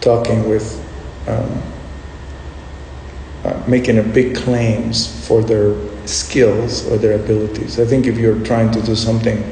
talking 0.00 0.48
with, 0.48 0.78
um, 1.26 1.62
uh, 3.44 3.60
making 3.66 3.98
a 3.98 4.04
big 4.04 4.36
claims 4.36 5.26
for 5.26 5.42
their 5.42 5.74
skills 6.06 6.86
or 6.86 6.96
their 6.96 7.14
abilities. 7.22 7.78
I 7.78 7.84
think 7.84 8.06
if 8.06 8.18
you're 8.18 8.38
trying 8.44 8.70
to 8.72 8.82
do 8.82 8.94
something 8.94 9.42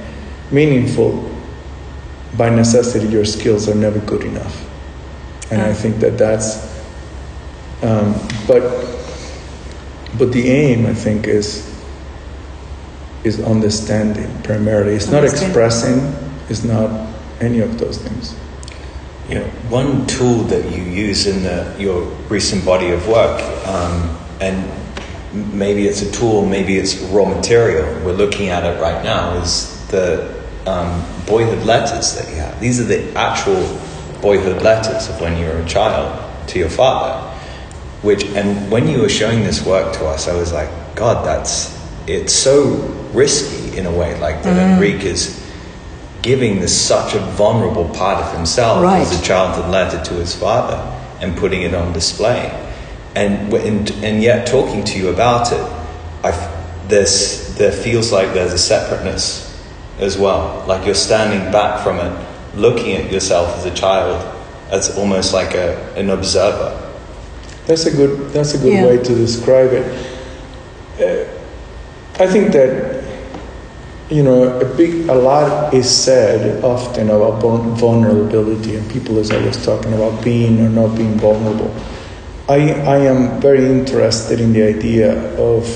meaningful, 0.50 1.28
by 2.36 2.50
necessity, 2.50 3.08
your 3.08 3.24
skills 3.24 3.68
are 3.68 3.74
never 3.74 3.98
good 4.00 4.22
enough. 4.22 4.64
And 5.50 5.62
I 5.62 5.72
think 5.72 5.96
that 6.00 6.18
that's, 6.18 6.56
um, 7.82 8.14
but 8.46 8.62
but 10.18 10.32
the 10.32 10.48
aim, 10.48 10.86
I 10.86 10.94
think, 10.94 11.26
is 11.26 11.66
is 13.24 13.40
understanding 13.40 14.30
primarily. 14.42 14.94
It's 14.94 15.10
not 15.10 15.24
expressing. 15.24 16.14
It's 16.48 16.64
not 16.64 17.08
any 17.40 17.60
of 17.60 17.78
those 17.78 17.98
things. 17.98 18.36
You 19.28 19.36
know, 19.36 19.44
one 19.68 20.06
tool 20.06 20.44
that 20.44 20.70
you 20.70 20.82
use 20.82 21.26
in 21.26 21.42
the, 21.42 21.76
your 21.78 22.02
recent 22.30 22.64
body 22.64 22.90
of 22.90 23.06
work, 23.06 23.42
um, 23.66 24.18
and 24.40 24.87
maybe 25.32 25.86
it's 25.86 26.02
a 26.02 26.10
tool, 26.12 26.44
maybe 26.46 26.76
it's 26.76 26.96
raw 27.12 27.24
material. 27.24 27.84
We're 28.04 28.12
looking 28.12 28.48
at 28.48 28.64
it 28.64 28.80
right 28.80 29.02
now. 29.04 29.34
Is 29.42 29.86
the 29.88 30.34
um, 30.66 31.04
boyhood 31.26 31.64
letters 31.66 32.14
that 32.16 32.28
you 32.30 32.36
have? 32.36 32.58
These 32.60 32.80
are 32.80 32.84
the 32.84 33.12
actual 33.16 33.60
boyhood 34.20 34.62
letters 34.62 35.08
of 35.08 35.20
when 35.20 35.38
you 35.38 35.46
were 35.46 35.58
a 35.58 35.66
child 35.66 36.48
to 36.48 36.58
your 36.58 36.70
father. 36.70 37.24
Which, 38.02 38.24
and 38.26 38.70
when 38.70 38.88
you 38.88 39.00
were 39.00 39.08
showing 39.08 39.42
this 39.42 39.64
work 39.64 39.92
to 39.94 40.06
us, 40.06 40.28
I 40.28 40.34
was 40.34 40.52
like, 40.52 40.70
God, 40.94 41.24
that's 41.26 41.76
it's 42.06 42.32
so 42.32 42.76
risky 43.12 43.76
in 43.76 43.86
a 43.86 43.92
way. 43.92 44.18
Like 44.20 44.42
that 44.44 44.56
Mm. 44.56 44.74
Enrique 44.74 45.08
is 45.10 45.44
giving 46.22 46.60
this 46.60 46.74
such 46.78 47.14
a 47.14 47.18
vulnerable 47.18 47.88
part 47.90 48.24
of 48.24 48.34
himself 48.36 48.82
Right. 48.82 49.00
as 49.02 49.18
a 49.18 49.22
childhood 49.22 49.70
letter 49.70 50.02
to 50.04 50.14
his 50.14 50.34
father 50.34 50.76
and 51.20 51.36
putting 51.36 51.62
it 51.62 51.74
on 51.74 51.92
display. 51.92 52.50
And, 53.18 53.52
and, 53.52 53.90
and 54.04 54.22
yet 54.22 54.46
talking 54.46 54.84
to 54.84 54.98
you 54.98 55.08
about 55.08 55.50
it, 55.50 55.60
I 56.22 56.28
f- 56.28 56.88
there's, 56.88 57.52
there 57.56 57.72
feels 57.72 58.12
like 58.12 58.32
there's 58.32 58.52
a 58.52 58.58
separateness 58.58 59.44
as 59.98 60.16
well. 60.16 60.64
Like 60.68 60.86
you're 60.86 60.94
standing 60.94 61.50
back 61.50 61.82
from 61.82 61.98
it, 61.98 62.26
looking 62.56 62.94
at 62.94 63.10
yourself 63.10 63.56
as 63.58 63.64
a 63.64 63.74
child 63.74 64.22
as 64.70 64.96
almost 64.96 65.34
like 65.34 65.54
a, 65.54 65.92
an 65.96 66.10
observer. 66.10 66.84
That's 67.66 67.86
a 67.86 67.90
good. 67.90 68.30
That's 68.30 68.54
a 68.54 68.58
good 68.58 68.72
Yeah. 68.72 68.86
way 68.86 68.96
to 68.98 69.14
describe 69.14 69.72
it. 69.72 69.84
Uh, 71.00 72.22
I 72.22 72.26
think 72.26 72.52
that 72.52 73.04
you 74.10 74.22
know 74.22 74.58
a 74.60 74.64
big, 74.76 75.08
a 75.08 75.14
lot 75.14 75.74
is 75.74 75.90
said 75.90 76.62
often 76.64 77.10
about 77.10 77.42
vulnerability, 77.78 78.76
and 78.76 78.88
people 78.90 79.18
is 79.18 79.30
always 79.30 79.62
talking 79.64 79.92
about 79.92 80.22
being 80.24 80.60
or 80.60 80.70
not 80.70 80.96
being 80.96 81.18
vulnerable. 81.18 81.74
I 82.48 82.72
I 82.72 82.98
am 82.98 83.40
very 83.40 83.64
interested 83.66 84.40
in 84.40 84.52
the 84.52 84.62
idea 84.62 85.12
of 85.38 85.66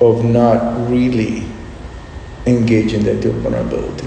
of 0.00 0.24
not 0.24 0.88
really 0.88 1.44
engaging 2.46 3.02
the 3.04 3.12
idea 3.18 3.32
vulnerability. 3.32 4.06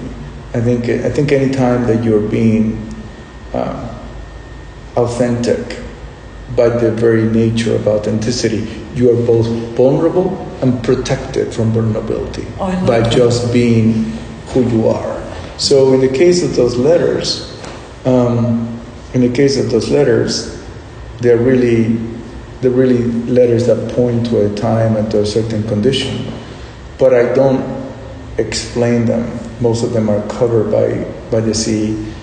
I 0.53 0.61
think 0.61 0.85
I 0.89 1.09
think 1.09 1.31
any 1.31 1.51
time 1.53 1.85
that 1.87 2.03
you're 2.03 2.25
being 2.27 2.87
um, 3.53 3.89
authentic 4.95 5.79
by 6.55 6.69
the 6.69 6.91
very 6.91 7.23
nature 7.23 7.75
of 7.75 7.87
authenticity, 7.87 8.67
you 8.95 9.09
are 9.11 9.25
both 9.25 9.47
vulnerable 9.75 10.37
and 10.61 10.83
protected 10.83 11.53
from 11.53 11.71
vulnerability 11.71 12.45
Oh, 12.59 12.67
by 12.85 12.99
that. 13.01 13.11
just 13.11 13.51
being 13.53 14.03
who 14.51 14.63
you 14.69 14.87
are. 14.89 15.17
So, 15.57 15.93
in 15.93 16.01
the 16.01 16.09
case 16.09 16.43
of 16.43 16.55
those 16.55 16.75
letters, 16.75 17.57
um, 18.05 18.67
in 19.13 19.21
the 19.21 19.29
case 19.29 19.57
of 19.57 19.69
those 19.71 19.89
letters, 19.89 20.60
they're 21.21 21.37
really, 21.37 21.95
they're 22.61 22.71
really 22.71 23.03
letters 23.31 23.67
that 23.67 23.93
point 23.93 24.25
to 24.27 24.51
a 24.51 24.55
time 24.55 24.97
and 24.97 25.09
to 25.11 25.21
a 25.21 25.25
certain 25.25 25.63
condition. 25.67 26.33
But 26.97 27.13
I 27.13 27.33
don't 27.33 27.63
explain 28.37 29.05
them. 29.05 29.39
Most 29.61 29.83
of 29.83 29.93
them 29.93 30.09
are 30.09 30.27
covered 30.27 30.71
by, 30.71 31.09
by 31.29 31.41
the 31.41 31.53
sea. 31.53 32.13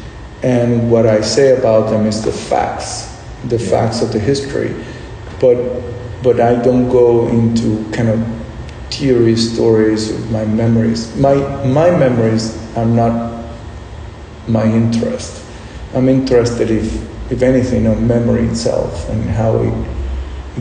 And 0.42 0.90
what 0.90 1.06
I 1.06 1.20
say 1.20 1.56
about 1.56 1.90
them 1.90 2.06
is 2.06 2.22
the 2.22 2.32
facts, 2.32 3.16
the 3.46 3.58
facts 3.58 4.02
of 4.02 4.12
the 4.12 4.18
history. 4.18 4.74
But, 5.40 5.80
but 6.22 6.40
I 6.40 6.60
don't 6.62 6.88
go 6.88 7.28
into 7.28 7.88
kind 7.92 8.08
of 8.08 8.38
theory 8.90 9.36
stories 9.36 10.10
of 10.10 10.30
my 10.30 10.44
memories. 10.44 11.14
My, 11.16 11.34
my 11.64 11.90
memories 11.90 12.56
are 12.76 12.86
not 12.86 13.44
my 14.48 14.64
interest. 14.64 15.44
I'm 15.94 16.08
interested, 16.08 16.70
if, 16.70 17.17
if 17.30 17.42
anything, 17.42 17.86
on 17.86 18.06
memory 18.06 18.46
itself 18.46 19.08
and 19.10 19.22
how 19.24 19.58
it 19.58 19.98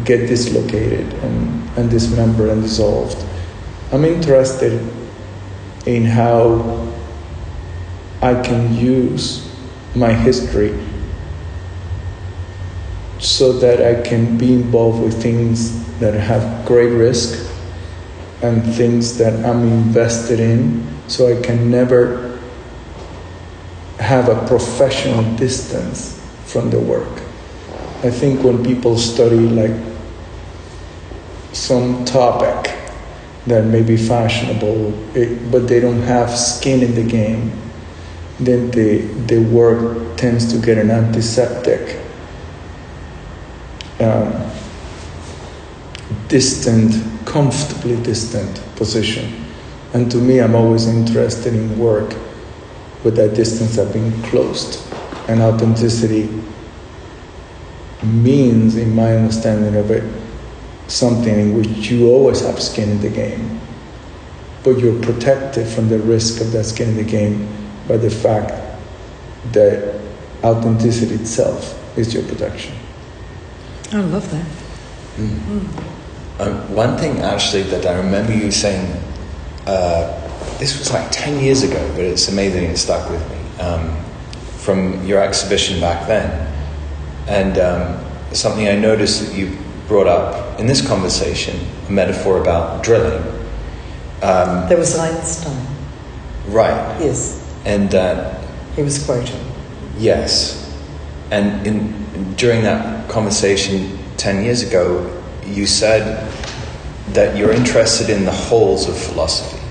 get 0.04 0.28
dislocated 0.28 1.12
and, 1.24 1.70
and 1.78 1.90
dismembered 1.90 2.50
and 2.50 2.62
dissolved. 2.62 3.26
I'm 3.92 4.06
interested 4.06 4.82
in 5.86 6.04
how 6.04 6.88
I 8.22 8.42
can 8.42 8.76
use 8.76 9.50
my 9.96 10.12
history 10.12 10.78
so 13.20 13.54
that 13.54 13.82
I 13.82 14.02
can 14.08 14.38
be 14.38 14.54
involved 14.54 15.02
with 15.02 15.22
things 15.22 15.84
that 16.00 16.14
have 16.14 16.66
great 16.66 16.92
risk 16.92 17.52
and 18.42 18.64
things 18.76 19.18
that 19.18 19.34
I'm 19.46 19.64
invested 19.64 20.40
in 20.40 20.86
so 21.08 21.36
I 21.36 21.42
can 21.42 21.72
never 21.72 22.40
have 24.00 24.30
a 24.30 24.46
professional 24.48 25.24
distance 25.38 26.17
from 26.48 26.70
the 26.70 26.80
work. 26.80 27.22
I 28.04 28.10
think 28.10 28.44
when 28.44 28.64
people 28.64 28.98
study 28.98 29.38
like 29.38 29.72
some 31.52 32.06
topic 32.06 32.74
that 33.48 33.66
may 33.66 33.82
be 33.82 33.98
fashionable, 33.98 34.94
it, 35.16 35.52
but 35.52 35.68
they 35.68 35.80
don't 35.80 36.02
have 36.02 36.30
skin 36.30 36.82
in 36.84 36.96
the 36.96 37.04
game, 37.04 37.52
then 38.40 38.70
the, 38.72 39.00
the 39.26 39.40
work 39.40 40.18
tends 40.18 40.52
to 40.54 40.64
get 40.64 40.78
an 40.78 40.92
antiseptic, 40.92 42.00
um, 44.00 44.52
distant, 46.28 46.94
comfortably 47.26 48.02
distant 48.04 48.62
position. 48.76 49.46
And 49.94 50.12
to 50.12 50.18
me, 50.18 50.40
I'm 50.40 50.54
always 50.56 50.88
interested 50.88 51.56
in 51.56 51.80
work 51.80 52.14
with 53.04 53.16
that 53.16 53.34
distance 53.34 53.78
of 53.78 53.94
being 53.94 54.22
closed. 54.24 54.87
And 55.28 55.42
authenticity 55.42 56.30
means, 58.04 58.76
in 58.76 58.96
my 58.96 59.16
understanding 59.16 59.76
of 59.76 59.92
it, 59.92 60.04
something 60.88 61.38
in 61.38 61.58
which 61.58 61.90
you 61.90 62.08
always 62.08 62.42
have 62.42 62.62
skin 62.62 62.90
in 62.90 63.02
the 63.02 63.10
game, 63.10 63.60
but 64.64 64.80
you're 64.80 65.02
protected 65.02 65.68
from 65.68 65.90
the 65.90 66.00
risk 66.00 66.42
of 66.42 66.52
that 66.52 66.64
skin 66.64 66.90
in 66.90 66.96
the 66.98 67.04
game 67.04 67.48
by 67.88 67.98
the 67.98 68.10
fact 68.10 68.52
that 69.52 70.00
authenticity 70.44 71.16
itself 71.16 71.76
is 71.98 72.14
your 72.14 72.24
protection. 72.24 72.76
I 73.92 74.02
love 74.02 74.30
that. 74.32 74.46
Um, 76.40 76.76
one 76.76 76.98
thing 76.98 77.20
actually 77.20 77.64
that 77.64 77.86
I 77.86 77.98
remember 77.98 78.34
you 78.34 78.52
saying, 78.52 79.02
uh, 79.66 80.14
this 80.60 80.78
was 80.78 80.92
like 80.92 81.10
10 81.12 81.40
years 81.40 81.64
ago, 81.64 81.86
but 81.96 82.04
it's 82.04 82.28
amazing 82.28 82.66
it 82.66 82.78
stuck 82.78 83.10
with 83.10 83.28
me, 83.32 83.64
um, 83.64 83.98
from 84.68 85.02
your 85.08 85.24
exhibition 85.24 85.80
back 85.80 86.06
then. 86.10 86.30
And 87.30 87.58
um, 87.58 88.06
something 88.34 88.68
I 88.68 88.76
noticed 88.76 89.26
that 89.26 89.34
you 89.34 89.58
brought 89.88 90.08
up 90.08 90.60
in 90.60 90.68
this 90.68 90.86
conversation, 90.86 91.58
a 91.88 91.92
metaphor 91.92 92.42
about 92.42 92.84
drilling. 92.84 93.24
Um, 94.22 94.68
There 94.68 94.78
was 94.78 95.00
Einstein. 95.00 95.66
right. 96.50 97.00
Yes, 97.00 97.42
And 97.64 97.96
uh, 97.96 98.38
he 98.76 98.82
was 98.82 99.02
quoted. 99.06 99.40
Yes. 99.98 100.70
And 101.32 101.66
in, 101.66 102.34
during 102.36 102.62
that 102.64 103.10
conversation 103.10 103.98
10 104.18 104.44
years 104.44 104.64
ago, 104.64 105.24
you 105.46 105.66
said 105.66 106.30
that 107.14 107.38
you're 107.38 107.54
interested 107.54 108.10
in 108.10 108.26
the 108.26 108.34
holes 108.34 108.90
of 108.90 108.98
philosophy. 108.98 109.66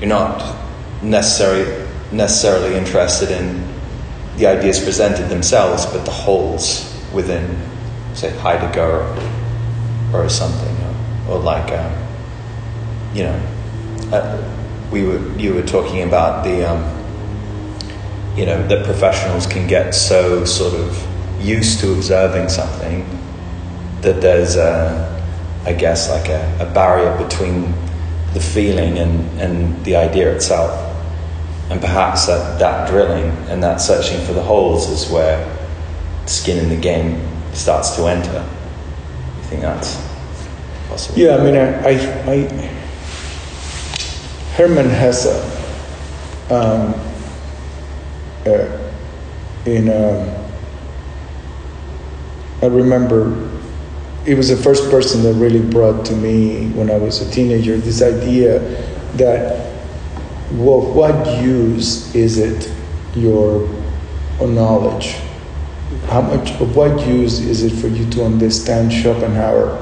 You're 0.00 0.10
not 0.10 0.54
necessarily, 1.02 1.88
necessarily 2.12 2.76
interested 2.76 3.30
in 3.30 3.71
the 4.36 4.46
ideas 4.46 4.82
presented 4.82 5.28
themselves, 5.28 5.86
but 5.86 6.04
the 6.04 6.10
holes 6.10 6.88
within, 7.12 7.56
say, 8.14 8.30
Heidegger 8.38 9.02
or, 10.12 10.28
something, 10.28 10.76
or, 11.28 11.34
or 11.34 11.38
like, 11.38 11.70
um, 11.72 11.92
you 13.14 13.24
know, 13.24 13.42
uh, 14.12 14.52
we 14.90 15.04
were, 15.04 15.26
you 15.38 15.54
were 15.54 15.62
talking 15.62 16.02
about 16.02 16.44
the, 16.44 16.70
um, 16.70 16.82
you 18.36 18.46
know, 18.46 18.66
that 18.68 18.84
professionals 18.84 19.46
can 19.46 19.66
get 19.66 19.94
so 19.94 20.44
sort 20.44 20.74
of 20.74 21.06
used 21.40 21.80
to 21.80 21.92
observing 21.92 22.48
something 22.48 23.06
that 24.00 24.20
there's, 24.20 24.56
a, 24.56 25.08
I 25.64 25.72
guess, 25.72 26.10
like 26.10 26.28
a, 26.28 26.58
a 26.60 26.72
barrier 26.72 27.16
between 27.22 27.72
the 28.32 28.40
feeling 28.40 28.98
and, 28.98 29.40
and 29.40 29.84
the 29.84 29.96
idea 29.96 30.34
itself. 30.34 30.91
And 31.72 31.80
perhaps 31.80 32.26
that, 32.26 32.58
that 32.58 32.86
drilling 32.86 33.30
and 33.48 33.62
that 33.62 33.78
searching 33.80 34.22
for 34.26 34.34
the 34.34 34.42
holes 34.42 34.90
is 34.90 35.10
where 35.10 35.40
skin 36.26 36.58
in 36.58 36.68
the 36.68 36.76
game 36.76 37.26
starts 37.54 37.96
to 37.96 38.08
enter. 38.08 38.46
You 39.38 39.42
think 39.44 39.62
that's 39.62 39.96
possible? 40.88 41.18
Yeah, 41.18 41.36
I 41.36 41.42
mean, 41.42 41.56
I, 41.56 41.72
I, 41.82 41.92
I 42.30 42.66
Hermann 44.54 44.90
Hesse, 44.90 45.32
um, 46.50 46.92
uh, 48.44 48.68
in, 49.64 49.88
um, 49.88 50.28
I 52.60 52.66
remember 52.66 53.48
he 54.26 54.34
was 54.34 54.50
the 54.50 54.58
first 54.58 54.90
person 54.90 55.22
that 55.22 55.32
really 55.36 55.62
brought 55.70 56.04
to 56.04 56.14
me 56.14 56.68
when 56.72 56.90
I 56.90 56.98
was 56.98 57.22
a 57.26 57.30
teenager 57.32 57.78
this 57.78 58.02
idea 58.02 58.58
that 59.14 59.71
well, 60.58 60.82
what 60.92 61.42
use 61.42 62.14
is 62.14 62.38
it 62.38 62.70
your 63.14 63.68
knowledge? 64.40 65.16
How 66.06 66.20
much 66.20 66.50
of 66.60 66.76
what 66.76 67.06
use 67.06 67.40
is 67.40 67.62
it 67.62 67.70
for 67.80 67.88
you 67.88 68.08
to 68.10 68.24
understand 68.24 68.92
Schopenhauer 68.92 69.78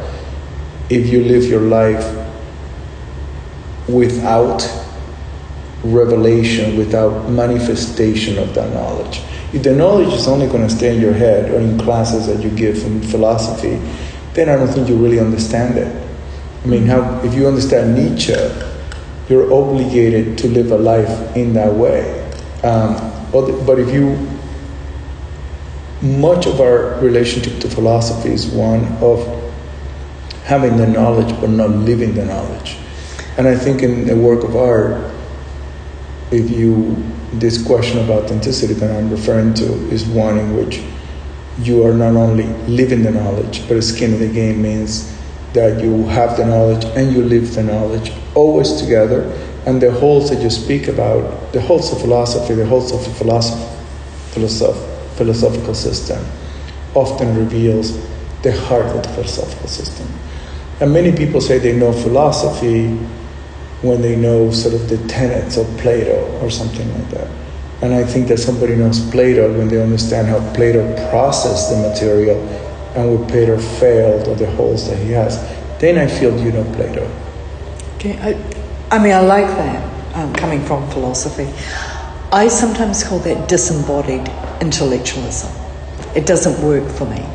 if 0.88 1.08
you 1.08 1.24
live 1.24 1.44
your 1.44 1.62
life 1.62 2.04
without 3.88 4.68
revelation, 5.82 6.76
without 6.76 7.28
manifestation 7.30 8.38
of 8.38 8.54
that 8.54 8.72
knowledge? 8.72 9.22
If 9.52 9.64
the 9.64 9.74
knowledge 9.74 10.12
is 10.14 10.28
only 10.28 10.46
going 10.46 10.62
to 10.68 10.72
stay 10.72 10.94
in 10.94 11.00
your 11.00 11.14
head 11.14 11.50
or 11.50 11.58
in 11.58 11.78
classes 11.80 12.28
that 12.28 12.44
you 12.44 12.50
give 12.50 12.84
in 12.84 13.02
philosophy, 13.02 13.80
then 14.34 14.48
I 14.48 14.56
don't 14.56 14.68
think 14.68 14.88
you 14.88 14.96
really 14.96 15.18
understand 15.18 15.78
it. 15.78 16.08
I 16.62 16.66
mean, 16.66 16.86
how, 16.86 17.20
if 17.24 17.34
you 17.34 17.48
understand 17.48 17.94
Nietzsche, 17.96 18.34
you're 19.30 19.52
obligated 19.52 20.36
to 20.38 20.48
live 20.48 20.72
a 20.72 20.76
life 20.76 21.36
in 21.36 21.52
that 21.52 21.72
way. 21.72 22.20
Um, 22.64 22.96
but 23.30 23.78
if 23.78 23.94
you, 23.94 24.28
much 26.02 26.46
of 26.46 26.60
our 26.60 26.98
relationship 27.00 27.60
to 27.60 27.68
philosophy 27.70 28.30
is 28.30 28.48
one 28.48 28.84
of 29.00 29.24
having 30.42 30.76
the 30.76 30.86
knowledge 30.86 31.28
but 31.40 31.48
not 31.48 31.70
living 31.70 32.14
the 32.14 32.24
knowledge. 32.24 32.76
And 33.38 33.46
I 33.46 33.54
think 33.54 33.82
in 33.82 34.06
the 34.06 34.16
work 34.16 34.42
of 34.42 34.56
art, 34.56 35.14
if 36.32 36.50
you, 36.50 36.96
this 37.32 37.64
question 37.64 38.00
of 38.00 38.10
authenticity 38.10 38.74
that 38.74 38.90
I'm 38.90 39.10
referring 39.10 39.54
to 39.54 39.64
is 39.90 40.04
one 40.06 40.38
in 40.38 40.56
which 40.56 40.82
you 41.60 41.86
are 41.86 41.94
not 41.94 42.16
only 42.16 42.46
living 42.66 43.04
the 43.04 43.12
knowledge, 43.12 43.66
but 43.68 43.76
a 43.76 43.82
skin 43.82 44.14
in 44.14 44.20
the 44.20 44.28
game 44.28 44.60
means 44.60 45.16
that 45.52 45.80
you 45.80 46.06
have 46.08 46.36
the 46.36 46.44
knowledge 46.44 46.84
and 46.96 47.12
you 47.12 47.22
live 47.22 47.54
the 47.54 47.62
knowledge 47.62 48.09
always 48.34 48.80
together. 48.80 49.22
And 49.66 49.80
the 49.80 49.90
holes 49.90 50.30
that 50.30 50.40
you 50.42 50.50
speak 50.50 50.88
about, 50.88 51.52
the 51.52 51.60
holes 51.60 51.92
of 51.92 52.00
philosophy, 52.00 52.54
the 52.54 52.66
holes 52.66 52.92
of 52.92 53.16
philosophy, 53.16 53.62
philosoph- 54.32 55.16
philosophical 55.16 55.74
system, 55.74 56.24
often 56.94 57.36
reveals 57.36 57.98
the 58.42 58.52
heart 58.52 58.86
of 58.86 59.02
the 59.02 59.08
philosophical 59.10 59.68
system. 59.68 60.06
And 60.80 60.92
many 60.92 61.12
people 61.12 61.40
say 61.40 61.58
they 61.58 61.76
know 61.76 61.92
philosophy 61.92 62.88
when 63.82 64.00
they 64.00 64.16
know 64.16 64.50
sort 64.50 64.74
of 64.74 64.88
the 64.88 64.96
tenets 65.08 65.56
of 65.56 65.66
Plato 65.78 66.38
or 66.40 66.50
something 66.50 66.90
like 66.94 67.10
that. 67.10 67.28
And 67.82 67.94
I 67.94 68.04
think 68.04 68.28
that 68.28 68.38
somebody 68.38 68.76
knows 68.76 69.00
Plato 69.10 69.56
when 69.56 69.68
they 69.68 69.80
understand 69.80 70.28
how 70.28 70.38
Plato 70.54 70.84
processed 71.10 71.70
the 71.70 71.88
material 71.88 72.38
and 72.94 73.18
where 73.18 73.28
Plato 73.28 73.58
failed 73.58 74.28
or 74.28 74.34
the 74.34 74.50
holes 74.50 74.88
that 74.88 74.98
he 74.98 75.12
has. 75.12 75.38
Then 75.78 75.96
I 75.98 76.06
feel 76.06 76.38
you 76.40 76.52
know 76.52 76.64
Plato. 76.74 77.10
I, 78.02 78.42
I 78.90 78.98
mean, 78.98 79.12
I 79.12 79.20
like 79.20 79.46
that 79.46 80.16
um, 80.16 80.32
coming 80.32 80.64
from 80.64 80.88
philosophy. 80.90 81.52
I 82.32 82.48
sometimes 82.48 83.04
call 83.04 83.18
that 83.20 83.48
disembodied 83.48 84.26
intellectualism. 84.62 85.52
It 86.14 86.26
doesn't 86.26 86.64
work 86.66 86.88
for 86.90 87.04
me 87.04 87.26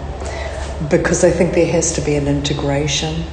because 0.90 1.24
I 1.24 1.30
think 1.30 1.54
there 1.54 1.72
has 1.72 1.94
to 1.94 2.02
be 2.02 2.16
an 2.16 2.28
integration 2.28 3.26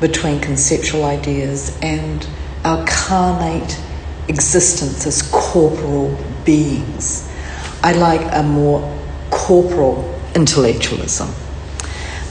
between 0.00 0.40
conceptual 0.40 1.04
ideas 1.04 1.78
and 1.80 2.26
our 2.64 2.84
carnate 2.86 3.80
existence 4.28 5.06
as 5.06 5.22
corporal 5.32 6.16
beings. 6.44 7.30
I 7.82 7.92
like 7.92 8.20
a 8.32 8.42
more 8.42 8.82
corporal 9.30 10.20
intellectualism 10.34 11.30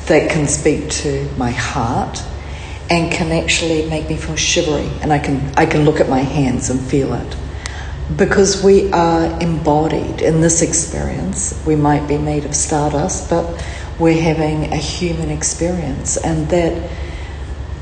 that 0.05 0.29
can 0.29 0.47
speak 0.47 0.89
to 0.89 1.27
my 1.37 1.51
heart 1.51 2.21
and 2.93 3.12
can 3.12 3.32
actually 3.32 3.89
make 3.89 4.08
me 4.08 4.15
feel 4.15 4.36
shivery 4.36 4.88
and 5.01 5.12
I 5.12 5.17
can 5.17 5.51
I 5.58 5.65
can 5.65 5.84
look 5.84 5.99
at 5.99 6.08
my 6.08 6.19
hands 6.19 6.69
and 6.69 6.79
feel 6.79 7.13
it. 7.13 7.36
Because 8.15 8.63
we 8.63 8.91
are 8.91 9.25
embodied 9.41 10.21
in 10.21 10.41
this 10.41 10.62
experience. 10.62 11.60
We 11.65 11.75
might 11.75 12.08
be 12.08 12.19
made 12.19 12.45
of 12.45 12.56
stardust, 12.56 13.32
but 13.32 13.45
we're 13.97 14.21
having 14.21 14.71
a 14.71 14.77
human 14.77 15.32
experience 15.32 16.17
and 16.17 16.47
that 16.49 16.91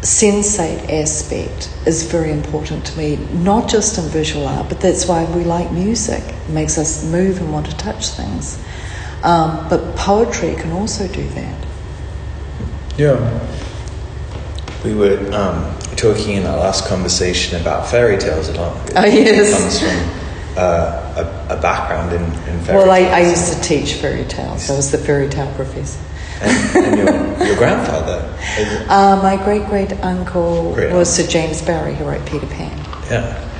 sensate 0.01 0.89
aspect 0.89 1.69
is 1.85 2.09
very 2.09 2.31
important 2.31 2.85
to 2.85 2.97
me, 2.97 3.17
not 3.33 3.69
just 3.69 3.97
in 3.97 4.05
visual 4.05 4.47
art, 4.47 4.69
but 4.69 4.79
that's 4.79 5.07
why 5.07 5.25
we 5.35 5.43
like 5.43 5.71
music. 5.73 6.23
It 6.23 6.49
makes 6.49 6.77
us 6.77 7.03
move 7.03 7.41
and 7.41 7.51
want 7.51 7.65
to 7.65 7.75
touch 7.75 8.07
things. 8.09 8.63
Um, 9.23 9.67
but 9.69 9.95
poetry 9.97 10.55
can 10.55 10.71
also 10.71 11.07
do 11.09 11.27
that. 11.29 11.65
Yeah. 12.97 13.60
We 14.83 14.95
were 14.95 15.17
um, 15.33 15.77
talking 15.95 16.37
in 16.37 16.45
our 16.45 16.57
last 16.57 16.87
conversation 16.87 17.61
about 17.61 17.87
fairy 17.87 18.17
tales 18.17 18.49
a 18.49 18.53
lot. 18.53 18.75
Oh, 18.95 19.05
yes. 19.05 19.49
It 19.49 19.57
comes 19.57 19.79
from 19.79 20.57
uh, 20.57 21.47
a, 21.49 21.57
a, 21.57 21.61
background 21.61 22.13
in, 22.13 22.23
in 22.23 22.59
fairy 22.61 22.77
well, 22.79 22.95
tales. 22.95 23.11
I, 23.11 23.17
I 23.17 23.29
used 23.29 23.53
to 23.53 23.61
teach 23.61 23.93
fairy 23.93 24.25
tales. 24.25 24.69
I 24.69 24.75
was 24.75 24.91
the 24.91 24.97
fairy 24.97 25.29
tale 25.29 25.53
professor. 25.55 25.99
And, 26.41 26.85
and 26.85 26.97
your, 26.97 27.47
your 27.47 27.57
grandfather? 27.57 28.27
Uh, 28.89 29.17
my 29.23 29.41
great 29.45 29.65
great 29.67 29.93
uncle 30.03 30.73
was. 30.73 31.15
Sir 31.15 31.25
James 31.25 31.61
Barrie, 31.61 31.95
who 31.95 32.03
wrote 32.03 32.25
Peter 32.25 32.47
Pan. 32.47 32.77
Yeah. 33.09 33.50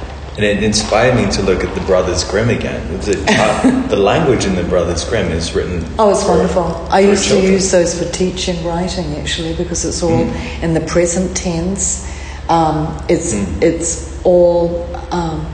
And 0.41 0.58
it 0.58 0.63
inspired 0.63 1.13
me 1.23 1.32
to 1.34 1.43
look 1.43 1.63
at 1.63 1.75
the 1.75 1.82
Brothers 1.82 2.23
Grimm 2.23 2.49
again. 2.49 2.97
The, 3.01 3.86
the 3.91 3.95
language 3.95 4.45
in 4.45 4.56
the 4.56 4.63
Brothers 4.63 5.08
Grimm 5.08 5.32
is 5.32 5.54
written. 5.54 5.86
Oh, 5.99 6.10
it's 6.10 6.23
for- 6.23 6.30
wonderful. 6.32 6.63
I 6.89 7.01
used 7.01 7.30
to 7.30 7.39
use 7.39 7.69
those 7.69 7.93
for 8.01 8.12
teaching 8.12 8.65
writing 8.65 9.13
actually 9.17 9.54
because 9.56 9.86
it's 9.86 10.01
all 10.01 10.25
Mm. 10.25 10.63
in 10.63 10.73
the 10.73 10.80
present 10.82 11.38
tense. 11.38 12.10
Um, 12.49 12.97
it's 13.08 13.36
Mm. 13.36 13.62
it's 13.62 14.19
all 14.23 14.89
um, 15.12 15.45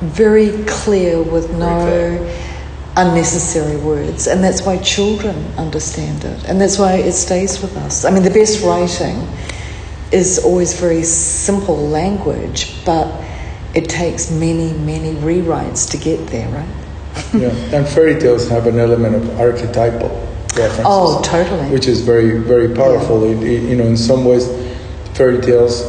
very 0.00 0.64
clear 0.64 1.20
with 1.20 1.50
no 1.52 1.84
Very 1.84 2.32
unnecessary 2.96 3.76
words, 3.76 4.26
and 4.26 4.42
that's 4.42 4.62
why 4.62 4.78
children 4.78 5.36
understand 5.58 6.24
it, 6.24 6.44
and 6.48 6.58
that's 6.58 6.78
why 6.78 6.94
it 6.94 7.12
stays 7.12 7.60
with 7.60 7.76
us. 7.76 8.06
I 8.06 8.10
mean, 8.10 8.22
the 8.22 8.30
best 8.30 8.62
writing 8.62 9.28
is 10.12 10.38
always 10.38 10.72
very 10.80 11.02
simple 11.02 11.76
language, 11.76 12.72
but 12.86 13.06
it 13.74 13.88
takes 13.88 14.30
many 14.30 14.72
many 14.74 15.14
rewrites 15.16 15.90
to 15.90 15.96
get 15.96 16.26
there, 16.28 16.48
right? 16.50 16.68
yeah. 17.34 17.48
And 17.76 17.86
fairy 17.86 18.18
tales 18.18 18.48
have 18.48 18.66
an 18.66 18.78
element 18.78 19.14
of 19.16 19.40
archetypal 19.40 20.08
references. 20.56 20.84
Oh, 20.86 21.20
totally. 21.24 21.70
Which 21.70 21.86
is 21.86 22.00
very, 22.02 22.38
very 22.38 22.74
powerful. 22.74 23.24
It, 23.24 23.42
it- 23.42 23.68
you 23.68 23.76
know, 23.76 23.84
in 23.84 23.96
some 23.96 24.24
ways, 24.24 24.46
fairy 25.14 25.40
tales 25.40 25.82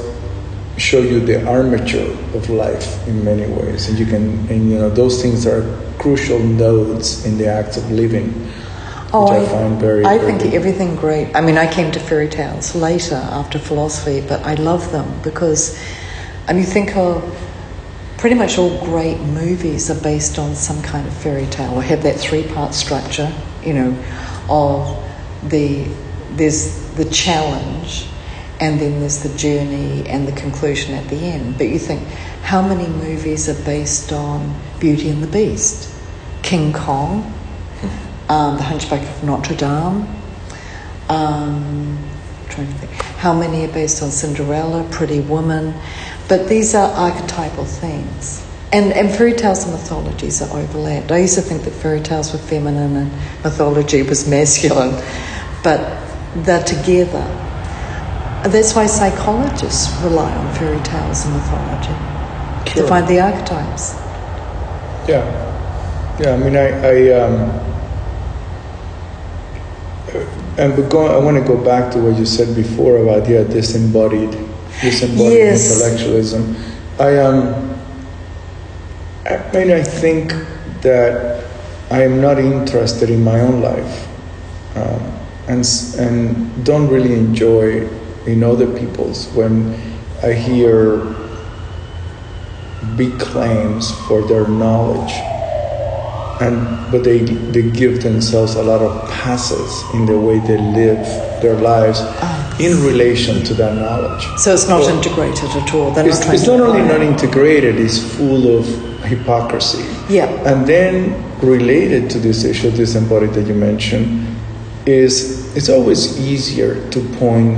show 0.78 1.00
you 1.00 1.20
the 1.20 1.46
armature 1.48 2.12
of 2.34 2.50
life 2.50 3.08
in 3.08 3.24
many 3.24 3.46
ways, 3.46 3.90
and 3.90 4.00
you 4.00 4.06
can, 4.06 4.40
and 4.50 4.72
you 4.72 4.78
know, 4.80 4.90
those 4.90 5.22
things 5.22 5.46
are 5.46 5.64
crucial 6.00 6.40
nodes 6.40 7.26
in 7.26 7.38
the 7.38 7.48
act 7.48 7.78
of 7.78 7.92
living, 7.92 8.28
which 8.34 9.14
oh, 9.14 9.28
I, 9.28 9.46
find 9.46 9.80
very. 9.80 10.04
Oh, 10.04 10.08
I 10.10 10.18
very 10.18 10.40
think 10.40 10.54
everything 10.56 10.96
great. 10.96 11.34
I 11.36 11.42
mean, 11.42 11.58
I 11.58 11.72
came 11.72 11.92
to 11.92 12.00
fairy 12.00 12.28
tales 12.28 12.74
later 12.76 13.16
after 13.16 13.60
philosophy, 13.60 14.26
but 14.28 14.42
I 14.44 14.56
love 14.56 14.92
them 14.92 15.22
because, 15.22 15.80
I 16.48 16.54
mean, 16.54 16.66
think 16.66 16.96
of 16.98 17.24
pretty 18.24 18.38
much 18.38 18.58
all 18.58 18.80
great 18.86 19.20
movies 19.20 19.90
are 19.90 20.02
based 20.02 20.40
on 20.40 20.56
some 20.56 20.82
kind 20.82 21.06
of 21.06 21.14
fairy 21.14 21.46
tale 21.48 21.74
or 21.74 21.84
have 21.84 22.04
that 22.04 22.18
three 22.18 22.48
part 22.54 22.74
structure, 22.74 23.30
you 23.62 23.74
know, 23.74 23.94
of 24.48 24.98
the 25.50 25.86
there's 26.32 26.90
the 26.92 27.04
challenge 27.10 28.08
and 28.62 28.80
then 28.80 29.02
there's 29.02 29.24
the 29.24 29.38
journey 29.38 30.08
and 30.08 30.26
the 30.26 30.32
conclusion 30.40 30.96
at 30.96 31.06
the 31.10 31.18
end. 31.18 31.58
But 31.58 31.68
you 31.68 31.78
think, 31.78 32.02
how 32.44 32.66
many 32.66 32.88
movies 32.88 33.50
are 33.50 33.62
based 33.66 34.14
on 34.14 34.58
Beauty 34.80 35.10
and 35.10 35.22
the 35.22 35.28
Beast? 35.28 35.94
King 36.44 36.72
Kong, 36.72 37.30
um, 38.30 38.56
The 38.56 38.64
Hunchback 38.64 39.02
of 39.02 39.24
Notre 39.26 39.54
Dame. 39.54 40.08
Um, 41.10 42.00
trying 42.48 42.68
to 42.68 42.74
think, 42.76 42.92
how 43.18 43.34
many 43.34 43.66
are 43.66 43.74
based 43.74 44.02
on 44.02 44.12
Cinderella, 44.12 44.88
Pretty 44.92 45.20
Woman? 45.20 45.74
But 46.28 46.48
these 46.48 46.74
are 46.74 46.90
archetypal 46.90 47.66
themes. 47.66 48.46
And, 48.72 48.92
and 48.94 49.12
fairy 49.12 49.34
tales 49.34 49.64
and 49.64 49.74
mythologies 49.74 50.42
are 50.42 50.58
overlapped. 50.58 51.12
I 51.12 51.20
used 51.20 51.36
to 51.36 51.42
think 51.42 51.64
that 51.64 51.72
fairy 51.72 52.02
tales 52.02 52.34
were 52.34 52.40
feminine 52.40 52.96
and 52.96 53.12
mythology 53.44 54.02
was 54.02 54.28
masculine, 54.28 55.00
but 55.64 56.00
they're 56.38 56.64
together. 56.64 57.22
That's 58.50 58.74
why 58.76 58.88
psychologists 58.88 59.96
rely 60.02 60.34
on 60.34 60.54
fairy 60.56 60.82
tales 60.82 61.26
and 61.26 61.36
mythology 61.36 62.14
Sure. 62.66 62.84
to 62.84 62.88
find 62.90 63.08
the 63.08 63.20
archetypes. 63.20 63.94
Yeah, 65.08 65.24
yeah. 66.20 66.34
I 66.34 66.38
mean, 66.38 66.56
I, 66.56 66.70
I 66.82 67.22
um, 67.22 67.34
uh, 70.14 70.26
and 70.58 70.76
but 70.76 70.90
go, 70.90 71.06
I 71.08 71.24
want 71.24 71.38
to 71.38 71.44
go 71.44 71.62
back 71.62 71.92
to 71.94 72.00
what 72.00 72.18
you 72.18 72.26
said 72.26 72.56
before 72.56 72.98
about 72.98 73.28
the 73.28 73.44
disembodied, 73.44 74.34
disembodied 74.82 75.38
Yes. 75.38 75.72
intellectualism. 75.72 76.56
I 77.00 77.18
um, 77.18 77.70
I 79.26 79.40
mean, 79.54 79.72
I 79.72 79.82
think 79.84 80.34
that 80.82 81.44
I 81.90 82.04
am 82.04 82.20
not 82.22 82.38
interested 82.40 83.10
in 83.10 83.24
my 83.24 83.40
own 83.40 83.62
life, 83.62 84.08
um, 84.76 85.02
and 85.48 85.64
and 85.98 86.66
don't 86.66 86.88
really 86.90 87.14
enjoy 87.14 87.88
in 88.26 88.44
other 88.44 88.68
people's 88.68 89.28
when 89.34 89.76
I 90.24 90.34
hear 90.34 91.02
big 92.96 93.20
claims 93.20 93.92
for 94.08 94.22
their 94.28 94.48
knowledge 94.48 95.14
and 96.42 96.68
but 96.92 97.04
they 97.04 97.20
they 97.56 97.64
give 97.72 98.04
themselves 98.04 98.56
a 98.56 98.64
lot 98.64 98.82
of 98.82 99.10
passes 99.10 99.84
in 99.94 100.06
the 100.06 100.18
way 100.20 100.40
they 100.40 100.58
live 100.58 101.00
their 101.42 101.56
lives 101.56 102.00
Ah. 102.02 102.43
In 102.60 102.84
relation 102.84 103.44
to 103.44 103.54
that 103.56 103.76
knowledge. 103.76 104.28
So 104.38 104.54
it's 104.54 104.68
not 104.68 104.84
integrated 104.84 105.50
at 105.50 105.74
all. 105.74 105.92
They're 105.92 106.08
It's, 106.08 106.26
not 106.26 106.34
it's 106.34 106.48
not 106.48 106.60
only 106.60 106.82
not 106.82 107.02
integrated; 107.02 107.80
it's 107.80 108.00
full 108.18 108.58
of 108.58 108.66
hypocrisy. 109.04 109.84
Yeah. 110.10 110.28
And 110.50 110.66
then 110.66 111.14
related 111.40 112.10
to 112.12 112.20
this 112.20 112.44
issue 112.44 112.70
of 112.70 112.76
disembodied 112.76 113.34
that 113.34 113.48
you 113.48 113.54
mentioned 113.54 114.28
is 114.86 115.56
it's 115.56 115.70
always 115.70 116.20
easier 116.20 116.90
to 116.92 117.00
point 117.18 117.58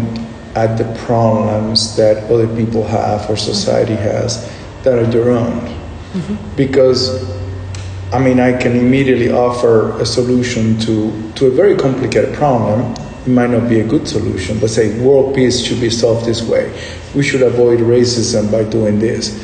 at 0.55 0.77
the 0.77 0.85
problems 1.05 1.95
that 1.97 2.23
other 2.31 2.47
people 2.55 2.83
have 2.83 3.29
or 3.29 3.35
society 3.35 3.95
has 3.95 4.49
that 4.83 4.97
are 4.97 5.05
their 5.05 5.31
own. 5.31 5.59
Mm-hmm. 5.59 6.55
Because 6.55 7.29
I 8.13 8.19
mean 8.19 8.39
I 8.39 8.57
can 8.57 8.75
immediately 8.75 9.31
offer 9.31 9.99
a 9.99 10.05
solution 10.05 10.79
to, 10.79 11.31
to 11.33 11.47
a 11.47 11.51
very 11.51 11.75
complicated 11.75 12.33
problem. 12.35 12.95
It 13.25 13.29
might 13.29 13.49
not 13.49 13.67
be 13.67 13.79
a 13.79 13.83
good 13.83 14.07
solution, 14.07 14.59
but 14.59 14.69
say 14.69 14.99
world 15.01 15.33
peace 15.33 15.59
should 15.59 15.81
be 15.81 15.89
solved 15.89 16.25
this 16.25 16.43
way. 16.43 16.71
We 17.15 17.23
should 17.23 17.41
avoid 17.41 17.79
racism 17.79 18.51
by 18.51 18.63
doing 18.63 18.99
this. 18.99 19.43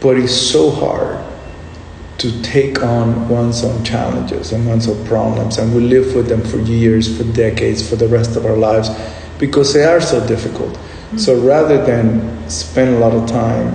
But 0.00 0.16
it's 0.16 0.34
so 0.34 0.70
hard 0.70 1.24
to 2.18 2.42
take 2.42 2.82
on 2.82 3.28
one's 3.28 3.62
own 3.64 3.84
challenges 3.84 4.52
and 4.52 4.66
one's 4.66 4.88
own 4.88 5.06
problems, 5.06 5.58
and 5.58 5.72
we 5.74 5.80
live 5.82 6.14
with 6.14 6.28
them 6.28 6.42
for 6.42 6.58
years, 6.58 7.16
for 7.16 7.24
decades, 7.32 7.88
for 7.88 7.96
the 7.96 8.08
rest 8.08 8.36
of 8.36 8.44
our 8.44 8.56
lives, 8.56 8.90
because 9.38 9.72
they 9.72 9.84
are 9.84 10.00
so 10.00 10.24
difficult. 10.26 10.76
So 11.16 11.38
rather 11.40 11.84
than 11.84 12.48
spend 12.48 12.96
a 12.96 12.98
lot 12.98 13.12
of 13.12 13.28
time 13.28 13.72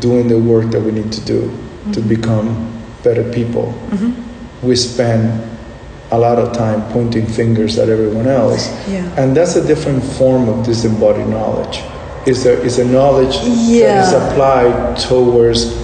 doing 0.00 0.28
the 0.28 0.38
work 0.38 0.70
that 0.70 0.80
we 0.80 0.90
need 0.90 1.12
to 1.12 1.20
do 1.24 1.56
to 1.92 2.00
become 2.00 2.72
better 3.02 3.22
people, 3.32 3.74
mm-hmm. 3.90 4.66
we 4.66 4.74
spend 4.74 5.53
a 6.10 6.18
lot 6.18 6.38
of 6.38 6.52
time 6.52 6.82
pointing 6.92 7.26
fingers 7.26 7.78
at 7.78 7.88
everyone 7.88 8.26
else, 8.26 8.68
Yeah. 8.88 9.04
and 9.16 9.36
that's 9.36 9.56
a 9.56 9.66
different 9.66 10.02
form 10.02 10.48
of 10.48 10.64
disembodied 10.64 11.28
knowledge. 11.28 11.82
Is 12.26 12.46
a 12.46 12.62
is 12.62 12.78
a 12.78 12.84
knowledge 12.84 13.36
that 13.36 14.06
is 14.06 14.12
applied 14.12 14.96
towards 14.96 15.74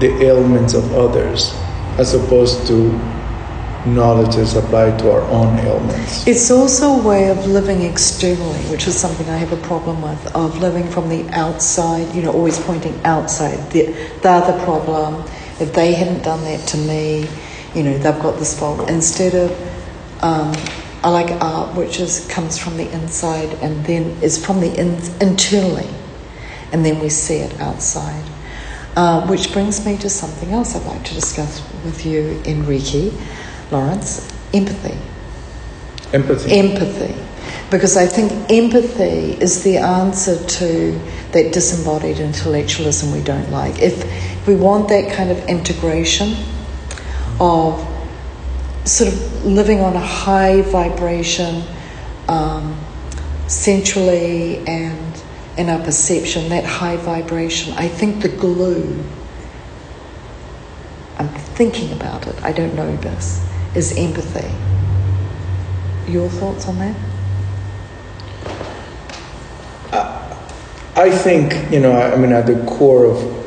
the 0.00 0.12
ailments 0.22 0.74
of 0.74 0.84
others, 0.94 1.54
as 1.98 2.12
opposed 2.12 2.66
to 2.66 2.92
knowledge 3.86 4.36
that's 4.36 4.54
applied 4.54 4.98
to 4.98 5.10
our 5.10 5.22
own 5.30 5.58
ailments. 5.60 6.26
It's 6.26 6.50
also 6.50 7.00
a 7.00 7.02
way 7.02 7.30
of 7.30 7.46
living 7.46 7.82
externally, 7.82 8.58
which 8.70 8.86
is 8.88 8.96
something 8.98 9.28
I 9.30 9.36
have 9.36 9.52
a 9.52 9.62
problem 9.68 10.02
with, 10.02 10.34
of 10.34 10.58
living 10.58 10.88
from 10.88 11.08
the 11.08 11.24
outside, 11.32 12.12
you 12.14 12.22
know, 12.22 12.32
always 12.32 12.58
pointing 12.58 12.98
outside. 13.04 13.58
They're, 13.70 13.92
they're 14.20 14.40
the 14.52 14.58
problem. 14.64 15.24
If 15.60 15.72
they 15.72 15.94
hadn't 15.94 16.22
done 16.24 16.42
that 16.44 16.66
to 16.68 16.76
me, 16.76 17.28
you 17.74 17.82
know, 17.82 17.96
they've 17.98 18.22
got 18.22 18.38
this 18.38 18.58
fault. 18.58 18.88
Instead 18.88 19.34
of, 19.34 19.50
um, 20.22 20.54
I 21.02 21.10
like 21.10 21.30
art, 21.42 21.76
which 21.76 22.00
is 22.00 22.26
comes 22.28 22.58
from 22.58 22.76
the 22.76 22.90
inside 22.92 23.50
and 23.62 23.84
then 23.84 24.16
is 24.22 24.44
from 24.44 24.60
the 24.60 24.74
in, 24.78 25.00
internally, 25.20 25.88
and 26.72 26.84
then 26.84 27.00
we 27.00 27.08
see 27.08 27.36
it 27.36 27.58
outside. 27.60 28.24
Uh, 28.96 29.26
which 29.26 29.52
brings 29.52 29.84
me 29.84 29.98
to 29.98 30.08
something 30.08 30.52
else 30.52 30.74
I'd 30.74 30.86
like 30.86 31.04
to 31.04 31.14
discuss 31.14 31.62
with 31.84 32.06
you, 32.06 32.40
Enrique, 32.46 33.12
Laurence, 33.70 34.26
empathy 34.54 34.96
Empathy. 36.14 36.52
empathy 36.52 37.14
because 37.70 37.96
I 37.96 38.06
think 38.06 38.32
empathy 38.50 39.32
is 39.40 39.64
the 39.64 39.78
answer 39.78 40.42
to 40.42 41.00
that 41.32 41.52
disembodied 41.52 42.20
intellectualism 42.20 43.12
we 43.12 43.22
don't 43.22 43.50
like. 43.50 43.82
If 43.82 44.46
we 44.46 44.54
want 44.54 44.88
that 44.88 45.12
kind 45.12 45.30
of 45.30 45.38
integration 45.46 46.36
of 47.40 47.86
sort 48.84 49.12
of 49.12 49.44
living 49.44 49.80
on 49.80 49.96
a 49.96 50.00
high 50.00 50.62
vibration, 50.62 51.62
um, 52.28 52.78
sensually 53.46 54.58
and 54.66 55.22
in 55.56 55.68
our 55.68 55.82
perception, 55.82 56.48
that 56.50 56.64
high 56.64 56.96
vibration, 56.96 57.72
I 57.74 57.88
think 57.88 58.22
the 58.22 58.28
glue, 58.28 59.02
I'm 61.18 61.28
thinking 61.28 61.92
about 61.92 62.26
it, 62.26 62.42
I 62.42 62.52
don't 62.52 62.74
know 62.74 62.94
this, 62.96 63.46
is 63.74 63.96
empathy. 63.96 64.50
Your 66.10 66.28
thoughts 66.28 66.68
on 66.68 66.78
that? 66.78 66.96
I 70.96 71.10
think, 71.10 71.70
you 71.70 71.80
know, 71.80 71.92
I 71.92 72.14
I 72.14 72.16
mean, 72.16 72.32
at 72.32 72.46
the 72.46 72.64
core 72.64 73.04
of, 73.04 73.45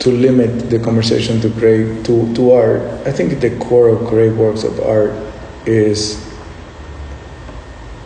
to 0.00 0.10
limit 0.10 0.70
the 0.70 0.78
conversation 0.78 1.40
to 1.40 1.48
great, 1.48 2.04
to, 2.04 2.32
to 2.34 2.52
art, 2.52 2.82
I 3.06 3.12
think 3.12 3.40
the 3.40 3.56
core 3.58 3.88
of 3.88 4.06
great 4.06 4.32
works 4.32 4.62
of 4.62 4.78
art 4.80 5.10
is, 5.66 6.24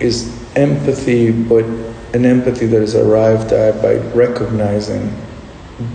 is 0.00 0.30
empathy, 0.56 1.30
but 1.30 1.64
an 2.14 2.24
empathy 2.24 2.66
that 2.66 2.82
is 2.82 2.94
arrived 2.94 3.52
at 3.52 3.82
by 3.82 3.96
recognizing 4.16 5.14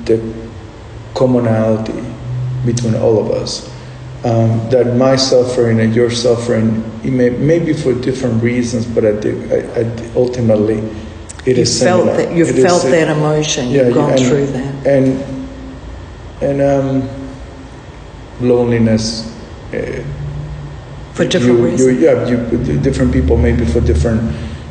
the 0.05 0.21
commonality 1.15 2.03
between 2.65 2.95
all 2.95 3.19
of 3.19 3.31
us. 3.31 3.67
Um, 4.23 4.69
that 4.69 4.95
my 4.97 5.15
suffering 5.15 5.79
and 5.79 5.95
your 5.95 6.09
suffering, 6.09 6.83
it 7.03 7.11
may, 7.11 7.29
maybe 7.29 7.71
for 7.73 7.93
different 7.93 8.41
reasons, 8.43 8.85
but 8.85 9.03
at 9.03 9.21
the, 9.21 9.31
at 9.77 9.95
the, 9.97 10.11
ultimately, 10.15 10.79
it 11.45 11.55
you 11.55 11.61
is 11.61 11.81
felt 11.81 12.05
similar. 12.07 12.17
that 12.17 12.35
you've 12.35 12.49
It 12.49 12.57
is 12.57 12.65
felt 12.65 12.81
si- 12.81 12.89
that 12.91 13.15
emotion. 13.15 13.69
yeah, 13.69 13.85
you've 13.85 13.93
gone 13.93 14.11
and, 14.11 14.25
through 14.25 14.47
that. 14.47 14.87
And 14.87 15.36
and 16.41 16.61
um, 16.61 17.09
loneliness. 18.41 19.33
Uh, 19.73 20.03
For 21.13 21.25
different 21.25 21.59
you, 21.59 21.65
reasons. 21.65 21.99
You, 21.99 22.07
yeah, 22.07 22.27
you, 22.27 22.79
different 22.79 23.11
people 23.11 23.37
maybe 23.37 23.65
for 23.65 23.81
different 23.81 24.21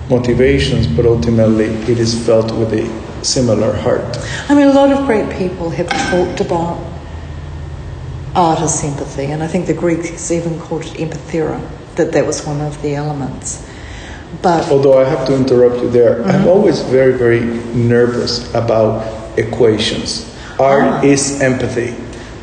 motivations, 0.09 0.87
but 0.87 1.05
ultimately 1.05 1.67
it 1.91 1.99
is 1.99 2.14
felt 2.27 2.53
with 2.53 2.73
a 2.73 3.25
similar 3.25 3.73
heart. 3.75 4.17
I 4.49 4.55
mean, 4.55 4.69
a 4.69 4.73
lot 4.73 4.93
of 4.93 5.05
great 5.07 5.29
people 5.37 5.71
have 5.71 5.89
talked 5.89 6.41
about 6.41 6.79
art 8.35 8.61
as 8.61 8.85
empathy, 8.85 9.25
and 9.33 9.43
I 9.43 9.49
think 9.49 9.67
the 9.67 9.75
Greeks 9.75 10.31
even 10.31 10.61
called 10.61 10.85
it 10.85 10.95
empathera, 10.95 11.61
that 11.97 12.12
that 12.12 12.25
was 12.27 12.47
one 12.47 12.61
of 12.61 12.81
the 12.83 12.95
elements. 12.95 13.67
But 14.43 14.71
Although 14.71 15.01
I 15.01 15.05
have 15.09 15.27
to 15.27 15.35
interrupt 15.35 15.83
you 15.83 15.91
there, 15.91 16.17
Mm-hmm. 16.17 16.31
I'm 16.31 16.47
always 16.47 16.83
very, 16.83 17.12
very 17.12 17.41
nervous 17.75 18.53
about 18.55 19.03
equations. 19.39 20.36
Art 20.59 21.05
is 21.05 21.41
empathy. 21.41 21.95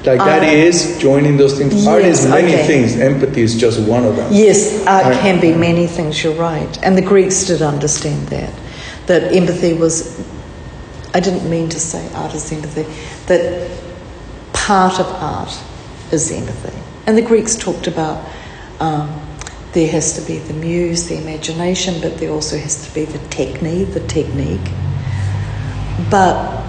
Like 0.05 0.20
that 0.20 0.43
Ah. 0.43 0.51
is 0.68 0.97
joining 0.99 1.38
those 1.38 1.57
things. 1.57 1.88
Art 1.88 2.03
is 2.03 2.28
many 2.28 2.53
okay. 2.53 2.68
things. 2.68 2.97
Empathy 2.99 3.41
is 3.41 3.55
just 3.55 3.80
one 3.88 4.03
of 4.05 4.16
them. 4.18 4.32
yes, 4.32 4.86
art 4.86 5.14
can 5.22 5.39
be 5.39 5.53
many 5.53 5.88
things, 5.88 6.22
you're 6.24 6.34
right. 6.34 6.78
And 6.84 6.97
the 6.97 7.01
Greeks 7.01 7.45
did 7.45 7.61
understand 7.61 8.28
that, 8.28 8.51
that 9.07 9.34
empathy 9.34 9.74
was, 9.74 10.20
I 11.14 11.22
didn't 11.22 11.49
mean 11.49 11.70
to 11.70 11.80
say 11.80 12.05
art 12.16 12.34
is 12.36 12.51
empathy, 12.51 12.86
that 13.28 13.70
part 14.51 14.99
of 14.99 15.07
art 15.24 15.57
is 16.11 16.32
empathy. 16.32 16.78
And 17.07 17.18
the 17.18 17.22
Greeks 17.22 17.55
talked 17.55 17.88
about 17.88 18.24
um, 18.82 19.09
there 19.72 19.89
has 19.89 20.14
to 20.20 20.22
be 20.22 20.38
the 20.39 20.53
muse, 20.53 21.07
the 21.07 21.18
imagination, 21.18 22.01
but 22.01 22.18
there 22.18 22.30
also 22.30 22.57
has 22.57 22.86
to 22.86 22.93
be 22.93 23.05
the 23.05 23.20
technique, 23.30 23.93
the 23.93 24.05
technique. 24.07 24.70
But 26.09 26.62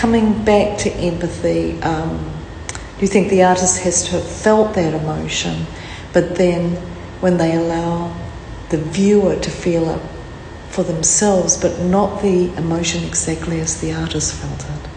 coming 0.00 0.32
back 0.44 0.78
to 0.78 0.90
empathy, 0.92 1.78
um, 1.82 2.32
you 3.00 3.06
think 3.06 3.28
the 3.28 3.42
artist 3.42 3.82
has 3.82 4.02
to 4.04 4.12
have 4.12 4.26
felt 4.26 4.72
that 4.72 4.94
emotion, 4.94 5.66
but 6.14 6.36
then 6.36 6.74
when 7.20 7.36
they 7.36 7.54
allow 7.54 8.10
the 8.70 8.78
viewer 8.78 9.36
to 9.36 9.50
feel 9.50 9.90
it 9.90 10.00
for 10.70 10.82
themselves, 10.84 11.54
but 11.60 11.78
not 11.80 12.22
the 12.22 12.50
emotion 12.56 13.04
exactly 13.04 13.60
as 13.60 13.78
the 13.82 13.92
artist 13.92 14.36
felt 14.36 14.64
it? 14.64 14.88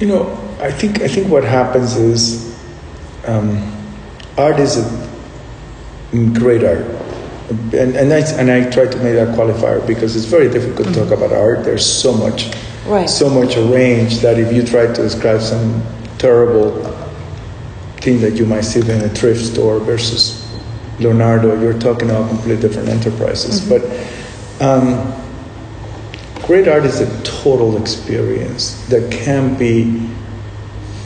You 0.00 0.06
know, 0.08 0.32
I 0.60 0.70
think 0.70 1.02
I 1.02 1.08
think 1.08 1.28
what 1.28 1.44
happens 1.44 1.94
is 1.96 2.58
um, 3.26 3.60
art 4.38 4.58
is 4.58 4.78
a 4.78 6.30
great 6.32 6.64
art, 6.64 6.86
and 7.50 7.96
and 7.96 8.12
I 8.12 8.20
and 8.38 8.50
I 8.50 8.70
try 8.70 8.86
to 8.86 8.96
make 8.98 9.14
that 9.14 9.36
qualifier 9.36 9.84
because 9.86 10.16
it's 10.16 10.26
very 10.26 10.48
difficult 10.48 10.88
to 10.88 10.94
talk 10.94 11.10
about 11.10 11.32
art. 11.32 11.64
There's 11.64 11.84
so 11.84 12.12
much, 12.12 12.50
Right. 12.86 13.08
so 13.08 13.28
much 13.28 13.56
range 13.56 14.18
that 14.18 14.38
if 14.38 14.52
you 14.52 14.62
try 14.62 14.86
to 14.86 15.02
describe 15.02 15.40
some 15.40 15.82
terrible 16.18 16.70
thing 18.00 18.20
that 18.20 18.34
you 18.34 18.46
might 18.46 18.62
see 18.62 18.80
in 18.80 19.02
a 19.02 19.08
thrift 19.08 19.44
store 19.44 19.78
versus 19.78 20.46
Leonardo, 20.98 21.60
you're 21.60 21.78
talking 21.78 22.10
about 22.10 22.28
completely 22.28 22.60
different 22.60 22.88
enterprises. 22.88 23.60
But 23.68 23.82
um, 24.60 25.12
great 26.42 26.68
art 26.68 26.84
is 26.84 27.00
a 27.00 27.22
total 27.22 27.80
experience 27.80 28.86
that 28.88 29.10
can 29.10 29.56
be 29.58 30.08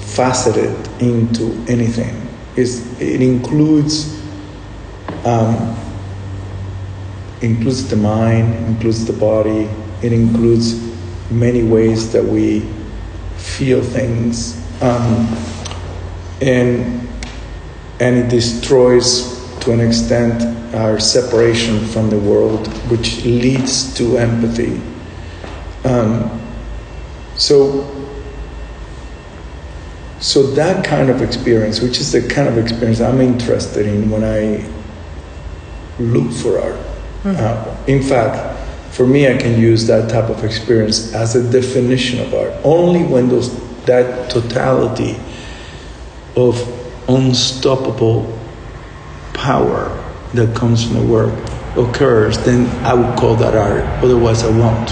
faceted 0.03 0.74
into 1.01 1.53
anything. 1.68 2.14
It's, 2.57 3.01
it 3.01 3.20
includes 3.20 4.20
um, 5.24 5.76
includes 7.45 7.88
the 7.88 7.97
mind, 7.97 8.55
includes 8.66 9.05
the 9.05 9.12
body, 9.12 9.68
it 10.03 10.12
includes 10.12 10.74
many 11.30 11.62
ways 11.62 12.12
that 12.12 12.24
we 12.24 12.61
feel 13.36 13.82
things, 13.82 14.57
um, 14.82 15.28
and 16.40 17.07
and 18.01 18.16
it 18.16 18.28
destroys 18.28 19.34
to 19.61 19.72
an 19.72 19.80
extent 19.80 20.42
our 20.74 20.99
separation 20.99 21.84
from 21.86 22.11
the 22.11 22.18
world, 22.18 22.66
which 22.90 23.24
leads 23.24 23.95
to 23.95 24.18
empathy. 24.18 24.80
Um, 25.84 26.40
so, 27.36 27.88
so 30.18 30.42
that 30.55 30.84
kind 30.84 31.11
of 31.11 31.22
experience, 31.22 31.80
which 31.80 32.01
is 32.01 32.11
the 32.11 32.26
kind 32.26 32.49
of 32.49 32.59
experience 32.59 33.01
I'm 33.01 33.20
interested 33.20 33.86
in 33.86 34.11
when 34.11 34.24
I 34.24 34.68
look 36.03 36.32
for 36.32 36.59
art. 36.61 36.93
Mm-hmm. 37.25 37.37
Uh, 37.41 37.85
in 37.87 38.03
fact, 38.03 38.55
for 38.95 39.07
me, 39.07 39.27
I 39.27 39.37
can 39.37 39.59
use 39.59 39.87
that 39.87 40.11
type 40.11 40.31
of 40.31 40.45
experience 40.45 41.12
as 41.14 41.35
a 41.35 41.51
definition 41.51 42.20
of 42.20 42.33
art. 42.33 42.53
Only 42.62 43.03
when 43.03 43.29
those 43.29 43.51
that 43.87 44.31
totality 44.31 45.16
of 46.37 46.57
unstoppable 47.09 48.39
power 49.33 49.91
that 50.35 50.55
comes 50.55 50.85
from 50.85 50.95
the 50.95 51.07
work 51.07 51.35
occurs, 51.77 52.39
then 52.45 52.66
I 52.85 52.95
would 52.95 53.18
call 53.18 53.35
that 53.37 53.55
art. 53.55 53.85
Otherwise, 54.05 54.45
I 54.45 54.51
won't. 54.51 54.91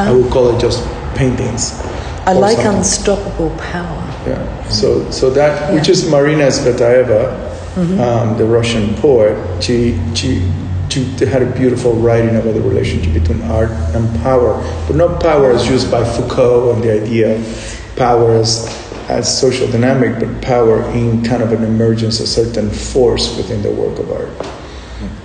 I 0.00 0.12
would 0.12 0.30
call 0.30 0.54
it 0.54 0.60
just 0.60 0.84
paintings. 1.14 1.80
I 2.26 2.32
like 2.32 2.56
something. 2.56 2.78
unstoppable 2.78 3.50
power. 3.58 3.96
Yeah. 4.26 4.68
So, 4.68 5.10
so 5.10 5.30
that 5.30 5.70
yeah. 5.70 5.74
which 5.74 5.88
is 5.88 6.08
Marina 6.10 6.48
Tsvetaeva, 6.48 7.50
mm-hmm. 7.74 8.00
um, 8.00 8.36
the 8.36 8.44
Russian 8.44 8.94
poet. 8.96 9.62
She, 9.62 9.98
she 10.14 10.46
she 10.90 11.04
had 11.26 11.42
a 11.42 11.50
beautiful 11.52 11.94
writing 11.94 12.36
about 12.36 12.54
the 12.54 12.60
relationship 12.60 13.12
between 13.12 13.42
art 13.42 13.70
and 13.94 14.20
power, 14.20 14.54
but 14.86 14.96
not 14.96 15.20
power 15.20 15.52
as 15.52 15.68
used 15.68 15.90
by 15.90 16.04
Foucault 16.04 16.74
and 16.74 16.82
the 16.82 17.02
idea 17.02 17.36
of 17.36 17.92
power 17.96 18.36
as, 18.36 18.66
as 19.08 19.40
social 19.40 19.70
dynamic, 19.70 20.18
but 20.18 20.42
power 20.42 20.82
in 20.90 21.24
kind 21.24 21.42
of 21.42 21.52
an 21.52 21.64
emergence, 21.64 22.20
a 22.20 22.26
certain 22.26 22.70
force 22.70 23.36
within 23.36 23.62
the 23.62 23.70
work 23.70 23.98
of 23.98 24.10
art. 24.10 24.30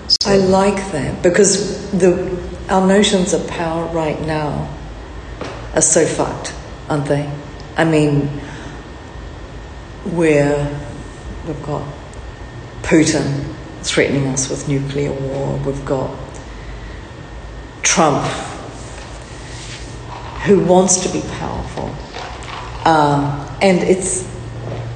So. 0.07 0.32
I 0.32 0.38
like 0.38 0.91
that 0.91 1.24
because 1.24 1.91
the, 1.91 2.38
our 2.70 2.86
notions 2.86 3.34
of 3.34 3.47
power 3.47 3.86
right 3.88 4.20
now 4.22 4.70
are 5.74 5.82
so 5.82 6.05
fucked, 6.05 6.53
aren't 6.89 7.05
they? 7.05 7.32
I 7.78 7.86
mean, 7.86 8.28
where 10.11 10.80
we've 11.47 11.64
got 11.64 11.88
Putin 12.84 13.53
threatening 13.84 14.27
us 14.27 14.49
with 14.49 14.67
nuclear 14.67 15.11
war. 15.11 15.57
We've 15.65 15.86
got 15.86 16.15
Trump, 17.81 18.25
who 20.45 20.63
wants 20.65 21.03
to 21.03 21.09
be 21.09 21.21
powerful, 21.38 21.89
um, 22.86 23.47
and 23.61 23.79
it's 23.84 24.29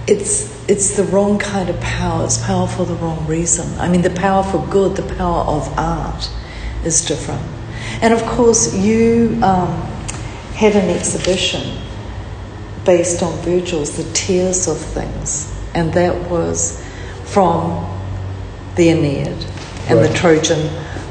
it's 0.07 0.69
it's 0.69 0.97
the 0.97 1.03
wrong 1.03 1.37
kind 1.37 1.69
of 1.69 1.79
power. 1.79 2.25
It's 2.25 2.43
power 2.43 2.67
for 2.67 2.85
the 2.85 2.95
wrong 2.95 3.25
reason. 3.27 3.77
I 3.79 3.87
mean, 3.89 4.01
the 4.01 4.09
power 4.09 4.43
for 4.43 4.65
good, 4.67 4.95
the 4.95 5.15
power 5.15 5.41
of 5.41 5.77
art, 5.77 6.29
is 6.83 7.05
different. 7.05 7.41
And 8.01 8.13
of 8.13 8.21
course, 8.23 8.75
you 8.75 9.39
um, 9.43 9.69
had 10.55 10.75
an 10.75 10.89
exhibition 10.89 11.81
based 12.85 13.21
on 13.21 13.37
Virgil's 13.39 13.97
The 13.97 14.11
Tears 14.13 14.67
of 14.67 14.77
Things, 14.77 15.53
and 15.73 15.93
that 15.93 16.29
was 16.29 16.81
from 17.25 17.96
the 18.77 18.89
Aeneid 18.89 19.27
and 19.89 19.99
right. 19.99 20.09
the 20.09 20.13
Trojan, 20.17 20.59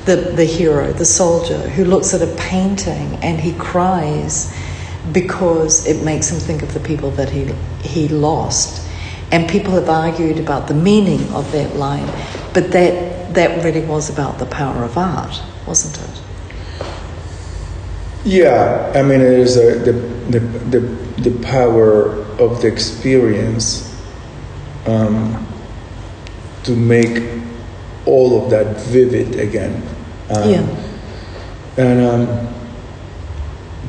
the, 0.05 0.33
the 0.35 0.45
hero, 0.45 0.93
the 0.93 1.05
soldier, 1.05 1.59
who 1.59 1.85
looks 1.85 2.15
at 2.15 2.23
a 2.23 2.35
painting 2.37 3.17
and 3.23 3.41
he 3.41 3.53
cries 3.55 4.57
because 5.13 5.87
it 5.87 6.03
makes 6.03 6.31
him 6.31 6.39
think 6.39 6.63
of 6.63 6.73
the 6.75 6.81
people 6.81 7.11
that 7.13 7.29
he, 7.29 7.53
he 7.83 8.09
lost. 8.09 8.89
And 9.33 9.49
people 9.49 9.73
have 9.73 9.89
argued 9.89 10.39
about 10.39 10.69
the 10.69 10.75
meaning 10.75 11.29
of 11.33 11.51
that 11.53 11.77
line, 11.77 12.07
but 12.55 12.71
that, 12.73 13.35
that 13.35 13.65
really 13.65 13.85
was 13.85 14.09
about 14.09 14.39
the 14.39 14.47
power 14.47 14.85
of 14.85 14.97
art, 14.97 15.43
wasn't 15.67 16.01
it? 16.01 16.23
Yeah, 18.25 18.93
I 18.95 19.03
mean, 19.03 19.21
it 19.21 19.33
is 19.33 19.57
a, 19.57 19.79
the, 19.79 19.93
the, 19.93 20.41
the, 20.41 21.31
the 21.31 21.45
power 21.45 22.23
of 22.41 22.63
the 22.63 22.69
experience 22.69 23.93
um, 24.87 25.47
to 26.65 26.75
make 26.75 27.46
all 28.07 28.43
of 28.43 28.51
that 28.51 28.77
vivid 28.87 29.39
again. 29.39 29.83
Um, 30.31 30.51
yeah. 30.51 30.77
And 31.77 32.01
um, 32.01 32.55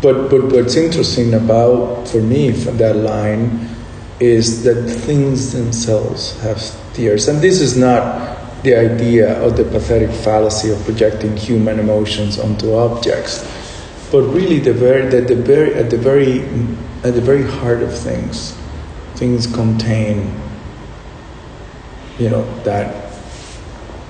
but 0.01 0.29
but 0.29 0.51
what's 0.51 0.75
interesting 0.75 1.33
about 1.33 2.07
for 2.07 2.21
me 2.21 2.51
from 2.51 2.77
that 2.77 2.95
line 2.97 3.69
is 4.19 4.63
that 4.63 4.89
things 4.89 5.53
themselves 5.53 6.39
have 6.41 6.59
tears, 6.93 7.27
and 7.27 7.41
this 7.41 7.61
is 7.61 7.77
not 7.77 8.63
the 8.63 8.75
idea 8.75 9.39
of 9.41 9.55
the 9.55 9.63
pathetic 9.63 10.09
fallacy 10.09 10.71
of 10.71 10.83
projecting 10.83 11.37
human 11.37 11.79
emotions 11.79 12.39
onto 12.39 12.73
objects, 12.73 13.45
but 14.11 14.21
really 14.23 14.59
the 14.59 14.73
very 14.73 15.07
that 15.09 15.27
the 15.27 15.35
very 15.35 15.73
at 15.75 15.89
the 15.89 15.97
very 15.97 16.41
at 17.03 17.13
the 17.13 17.21
very 17.21 17.43
heart 17.43 17.81
of 17.81 17.97
things, 17.97 18.57
things 19.15 19.47
contain 19.47 20.33
you 22.19 22.29
know 22.29 22.43
that 22.63 23.06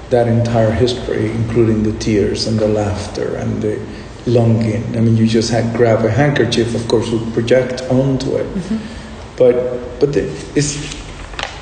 that 0.09 0.27
entire 0.27 0.71
history, 0.71 1.31
including 1.31 1.83
the 1.83 1.97
tears 1.99 2.47
and 2.47 2.57
the 2.59 2.67
laughter 2.67 3.35
and 3.35 3.61
the 3.61 3.79
longing. 4.25 4.83
I 4.95 5.01
mean, 5.01 5.17
you 5.17 5.27
just 5.27 5.51
had 5.51 5.75
grab 5.75 6.05
a 6.05 6.11
handkerchief, 6.11 6.75
of 6.75 6.87
course, 6.87 7.09
would 7.09 7.33
project 7.33 7.81
onto 7.89 8.35
it, 8.35 8.45
mm-hmm. 8.45 8.77
but 9.37 9.99
but 9.99 10.13
the, 10.13 10.23
it's 10.55 10.95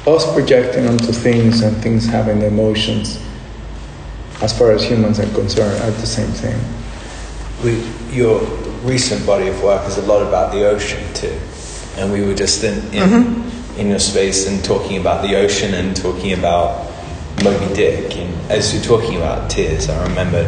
us 0.08 0.32
projecting 0.34 0.88
onto 0.88 1.12
things 1.12 1.62
and 1.62 1.76
things 1.78 2.06
having 2.06 2.40
the 2.40 2.48
emotions. 2.48 3.22
As 4.42 4.56
far 4.58 4.72
as 4.72 4.84
humans 4.84 5.20
are 5.20 5.34
concerned, 5.34 5.82
are 5.82 5.92
the 5.92 6.06
same 6.06 6.30
thing. 6.32 6.60
We, 7.64 7.82
your 8.16 8.42
recent 8.84 9.26
body 9.26 9.48
of 9.48 9.64
work 9.64 9.88
is 9.88 9.98
a 9.98 10.02
lot 10.04 10.22
about 10.22 10.52
the 10.52 10.68
ocean 10.68 11.02
too, 11.14 11.40
and 11.98 12.12
we 12.12 12.22
were 12.22 12.36
just 12.36 12.64
in 12.64 12.78
in, 12.94 13.10
mm-hmm. 13.10 13.80
in 13.80 13.90
your 13.90 14.00
space 14.00 14.48
and 14.48 14.64
talking 14.64 15.00
about 15.00 15.24
the 15.24 15.36
ocean 15.36 15.74
and 15.74 15.96
talking 15.96 16.34
about 16.34 16.85
Moby 17.44 17.74
Dick, 17.74 18.16
and 18.18 18.52
as 18.52 18.74
you're 18.74 18.84
talking 18.84 19.18
about 19.18 19.50
tears, 19.50 19.90
I 19.90 20.08
remembered 20.08 20.48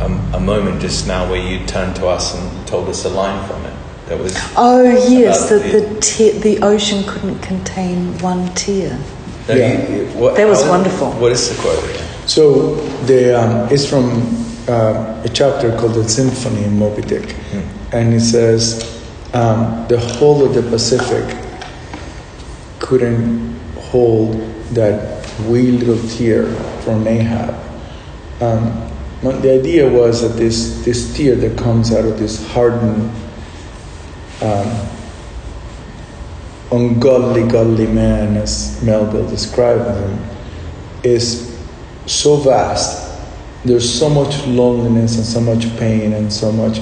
a, 0.00 0.36
a, 0.36 0.40
moment 0.40 0.80
just 0.80 1.06
now 1.06 1.28
where 1.28 1.40
you 1.40 1.64
turned 1.66 1.96
to 1.96 2.06
us 2.06 2.34
and 2.34 2.66
told 2.66 2.88
us 2.88 3.04
a 3.04 3.08
line 3.08 3.46
from 3.48 3.64
it. 3.64 3.74
That 4.06 4.18
was 4.20 4.36
oh 4.56 4.82
yes, 5.08 5.48
that 5.48 5.62
the 5.62 5.80
the, 5.80 6.00
te- 6.00 6.38
the 6.38 6.60
ocean 6.62 7.02
couldn't 7.08 7.40
contain 7.40 8.16
one 8.18 8.54
tear. 8.54 8.98
No, 9.48 9.54
yeah. 9.54 9.88
You, 9.88 10.06
what, 10.18 10.36
that 10.36 10.46
was 10.46 10.62
how, 10.62 10.70
wonderful. 10.70 11.10
What 11.12 11.32
is 11.32 11.48
the 11.48 11.60
quote 11.60 11.82
again? 11.90 12.06
So 12.28 12.76
the 13.06 13.40
um, 13.40 13.68
it's 13.72 13.88
from 13.88 14.10
uh, 14.68 15.22
a 15.24 15.28
chapter 15.28 15.76
called 15.76 15.94
the 15.94 16.08
Symphony 16.08 16.64
in 16.64 16.78
Moby 16.78 17.02
Dick, 17.02 17.22
mm. 17.22 17.92
and 17.92 18.14
it 18.14 18.20
says 18.20 19.02
um, 19.34 19.86
the 19.88 19.98
whole 19.98 20.44
of 20.44 20.54
the 20.54 20.62
Pacific 20.62 21.36
couldn't 22.78 23.58
hold 23.76 24.34
that 24.72 25.15
wee 25.44 25.70
little 25.70 26.08
tear 26.08 26.46
from 26.82 27.06
Ahab. 27.06 27.54
Um, 28.40 28.82
the 29.22 29.58
idea 29.58 29.88
was 29.88 30.22
that 30.22 30.38
this, 30.38 30.84
this 30.84 31.16
tear 31.16 31.36
that 31.36 31.58
comes 31.58 31.92
out 31.92 32.04
of 32.04 32.18
this 32.18 32.46
hardened, 32.52 33.10
um, 34.42 34.88
ungodly, 36.70 37.46
godly 37.48 37.86
man, 37.86 38.36
as 38.36 38.82
Melville 38.82 39.28
described 39.28 39.84
him, 39.84 40.18
is 41.02 41.58
so 42.06 42.36
vast. 42.36 43.04
There's 43.64 43.98
so 43.98 44.08
much 44.08 44.46
loneliness 44.46 45.16
and 45.16 45.24
so 45.24 45.40
much 45.40 45.76
pain 45.78 46.12
and 46.12 46.32
so 46.32 46.52
much 46.52 46.80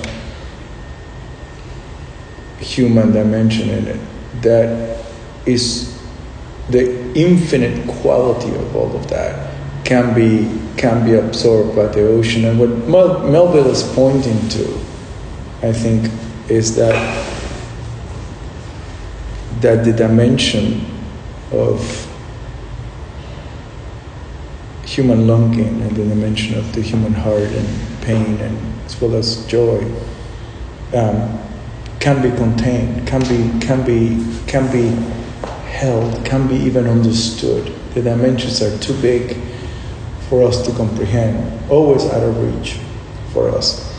human 2.59 3.13
dimension 3.13 3.71
in 3.71 3.87
it 3.87 4.01
that 4.43 5.05
is 5.47 5.94
the 6.71 7.13
infinite 7.15 7.87
quality 7.89 8.55
of 8.55 8.77
all 8.77 8.95
of 8.97 9.09
that 9.09 9.55
can 9.85 10.15
be 10.15 10.61
can 10.77 11.05
be 11.05 11.15
absorbed 11.15 11.77
by 11.77 11.87
the 11.87 12.07
ocean. 12.09 12.45
And 12.45 12.59
what 12.59 12.71
Mel- 12.89 13.29
Melville 13.31 13.71
is 13.71 13.83
pointing 13.95 14.49
to, 14.51 14.65
I 15.63 15.73
think, 15.73 16.11
is 16.49 16.75
that 16.77 16.95
that 19.61 19.85
the 19.85 19.93
dimension 19.93 20.85
of 21.53 22.11
human 24.85 25.27
longing 25.27 25.81
and 25.83 25.91
the 25.97 26.05
dimension 26.05 26.59
of 26.59 26.73
the 26.75 26.81
human 26.81 27.13
heart 27.15 27.43
and 27.43 28.03
pain 28.03 28.39
and 28.41 28.85
as 28.85 29.01
well 29.01 29.15
as 29.15 29.47
joy 29.47 29.83
um, 30.95 31.39
can 32.01 32.21
be 32.23 32.31
contained, 32.37 33.07
can 33.07 33.21
be 33.23 33.67
can 33.67 33.85
be 33.85 34.23
can 34.47 34.71
be 34.71 35.24
held, 35.75 36.25
can 36.25 36.47
be 36.47 36.55
even 36.55 36.87
understood. 36.87 37.67
The 37.95 38.03
dimensions 38.03 38.63
are 38.63 38.77
too 38.79 38.95
big 39.03 39.37
for 40.29 40.47
us 40.47 40.65
to 40.67 40.73
comprehend, 40.73 41.71
always 41.71 42.05
out 42.07 42.23
of 42.23 42.35
reach 42.39 42.79
for 43.33 43.49
us. 43.51 43.93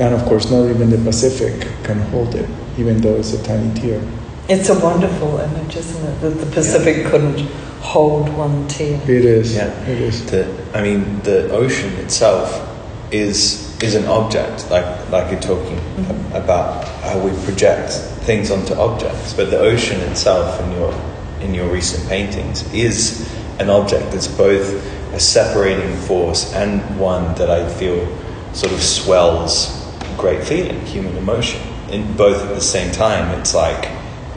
And 0.00 0.14
of 0.14 0.22
course, 0.24 0.50
not 0.50 0.68
even 0.68 0.90
the 0.90 0.98
Pacific 0.98 1.68
can 1.84 2.00
hold 2.10 2.34
it, 2.34 2.48
even 2.78 3.00
though 3.00 3.16
it's 3.16 3.32
a 3.32 3.42
tiny 3.44 3.72
tear. 3.78 4.02
It's 4.48 4.68
a 4.68 4.78
wonderful 4.78 5.38
image, 5.38 5.76
isn't 5.76 6.04
it? 6.04 6.20
That 6.20 6.30
the 6.44 6.50
Pacific 6.52 6.96
yeah. 6.98 7.10
couldn't 7.10 7.40
hold 7.80 8.28
one 8.34 8.66
tear. 8.68 9.00
It 9.04 9.24
is. 9.24 9.54
Yeah, 9.54 9.70
it 9.86 10.00
is. 10.00 10.26
The, 10.30 10.44
I 10.74 10.82
mean, 10.82 11.20
the 11.20 11.50
ocean 11.50 11.92
itself 11.94 12.66
is 13.12 13.70
is 13.82 13.94
an 13.94 14.04
object, 14.06 14.70
like 14.70 14.86
like 15.10 15.30
you're 15.30 15.40
talking 15.40 15.78
mm-hmm. 15.78 16.36
about 16.36 16.84
how 17.02 17.18
we 17.18 17.30
project 17.44 17.92
things 18.26 18.50
onto 18.50 18.74
objects. 18.74 19.32
But 19.32 19.50
the 19.50 19.58
ocean 19.58 20.00
itself, 20.10 20.60
in 20.62 20.72
your 20.72 20.92
in 21.40 21.54
your 21.54 21.72
recent 21.72 22.08
paintings, 22.08 22.72
is 22.72 23.30
an 23.58 23.70
object 23.70 24.12
that's 24.12 24.28
both 24.28 24.74
a 25.12 25.20
separating 25.20 25.96
force 25.96 26.52
and 26.54 26.98
one 26.98 27.34
that 27.34 27.50
I 27.50 27.68
feel 27.68 28.06
sort 28.52 28.72
of 28.72 28.82
swells 28.82 29.80
great 30.16 30.44
feeling, 30.44 30.84
human 30.86 31.16
emotion. 31.16 31.60
In 31.90 32.16
both 32.16 32.42
at 32.42 32.54
the 32.54 32.60
same 32.60 32.92
time, 32.92 33.38
it's 33.40 33.54
like 33.54 33.86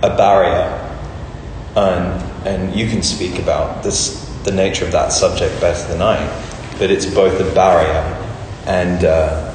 a 0.01 0.16
barrier, 0.16 0.80
and 1.76 2.22
and 2.47 2.76
you 2.76 2.89
can 2.89 3.04
speak 3.04 3.39
about 3.39 3.84
this 3.84 4.24
the 4.43 4.51
nature 4.51 4.86
of 4.86 4.91
that 4.91 5.12
subject 5.12 5.60
better 5.62 5.88
than 5.88 6.01
I. 6.01 6.18
But 6.80 6.89
it's 6.89 7.06
both 7.06 7.39
a 7.39 7.54
barrier 7.54 8.01
and 8.66 9.06
uh, 9.06 9.54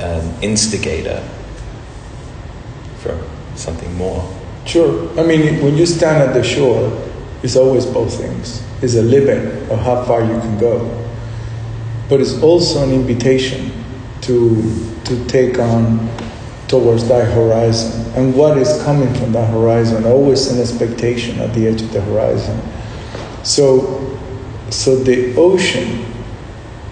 an 0.00 0.42
instigator 0.42 1.26
for 2.98 3.22
something 3.54 3.94
more. 3.94 4.35
Sure. 4.66 5.08
I 5.18 5.22
mean, 5.22 5.62
when 5.62 5.76
you 5.76 5.86
stand 5.86 6.22
at 6.22 6.34
the 6.34 6.42
shore, 6.42 6.92
it's 7.42 7.54
always 7.56 7.86
both 7.86 8.12
things. 8.18 8.62
It's 8.82 8.96
a 8.96 9.02
limit 9.02 9.70
of 9.70 9.78
how 9.78 10.04
far 10.04 10.22
you 10.22 10.40
can 10.40 10.58
go, 10.58 11.08
but 12.08 12.20
it's 12.20 12.42
also 12.42 12.82
an 12.82 12.92
invitation 12.92 13.72
to 14.22 14.96
to 15.04 15.24
take 15.26 15.58
on 15.60 16.10
towards 16.66 17.06
that 17.06 17.32
horizon 17.32 18.04
and 18.16 18.34
what 18.34 18.58
is 18.58 18.82
coming 18.82 19.12
from 19.14 19.30
that 19.30 19.48
horizon 19.50 20.04
always 20.04 20.50
an 20.50 20.60
expectation 20.60 21.38
at 21.38 21.54
the 21.54 21.64
edge 21.64 21.80
of 21.80 21.92
the 21.92 22.00
horizon 22.00 22.60
so 23.44 24.18
so 24.70 24.96
the 24.96 25.32
ocean 25.36 26.04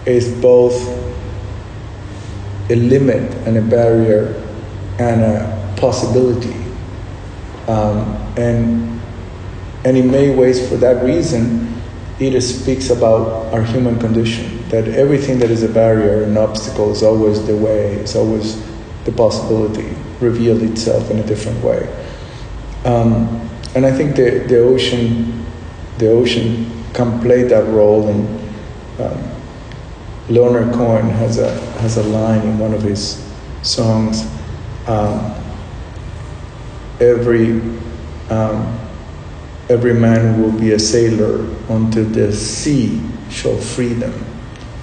is 0.05 0.33
both 0.41 0.75
a 2.69 2.75
limit 2.75 3.29
and 3.45 3.57
a 3.57 3.61
barrier 3.61 4.41
and 4.97 5.21
a 5.21 5.75
possibility 5.75 6.64
um, 7.67 8.15
and 8.37 9.01
and 9.83 9.97
in 9.97 10.09
many 10.09 10.35
ways 10.35 10.67
for 10.69 10.77
that 10.77 11.03
reason 11.03 11.73
it 12.19 12.39
speaks 12.41 12.89
about 12.89 13.53
our 13.53 13.61
human 13.61 13.99
condition 13.99 14.67
that 14.69 14.87
everything 14.87 15.37
that 15.39 15.51
is 15.51 15.63
a 15.63 15.69
barrier 15.69 16.23
an 16.23 16.37
obstacle 16.37 16.91
is 16.91 17.03
always 17.03 17.45
the 17.45 17.55
way 17.55 17.93
is 17.95 18.15
always 18.15 18.63
the 19.05 19.11
possibility 19.11 19.95
revealed 20.19 20.61
itself 20.63 21.09
in 21.11 21.19
a 21.19 21.23
different 21.23 21.63
way. 21.63 21.87
Um, 22.83 23.49
and 23.75 23.85
I 23.85 23.91
think 23.91 24.15
the, 24.15 24.45
the 24.47 24.59
ocean, 24.59 25.45
the 25.97 26.09
ocean 26.09 26.85
can 26.93 27.19
play 27.21 27.43
that 27.43 27.65
role. 27.67 28.07
And 28.07 29.01
um, 29.01 29.31
Leonard 30.29 30.73
Cohen 30.73 31.09
has 31.09 31.37
a 31.37 31.53
has 31.79 31.97
a 31.97 32.03
line 32.03 32.41
in 32.41 32.57
one 32.57 32.73
of 32.73 32.81
his 32.81 33.23
songs. 33.61 34.25
Um, 34.87 35.33
every 36.99 37.61
um, 38.29 38.79
every 39.69 39.93
man 39.93 40.41
will 40.41 40.51
be 40.51 40.71
a 40.73 40.79
sailor 40.79 41.39
until 41.69 42.05
the 42.05 42.31
sea 42.31 43.01
shall 43.29 43.57
free 43.57 43.93
them. 43.93 44.13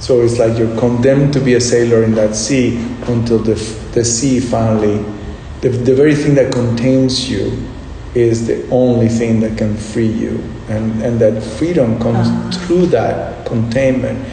So 0.00 0.20
it's 0.22 0.38
like 0.38 0.58
you're 0.58 0.76
condemned 0.78 1.32
to 1.34 1.40
be 1.40 1.54
a 1.54 1.60
sailor 1.60 2.02
in 2.02 2.14
that 2.16 2.34
sea 2.34 2.76
until 3.06 3.38
the, 3.38 3.54
the 3.92 4.04
sea 4.04 4.40
finally, 4.40 5.04
the, 5.60 5.68
the 5.68 5.94
very 5.94 6.14
thing 6.14 6.34
that 6.34 6.52
contains 6.52 7.30
you 7.30 7.56
is 8.14 8.46
the 8.48 8.68
only 8.70 9.08
thing 9.08 9.38
that 9.40 9.56
can 9.56 9.76
free 9.76 10.08
you. 10.08 10.42
And, 10.68 11.00
and 11.02 11.20
that 11.20 11.40
freedom 11.40 12.00
comes 12.00 12.28
uh-huh. 12.28 12.50
through 12.66 12.86
that 12.86 13.46
containment, 13.46 14.26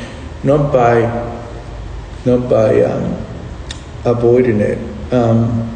not 0.43 0.73
by, 0.73 1.01
not 2.25 2.49
by 2.49 2.81
um, 2.81 3.13
avoiding 4.05 4.59
it. 4.59 5.13
Um, 5.13 5.75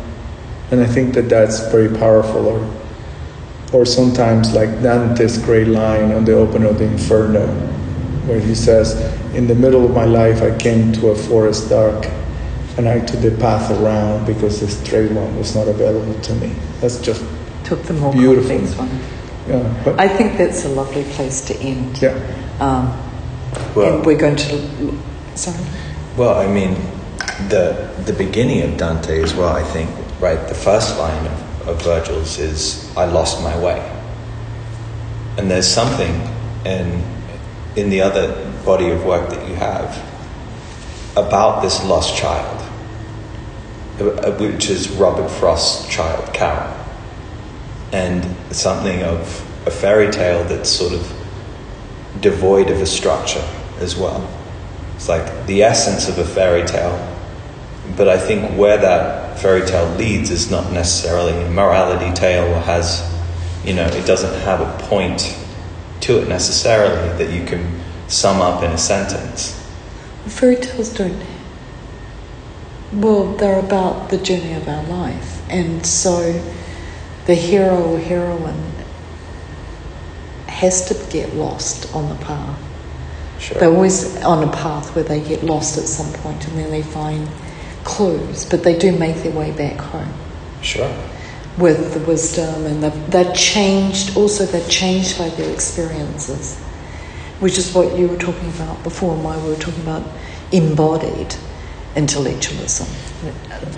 and 0.72 0.82
I 0.82 0.86
think 0.86 1.14
that 1.16 1.30
that's 1.30 1.72
very 1.72 1.89
powerful. 1.89 2.47
Or, 2.47 2.74
or 3.74 3.86
sometimes 3.86 4.53
like 4.53 4.70
Dante's 4.82 5.38
great 5.38 5.68
line 5.68 6.11
on 6.11 6.26
the 6.26 6.34
open 6.34 6.64
of 6.66 6.78
the 6.78 6.86
Inferno, 6.86 7.47
where 8.28 8.39
he 8.39 8.55
says, 8.55 8.95
in 9.34 9.47
the 9.47 9.55
middle 9.55 9.84
of 9.84 9.91
my 9.91 10.05
life, 10.05 10.41
I 10.41 10.55
came 10.57 10.93
to 10.93 11.09
a 11.09 11.16
forest 11.16 11.70
dark 11.70 12.05
and 12.78 12.88
I 12.88 12.99
took 12.99 13.22
the 13.22 13.32
path 13.32 13.70
around 13.72 14.26
because 14.26 14.59
the 14.59 14.68
straight 14.68 15.11
one 15.11 15.36
was 15.38 15.55
not 15.55 15.68
available 15.68 16.20
to 16.20 16.36
me. 16.36 16.55
That's 16.82 16.99
just 16.99 17.24
took 17.64 17.82
the 17.84 17.93
more 17.93 18.11
beautiful. 18.11 18.49
complex 18.49 18.78
one. 18.78 18.99
Yeah, 19.47 19.82
but 19.84 19.99
I 19.99 20.07
think 20.07 20.38
that's 20.38 20.66
a 20.66 20.70
lovely 20.70 21.03
place 21.03 21.41
to 21.45 21.55
end. 21.57 22.01
Yeah. 22.01 22.16
Um, 22.59 22.97
well, 23.76 23.97
and 23.97 24.05
we're 24.05 24.18
going 24.18 24.38
to. 24.38 24.99
Sorry. 25.36 25.57
Well, 26.18 26.39
I 26.39 26.47
mean, 26.51 26.76
the 27.49 27.91
the 28.05 28.14
beginning 28.14 28.61
of 28.61 28.78
Dante 28.78 29.22
as 29.22 29.34
well. 29.34 29.55
I 29.55 29.64
think 29.64 29.89
right. 30.20 30.47
The 30.47 30.55
first 30.55 30.97
line 30.97 31.26
of, 31.26 31.68
of 31.68 31.82
Virgil's 31.82 32.39
is 32.39 32.91
"I 32.95 33.05
lost 33.05 33.41
my 33.41 33.57
way," 33.59 33.80
and 35.38 35.49
there's 35.49 35.68
something 35.68 36.22
in 36.66 37.03
in 37.76 37.89
the 37.89 38.01
other 38.01 38.51
body 38.64 38.89
of 38.89 39.03
work 39.05 39.30
that 39.30 39.47
you 39.47 39.55
have 39.55 39.97
about 41.16 41.61
this 41.61 41.84
lost 41.86 42.16
child, 42.16 42.61
uh, 43.99 44.32
which 44.34 44.70
is 44.70 44.89
Robert 44.89 45.30
Frost's 45.30 45.88
child, 45.88 46.34
Carol, 46.34 46.76
and 47.91 48.26
something 48.51 49.03
of 49.03 49.20
a 49.66 49.72
fairy 49.72 50.11
tale 50.11 50.43
that's 50.45 50.70
sort 50.70 50.93
of 50.93 51.01
devoid 52.20 52.70
of 52.70 52.82
a 52.82 52.86
structure 52.86 53.43
as 53.80 53.95
well. 53.95 54.28
It's 54.95 55.09
like 55.09 55.45
the 55.45 55.64
essence 55.64 56.07
of 56.09 56.18
a 56.18 56.26
fairy 56.26 56.66
tale, 56.66 57.12
but 57.95 58.07
I 58.07 58.17
think 58.17 58.57
where 58.57 58.77
that 58.77 59.39
fairy 59.39 59.65
tale 59.65 59.89
leads 59.95 60.29
is 60.29 60.49
not 60.49 60.71
necessarily 60.71 61.33
a 61.33 61.49
morality 61.49 62.13
tale 62.13 62.53
or 62.53 62.59
has, 62.61 63.01
you 63.63 63.73
know, 63.73 63.85
it 63.85 64.05
doesn't 64.05 64.33
have 64.41 64.61
a 64.61 64.87
point 64.87 65.37
to 66.01 66.21
it 66.21 66.27
necessarily 66.27 67.17
that 67.17 67.31
you 67.31 67.45
can 67.45 67.81
sum 68.07 68.41
up 68.41 68.63
in 68.63 68.71
a 68.71 68.77
sentence. 68.77 69.59
Fairy 70.25 70.55
tales 70.55 70.93
don't. 70.93 71.21
Well, 72.91 73.35
they're 73.35 73.59
about 73.59 74.09
the 74.09 74.17
journey 74.17 74.53
of 74.53 74.67
our 74.67 74.83
life, 74.83 75.41
and 75.49 75.85
so 75.85 76.41
the 77.25 77.35
hero 77.35 77.93
or 77.93 77.99
heroine 77.99 78.71
has 80.47 80.85
to 80.85 81.11
get 81.11 81.33
lost 81.35 81.93
on 81.95 82.09
the 82.09 82.23
path. 82.23 82.59
Sure. 83.39 83.59
They're 83.59 83.73
always 83.73 84.21
on 84.23 84.47
a 84.47 84.51
path 84.51 84.95
where 84.95 85.03
they 85.03 85.19
get 85.19 85.43
lost 85.43 85.77
at 85.77 85.85
some 85.85 86.13
point 86.21 86.47
and 86.47 86.57
then 86.57 86.71
they 86.71 86.83
find 86.83 87.27
clues, 87.84 88.45
but 88.45 88.63
they 88.63 88.77
do 88.77 88.97
make 88.97 89.17
their 89.17 89.31
way 89.31 89.51
back 89.51 89.79
home. 89.79 90.13
Sure. 90.61 90.91
With 91.57 91.93
the 91.93 91.99
wisdom 91.99 92.65
and 92.65 92.84
they're 93.11 93.34
changed, 93.34 94.17
also 94.17 94.45
they're 94.45 94.67
changed 94.67 95.17
by 95.17 95.29
their 95.29 95.51
experiences 95.53 96.59
which 97.43 97.57
is 97.57 97.73
what 97.73 97.97
you 97.97 98.07
were 98.07 98.17
talking 98.17 98.47
about 98.51 98.81
before, 98.84 99.13
and 99.13 99.21
why 99.21 99.38
we 99.38 99.49
were 99.49 99.57
talking 99.57 99.81
about 99.81 100.01
embodied 100.53 101.36
intellectualism. 101.93 102.88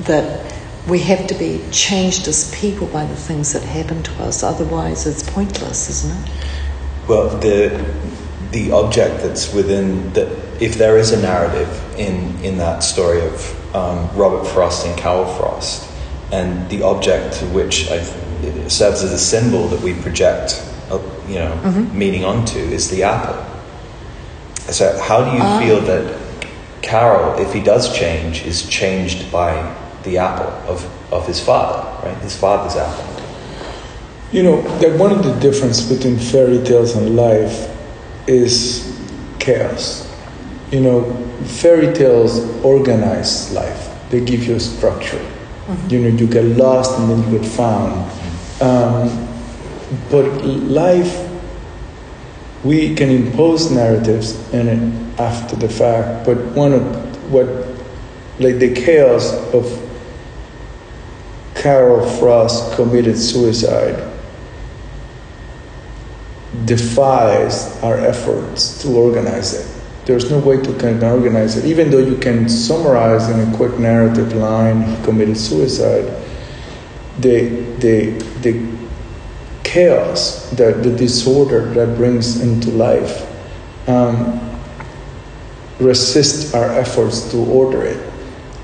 That 0.04 0.54
we 0.88 1.00
have 1.00 1.26
to 1.26 1.34
be 1.34 1.66
changed 1.72 2.28
as 2.28 2.54
people 2.54 2.86
by 2.86 3.06
the 3.06 3.16
things 3.16 3.54
that 3.54 3.64
happen 3.64 4.04
to 4.04 4.24
us, 4.24 4.44
otherwise, 4.44 5.08
it's 5.08 5.28
pointless, 5.28 5.90
isn't 5.90 6.16
it? 6.16 6.32
Well, 7.08 7.30
the, 7.40 7.84
the 8.52 8.72
object 8.72 9.24
that's 9.24 9.52
within 9.52 10.14
the, 10.14 10.28
if 10.64 10.76
there 10.76 11.00
is 11.00 11.12
a 11.12 11.20
narrative 11.20 12.00
in, 12.00 12.38
in 12.44 12.60
that 12.60 12.84
story 12.84 13.22
of 13.22 13.65
um, 13.76 14.10
Robert 14.16 14.46
Frost 14.46 14.88
and 14.88 14.98
Carol 14.98 15.26
Frost, 15.26 15.92
and 16.32 16.70
the 16.70 16.82
object 16.82 17.36
to 17.40 17.46
which 17.48 17.90
I, 17.92 18.00
serves 18.68 19.04
as 19.04 19.12
a 19.12 19.20
symbol 19.20 19.68
that 19.68 19.82
we 19.82 19.94
project, 20.02 20.64
uh, 20.90 21.00
you 21.28 21.36
know, 21.36 21.52
mm-hmm. 21.64 21.98
meaning 21.98 22.24
onto 22.24 22.60
is 22.60 22.90
the 22.90 23.04
apple. 23.04 23.44
So, 24.72 24.98
how 25.02 25.24
do 25.26 25.36
you 25.36 25.44
uh, 25.44 25.60
feel 25.60 25.82
that 25.82 26.22
Carol, 26.82 27.40
if 27.40 27.54
he 27.54 27.62
does 27.62 27.96
change, 27.98 28.44
is 28.46 28.68
changed 28.70 29.32
by 29.32 29.54
the 30.04 30.20
apple 30.20 30.48
of, 30.72 30.86
of 31.12 31.28
his 31.28 31.44
father, 31.44 31.84
right? 32.08 32.18
His 32.20 32.36
father's 32.36 32.76
apple. 32.76 33.12
You 34.32 34.44
know, 34.44 34.62
that 34.80 34.98
one 34.98 35.12
of 35.12 35.24
the 35.24 35.34
difference 35.40 35.82
between 35.82 36.18
fairy 36.18 36.64
tales 36.64 36.96
and 36.96 37.16
life 37.16 37.70
is 38.28 39.00
chaos. 39.40 40.05
You 40.76 40.82
know, 40.82 41.14
fairy 41.46 41.94
tales 41.94 42.44
organize 42.62 43.54
life. 43.54 43.90
They 44.10 44.20
give 44.20 44.44
you 44.44 44.56
a 44.56 44.60
structure. 44.60 45.18
Mm-hmm. 45.18 45.90
You 45.90 46.00
know, 46.02 46.18
you 46.18 46.28
get 46.28 46.44
lost 46.58 47.00
and 47.00 47.10
then 47.10 47.24
you 47.24 47.40
get 47.40 47.48
found. 47.48 47.94
Um, 48.62 49.08
but 50.12 50.26
life 50.44 51.32
we 52.66 52.96
can 52.96 53.10
impose 53.10 53.72
narratives 53.72 54.36
in 54.52 54.68
it 54.68 55.20
after 55.20 55.56
the 55.56 55.70
fact, 55.70 56.26
but 56.26 56.38
one 56.56 56.74
of 56.74 57.32
what, 57.32 57.48
like 58.40 58.58
the 58.58 58.74
chaos 58.74 59.32
of 59.54 59.82
Carol 61.54 62.06
Frost 62.18 62.76
committed 62.76 63.18
suicide 63.18 64.12
defies 66.66 67.82
our 67.82 67.98
efforts 67.98 68.82
to 68.82 68.90
organize 68.90 69.54
it. 69.54 69.75
There's 70.06 70.30
no 70.30 70.40
way 70.40 70.62
to 70.62 70.74
kind 70.78 71.02
of 71.02 71.04
organize 71.04 71.58
it, 71.58 71.66
even 71.66 71.90
though 71.90 72.00
you 72.00 72.18
can 72.18 72.48
summarize 72.48 73.30
in 73.30 73.40
a 73.40 73.58
quick 73.58 73.80
narrative 73.80 74.34
line 74.34 74.84
he 74.84 75.04
committed 75.04 75.38
suicide. 75.38 76.06
The 77.20 77.50
the 77.80 78.12
the 78.42 78.76
chaos, 79.64 80.50
the, 80.52 80.72
the 80.72 80.96
disorder 80.96 81.66
that 81.74 81.98
brings 81.98 82.40
into 82.40 82.70
life, 82.72 83.28
um, 83.90 84.40
resist 85.80 86.56
our 86.56 86.72
efforts 86.80 87.30
to 87.32 87.38
order 87.38 87.84
it, 87.84 87.98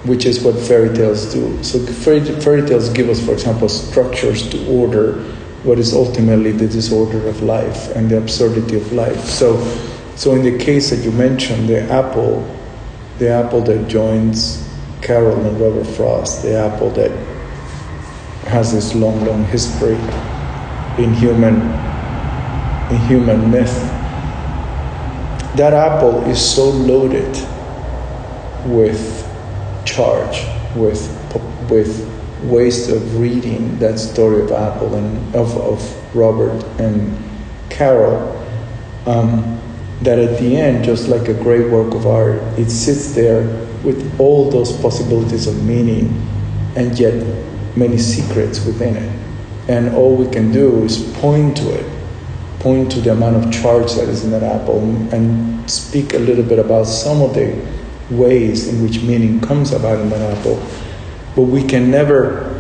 which 0.06 0.26
is 0.26 0.42
what 0.42 0.56
fairy 0.56 0.96
tales 0.96 1.34
do. 1.34 1.62
So 1.64 1.80
fairy, 1.80 2.22
fairy 2.22 2.66
tales 2.66 2.90
give 2.90 3.10
us, 3.10 3.24
for 3.26 3.34
example, 3.34 3.68
structures 3.68 4.48
to 4.52 4.68
order 4.68 5.24
what 5.64 5.78
is 5.80 5.94
ultimately 5.94 6.52
the 6.52 6.68
disorder 6.68 7.28
of 7.28 7.42
life 7.44 7.94
and 7.96 8.10
the 8.10 8.18
absurdity 8.18 8.78
of 8.78 8.92
life. 8.94 9.26
So, 9.26 9.58
so 10.22 10.36
in 10.36 10.44
the 10.44 10.56
case 10.64 10.92
that 10.92 11.04
you 11.04 11.12
mentioned, 11.12 11.68
the 11.68 11.82
apple, 11.92 12.48
the 13.18 13.28
apple 13.28 13.60
that 13.62 13.88
joins 13.88 14.70
Carol 15.02 15.44
and 15.48 15.60
Robert 15.60 15.84
Frost, 15.84 16.44
the 16.44 16.54
apple 16.54 16.92
that 16.92 17.10
has 18.46 18.72
this 18.72 18.94
long, 18.94 19.26
long 19.26 19.44
history 19.46 19.96
in 21.04 21.12
human 21.16 21.56
in 22.92 22.98
human 23.08 23.50
myth. 23.50 23.74
That 25.56 25.74
apple 25.74 26.24
is 26.26 26.40
so 26.40 26.70
loaded 26.70 27.36
with 28.68 29.28
charge, 29.86 30.46
with 30.76 31.02
with 31.68 32.08
ways 32.44 32.90
of 32.90 33.20
reading 33.20 33.80
that 33.80 33.98
story 33.98 34.44
of 34.44 34.52
Apple 34.52 34.94
and 34.94 35.36
of, 35.36 35.58
of 35.58 36.16
Robert 36.16 36.64
and 36.80 37.18
Carol. 37.72 38.38
Um, 39.08 39.58
that 40.02 40.18
at 40.18 40.40
the 40.40 40.58
end, 40.58 40.84
just 40.84 41.08
like 41.08 41.28
a 41.28 41.34
great 41.34 41.70
work 41.70 41.94
of 41.94 42.08
art, 42.08 42.42
it 42.58 42.70
sits 42.70 43.14
there 43.14 43.44
with 43.84 44.20
all 44.20 44.50
those 44.50 44.72
possibilities 44.82 45.48
of 45.48 45.64
meaning 45.64 46.28
and 46.76 46.98
yet 46.98 47.14
many 47.76 47.98
secrets 47.98 48.66
within 48.66 48.96
it. 48.96 49.20
And 49.68 49.94
all 49.96 50.16
we 50.16 50.32
can 50.32 50.52
do 50.52 50.84
is 50.84 51.04
point 51.18 51.58
to 51.58 51.74
it, 51.74 51.86
point 52.60 52.92
to 52.94 53.02
the 53.02 53.12
amount 53.12 53.38
of 53.38 53.54
charge 53.54 53.94
that 53.94 54.10
is 54.10 54.24
in 54.24 54.32
that 54.32 54.44
apple, 54.44 54.80
and 55.14 55.70
speak 55.70 56.14
a 56.14 56.20
little 56.20 56.44
bit 56.44 56.58
about 56.60 56.86
some 56.86 57.22
of 57.22 57.36
the 57.36 57.64
ways 58.10 58.68
in 58.68 58.84
which 58.84 59.02
meaning 59.04 59.40
comes 59.40 59.72
about 59.72 60.00
in 60.00 60.10
that 60.10 60.38
apple. 60.38 60.62
But 61.36 61.44
we 61.44 61.64
can 61.64 61.92
never 61.92 62.60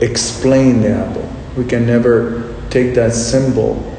explain 0.00 0.82
the 0.82 0.90
apple. 0.90 1.28
We 1.56 1.64
can 1.64 1.86
never 1.86 2.54
take 2.70 2.94
that 2.94 3.12
symbol 3.12 3.89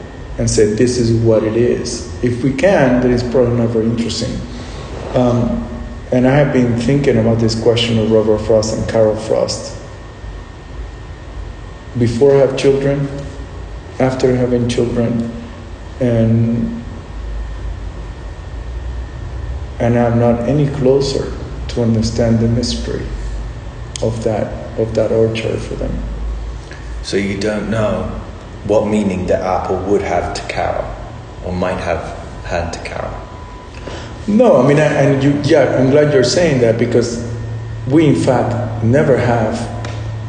and 0.42 0.50
say, 0.50 0.74
this 0.74 0.98
is 0.98 1.14
what 1.24 1.44
it 1.44 1.56
is. 1.56 2.12
If 2.24 2.44
we 2.44 2.52
can, 2.52 3.00
then 3.00 3.12
it's 3.12 3.22
probably 3.22 3.58
not 3.58 3.70
very 3.70 3.86
interesting. 3.86 4.36
Um, 5.14 5.68
and 6.12 6.28
I 6.28 6.32
have 6.32 6.52
been 6.52 6.78
thinking 6.80 7.18
about 7.18 7.38
this 7.38 7.62
question 7.62 8.00
of 8.00 8.12
Robert 8.12 8.39
Frost 8.39 8.76
and 8.76 8.89
Carol 8.89 9.16
Frost 9.16 9.80
before 12.00 12.36
I 12.36 12.39
have 12.39 12.58
children, 12.58 13.08
after 14.00 14.36
having 14.36 14.68
children, 14.68 15.32
and 16.00 16.84
and 19.80 19.98
I'm 19.98 20.20
not 20.20 20.50
any 20.50 20.68
closer 20.70 21.32
to 21.70 21.82
understand 21.84 22.39
the 22.39 22.48
mystery 22.48 23.06
of 24.02 24.24
that 24.24 24.80
of 24.80 24.96
that 24.96 25.12
orchard 25.12 25.60
for 25.60 25.76
them. 25.76 25.96
So 27.04 27.18
you 27.18 27.39
don't 27.39 27.70
know 27.70 28.21
what 28.66 28.88
meaning 28.88 29.26
the 29.26 29.38
apple 29.38 29.78
would 29.89 30.01
have 30.01 30.34
to 30.34 30.41
Carol, 30.43 30.86
or 31.45 31.53
might 31.53 31.80
have 31.80 32.01
had 32.45 32.72
to 32.74 32.80
Carol. 32.80 33.14
No, 34.28 34.62
I 34.62 34.68
mean, 34.68 34.78
and 34.78 35.24
you, 35.24 35.41
yeah, 35.43 35.78
I'm 35.78 35.89
glad 35.89 36.14
you're 36.14 36.24
saying 36.24 36.62
that 36.62 36.78
because 36.78 37.28
we, 37.88 38.07
in 38.07 38.16
fact, 38.16 38.84
never 38.84 39.18
have 39.18 39.57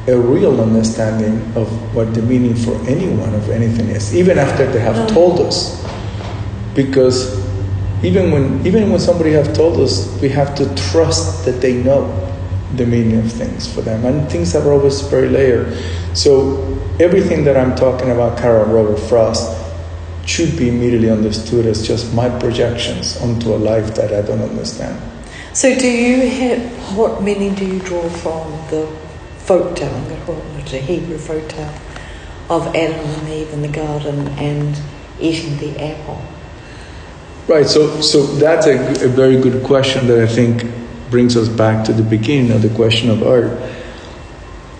a 0.08 0.16
real 0.16 0.60
understanding 0.60 1.40
of 1.54 1.68
what 1.94 2.12
the 2.14 2.22
meaning 2.22 2.56
for 2.56 2.74
anyone 2.88 3.34
of 3.34 3.50
anything 3.50 3.88
is, 3.88 4.14
even 4.14 4.38
after 4.38 4.66
they 4.66 4.80
have 4.80 4.96
oh. 4.96 5.06
told 5.14 5.40
us. 5.40 5.84
Because 6.74 7.38
even 8.02 8.32
when 8.32 8.66
even 8.66 8.90
when 8.90 8.98
somebody 8.98 9.32
have 9.32 9.54
told 9.54 9.78
us, 9.78 10.08
we 10.20 10.28
have 10.30 10.54
to 10.56 10.74
trust 10.90 11.44
that 11.44 11.60
they 11.60 11.74
know 11.74 12.31
the 12.76 12.86
meaning 12.86 13.18
of 13.18 13.30
things 13.30 13.72
for 13.72 13.82
them, 13.82 14.04
and 14.04 14.30
things 14.30 14.54
are 14.54 14.72
always 14.72 15.00
very 15.02 15.28
layered. 15.28 15.76
So 16.14 16.78
everything 16.98 17.44
that 17.44 17.56
I'm 17.56 17.74
talking 17.74 18.10
about, 18.10 18.38
Carol 18.38 18.66
Robert 18.66 18.98
Frost, 18.98 19.58
should 20.26 20.56
be 20.56 20.68
immediately 20.68 21.10
understood 21.10 21.66
as 21.66 21.86
just 21.86 22.14
my 22.14 22.28
projections 22.38 23.20
onto 23.20 23.54
a 23.54 23.56
life 23.56 23.94
that 23.96 24.12
I 24.12 24.22
don't 24.22 24.40
understand. 24.40 25.00
So, 25.52 25.76
do 25.78 25.86
you 25.86 26.28
have 26.30 26.96
what 26.96 27.22
meaning 27.22 27.54
do 27.54 27.66
you 27.66 27.80
draw 27.80 28.08
from 28.08 28.52
the 28.70 28.86
folk 29.38 29.76
tale, 29.76 29.94
I'm 29.94 30.04
going 30.04 30.20
to 30.20 30.26
call 30.26 30.58
it 30.58 30.72
a 30.72 30.78
Hebrew 30.78 31.18
folk 31.18 31.48
tale, 31.48 31.74
of 32.48 32.68
Adam 32.68 33.04
and 33.04 33.28
Eve 33.28 33.52
in 33.52 33.62
the 33.62 33.68
garden 33.68 34.28
and 34.38 34.80
eating 35.20 35.58
the 35.58 35.78
apple? 35.82 36.22
Right, 37.48 37.66
so, 37.66 38.00
so 38.00 38.24
that's 38.36 38.66
a, 38.66 39.04
a 39.04 39.08
very 39.08 39.40
good 39.40 39.64
question 39.64 40.06
that 40.06 40.20
I 40.20 40.26
think 40.26 40.62
brings 41.12 41.36
us 41.36 41.48
back 41.48 41.84
to 41.84 41.92
the 41.92 42.02
beginning 42.02 42.50
of 42.50 42.62
the 42.62 42.70
question 42.70 43.10
of 43.10 43.22
art. 43.22 43.52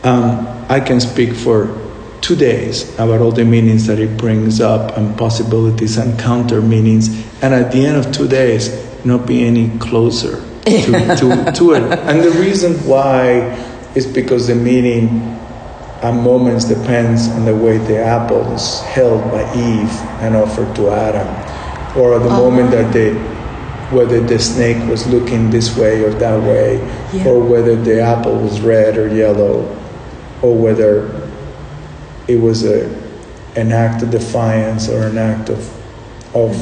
Um, 0.02 0.48
I 0.68 0.80
can 0.80 0.98
speak 0.98 1.34
for 1.34 1.78
two 2.22 2.34
days 2.34 2.92
about 2.94 3.20
all 3.20 3.32
the 3.32 3.44
meanings 3.44 3.86
that 3.86 3.98
it 3.98 4.16
brings 4.16 4.58
up 4.58 4.96
and 4.96 5.16
possibilities 5.18 5.98
and 5.98 6.18
counter 6.18 6.62
meanings, 6.62 7.08
and 7.42 7.52
at 7.52 7.70
the 7.70 7.84
end 7.84 7.98
of 7.98 8.12
two 8.12 8.26
days, 8.26 8.72
not 9.04 9.26
be 9.26 9.44
any 9.44 9.68
closer 9.78 10.40
to, 10.64 10.72
to, 11.20 11.52
to 11.54 11.74
it. 11.74 11.82
And 11.82 12.22
the 12.22 12.30
reason 12.40 12.74
why 12.88 13.52
is 13.94 14.06
because 14.06 14.46
the 14.46 14.54
meaning 14.54 15.20
at 16.00 16.14
moments 16.14 16.64
depends 16.64 17.28
on 17.28 17.44
the 17.44 17.54
way 17.54 17.76
the 17.76 17.98
apple 17.98 18.50
is 18.52 18.80
held 18.80 19.22
by 19.30 19.42
Eve 19.54 19.92
and 20.22 20.34
offered 20.34 20.74
to 20.76 20.88
Adam, 20.88 21.28
or 22.00 22.14
at 22.14 22.22
the 22.22 22.30
uh-huh. 22.30 22.38
moment 22.38 22.70
that 22.70 22.90
the 22.94 23.31
whether 23.92 24.20
the 24.20 24.38
snake 24.38 24.88
was 24.88 25.06
looking 25.06 25.50
this 25.50 25.76
way 25.76 26.02
or 26.02 26.10
that 26.10 26.42
way, 26.42 26.78
yeah. 27.12 27.26
or 27.26 27.44
whether 27.44 27.76
the 27.76 28.00
apple 28.00 28.36
was 28.36 28.60
red 28.60 28.96
or 28.96 29.08
yellow, 29.08 29.62
or 30.42 30.56
whether 30.56 31.30
it 32.28 32.36
was 32.36 32.64
a 32.64 33.02
an 33.54 33.70
act 33.70 34.02
of 34.02 34.10
defiance 34.10 34.88
or 34.88 35.02
an 35.06 35.18
act 35.18 35.50
of 35.50 35.60
of, 36.34 36.56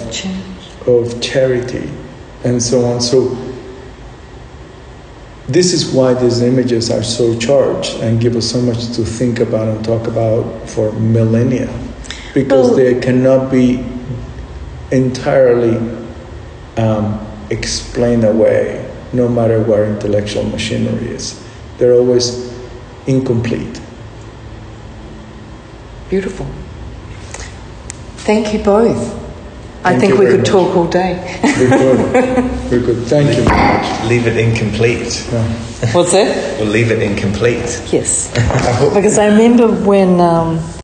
of 0.88 1.20
charity, 1.20 1.88
and 2.44 2.62
so 2.62 2.84
on. 2.84 3.00
So 3.00 3.36
this 5.46 5.72
is 5.72 5.92
why 5.92 6.14
these 6.14 6.42
images 6.42 6.90
are 6.90 7.02
so 7.02 7.38
charged 7.38 7.94
and 8.00 8.20
give 8.20 8.36
us 8.36 8.50
so 8.50 8.60
much 8.60 8.92
to 8.94 9.04
think 9.04 9.40
about 9.40 9.68
and 9.68 9.84
talk 9.84 10.06
about 10.06 10.68
for 10.68 10.92
millennia 10.92 11.68
because 12.34 12.68
well, 12.68 12.76
they 12.76 13.00
cannot 13.00 13.50
be 13.50 13.84
entirely 14.92 15.76
um, 16.76 17.26
explained 17.50 18.24
away 18.24 18.86
no 19.12 19.28
matter 19.28 19.60
what 19.62 19.80
intellectual 19.80 20.44
machinery 20.44 21.08
is 21.08 21.42
they're 21.78 21.94
always 21.94 22.52
incomplete 23.06 23.80
beautiful 26.08 26.46
thank 28.18 28.52
you 28.52 28.58
both 28.62 29.20
Thank 29.82 29.96
I 29.96 29.98
think 29.98 30.18
we 30.20 30.26
could 30.26 30.40
much. 30.40 30.48
talk 30.48 30.76
all 30.76 30.86
day. 30.86 31.16
we 31.42 31.66
could. 31.66 32.60
We 32.70 32.84
could. 32.84 32.98
Thank 33.06 33.34
you 33.34 33.42
very 33.44 33.56
much. 33.56 34.08
Leave 34.10 34.26
it 34.26 34.36
incomplete. 34.36 35.26
Yeah. 35.32 35.42
What's 35.92 36.12
that? 36.12 36.60
We'll 36.60 36.68
leave 36.68 36.90
it 36.90 37.02
incomplete. 37.02 37.82
Yes. 37.90 38.30
because 38.94 39.16
I 39.18 39.28
remember 39.28 39.68
when 39.68 40.20
um, 40.20 40.60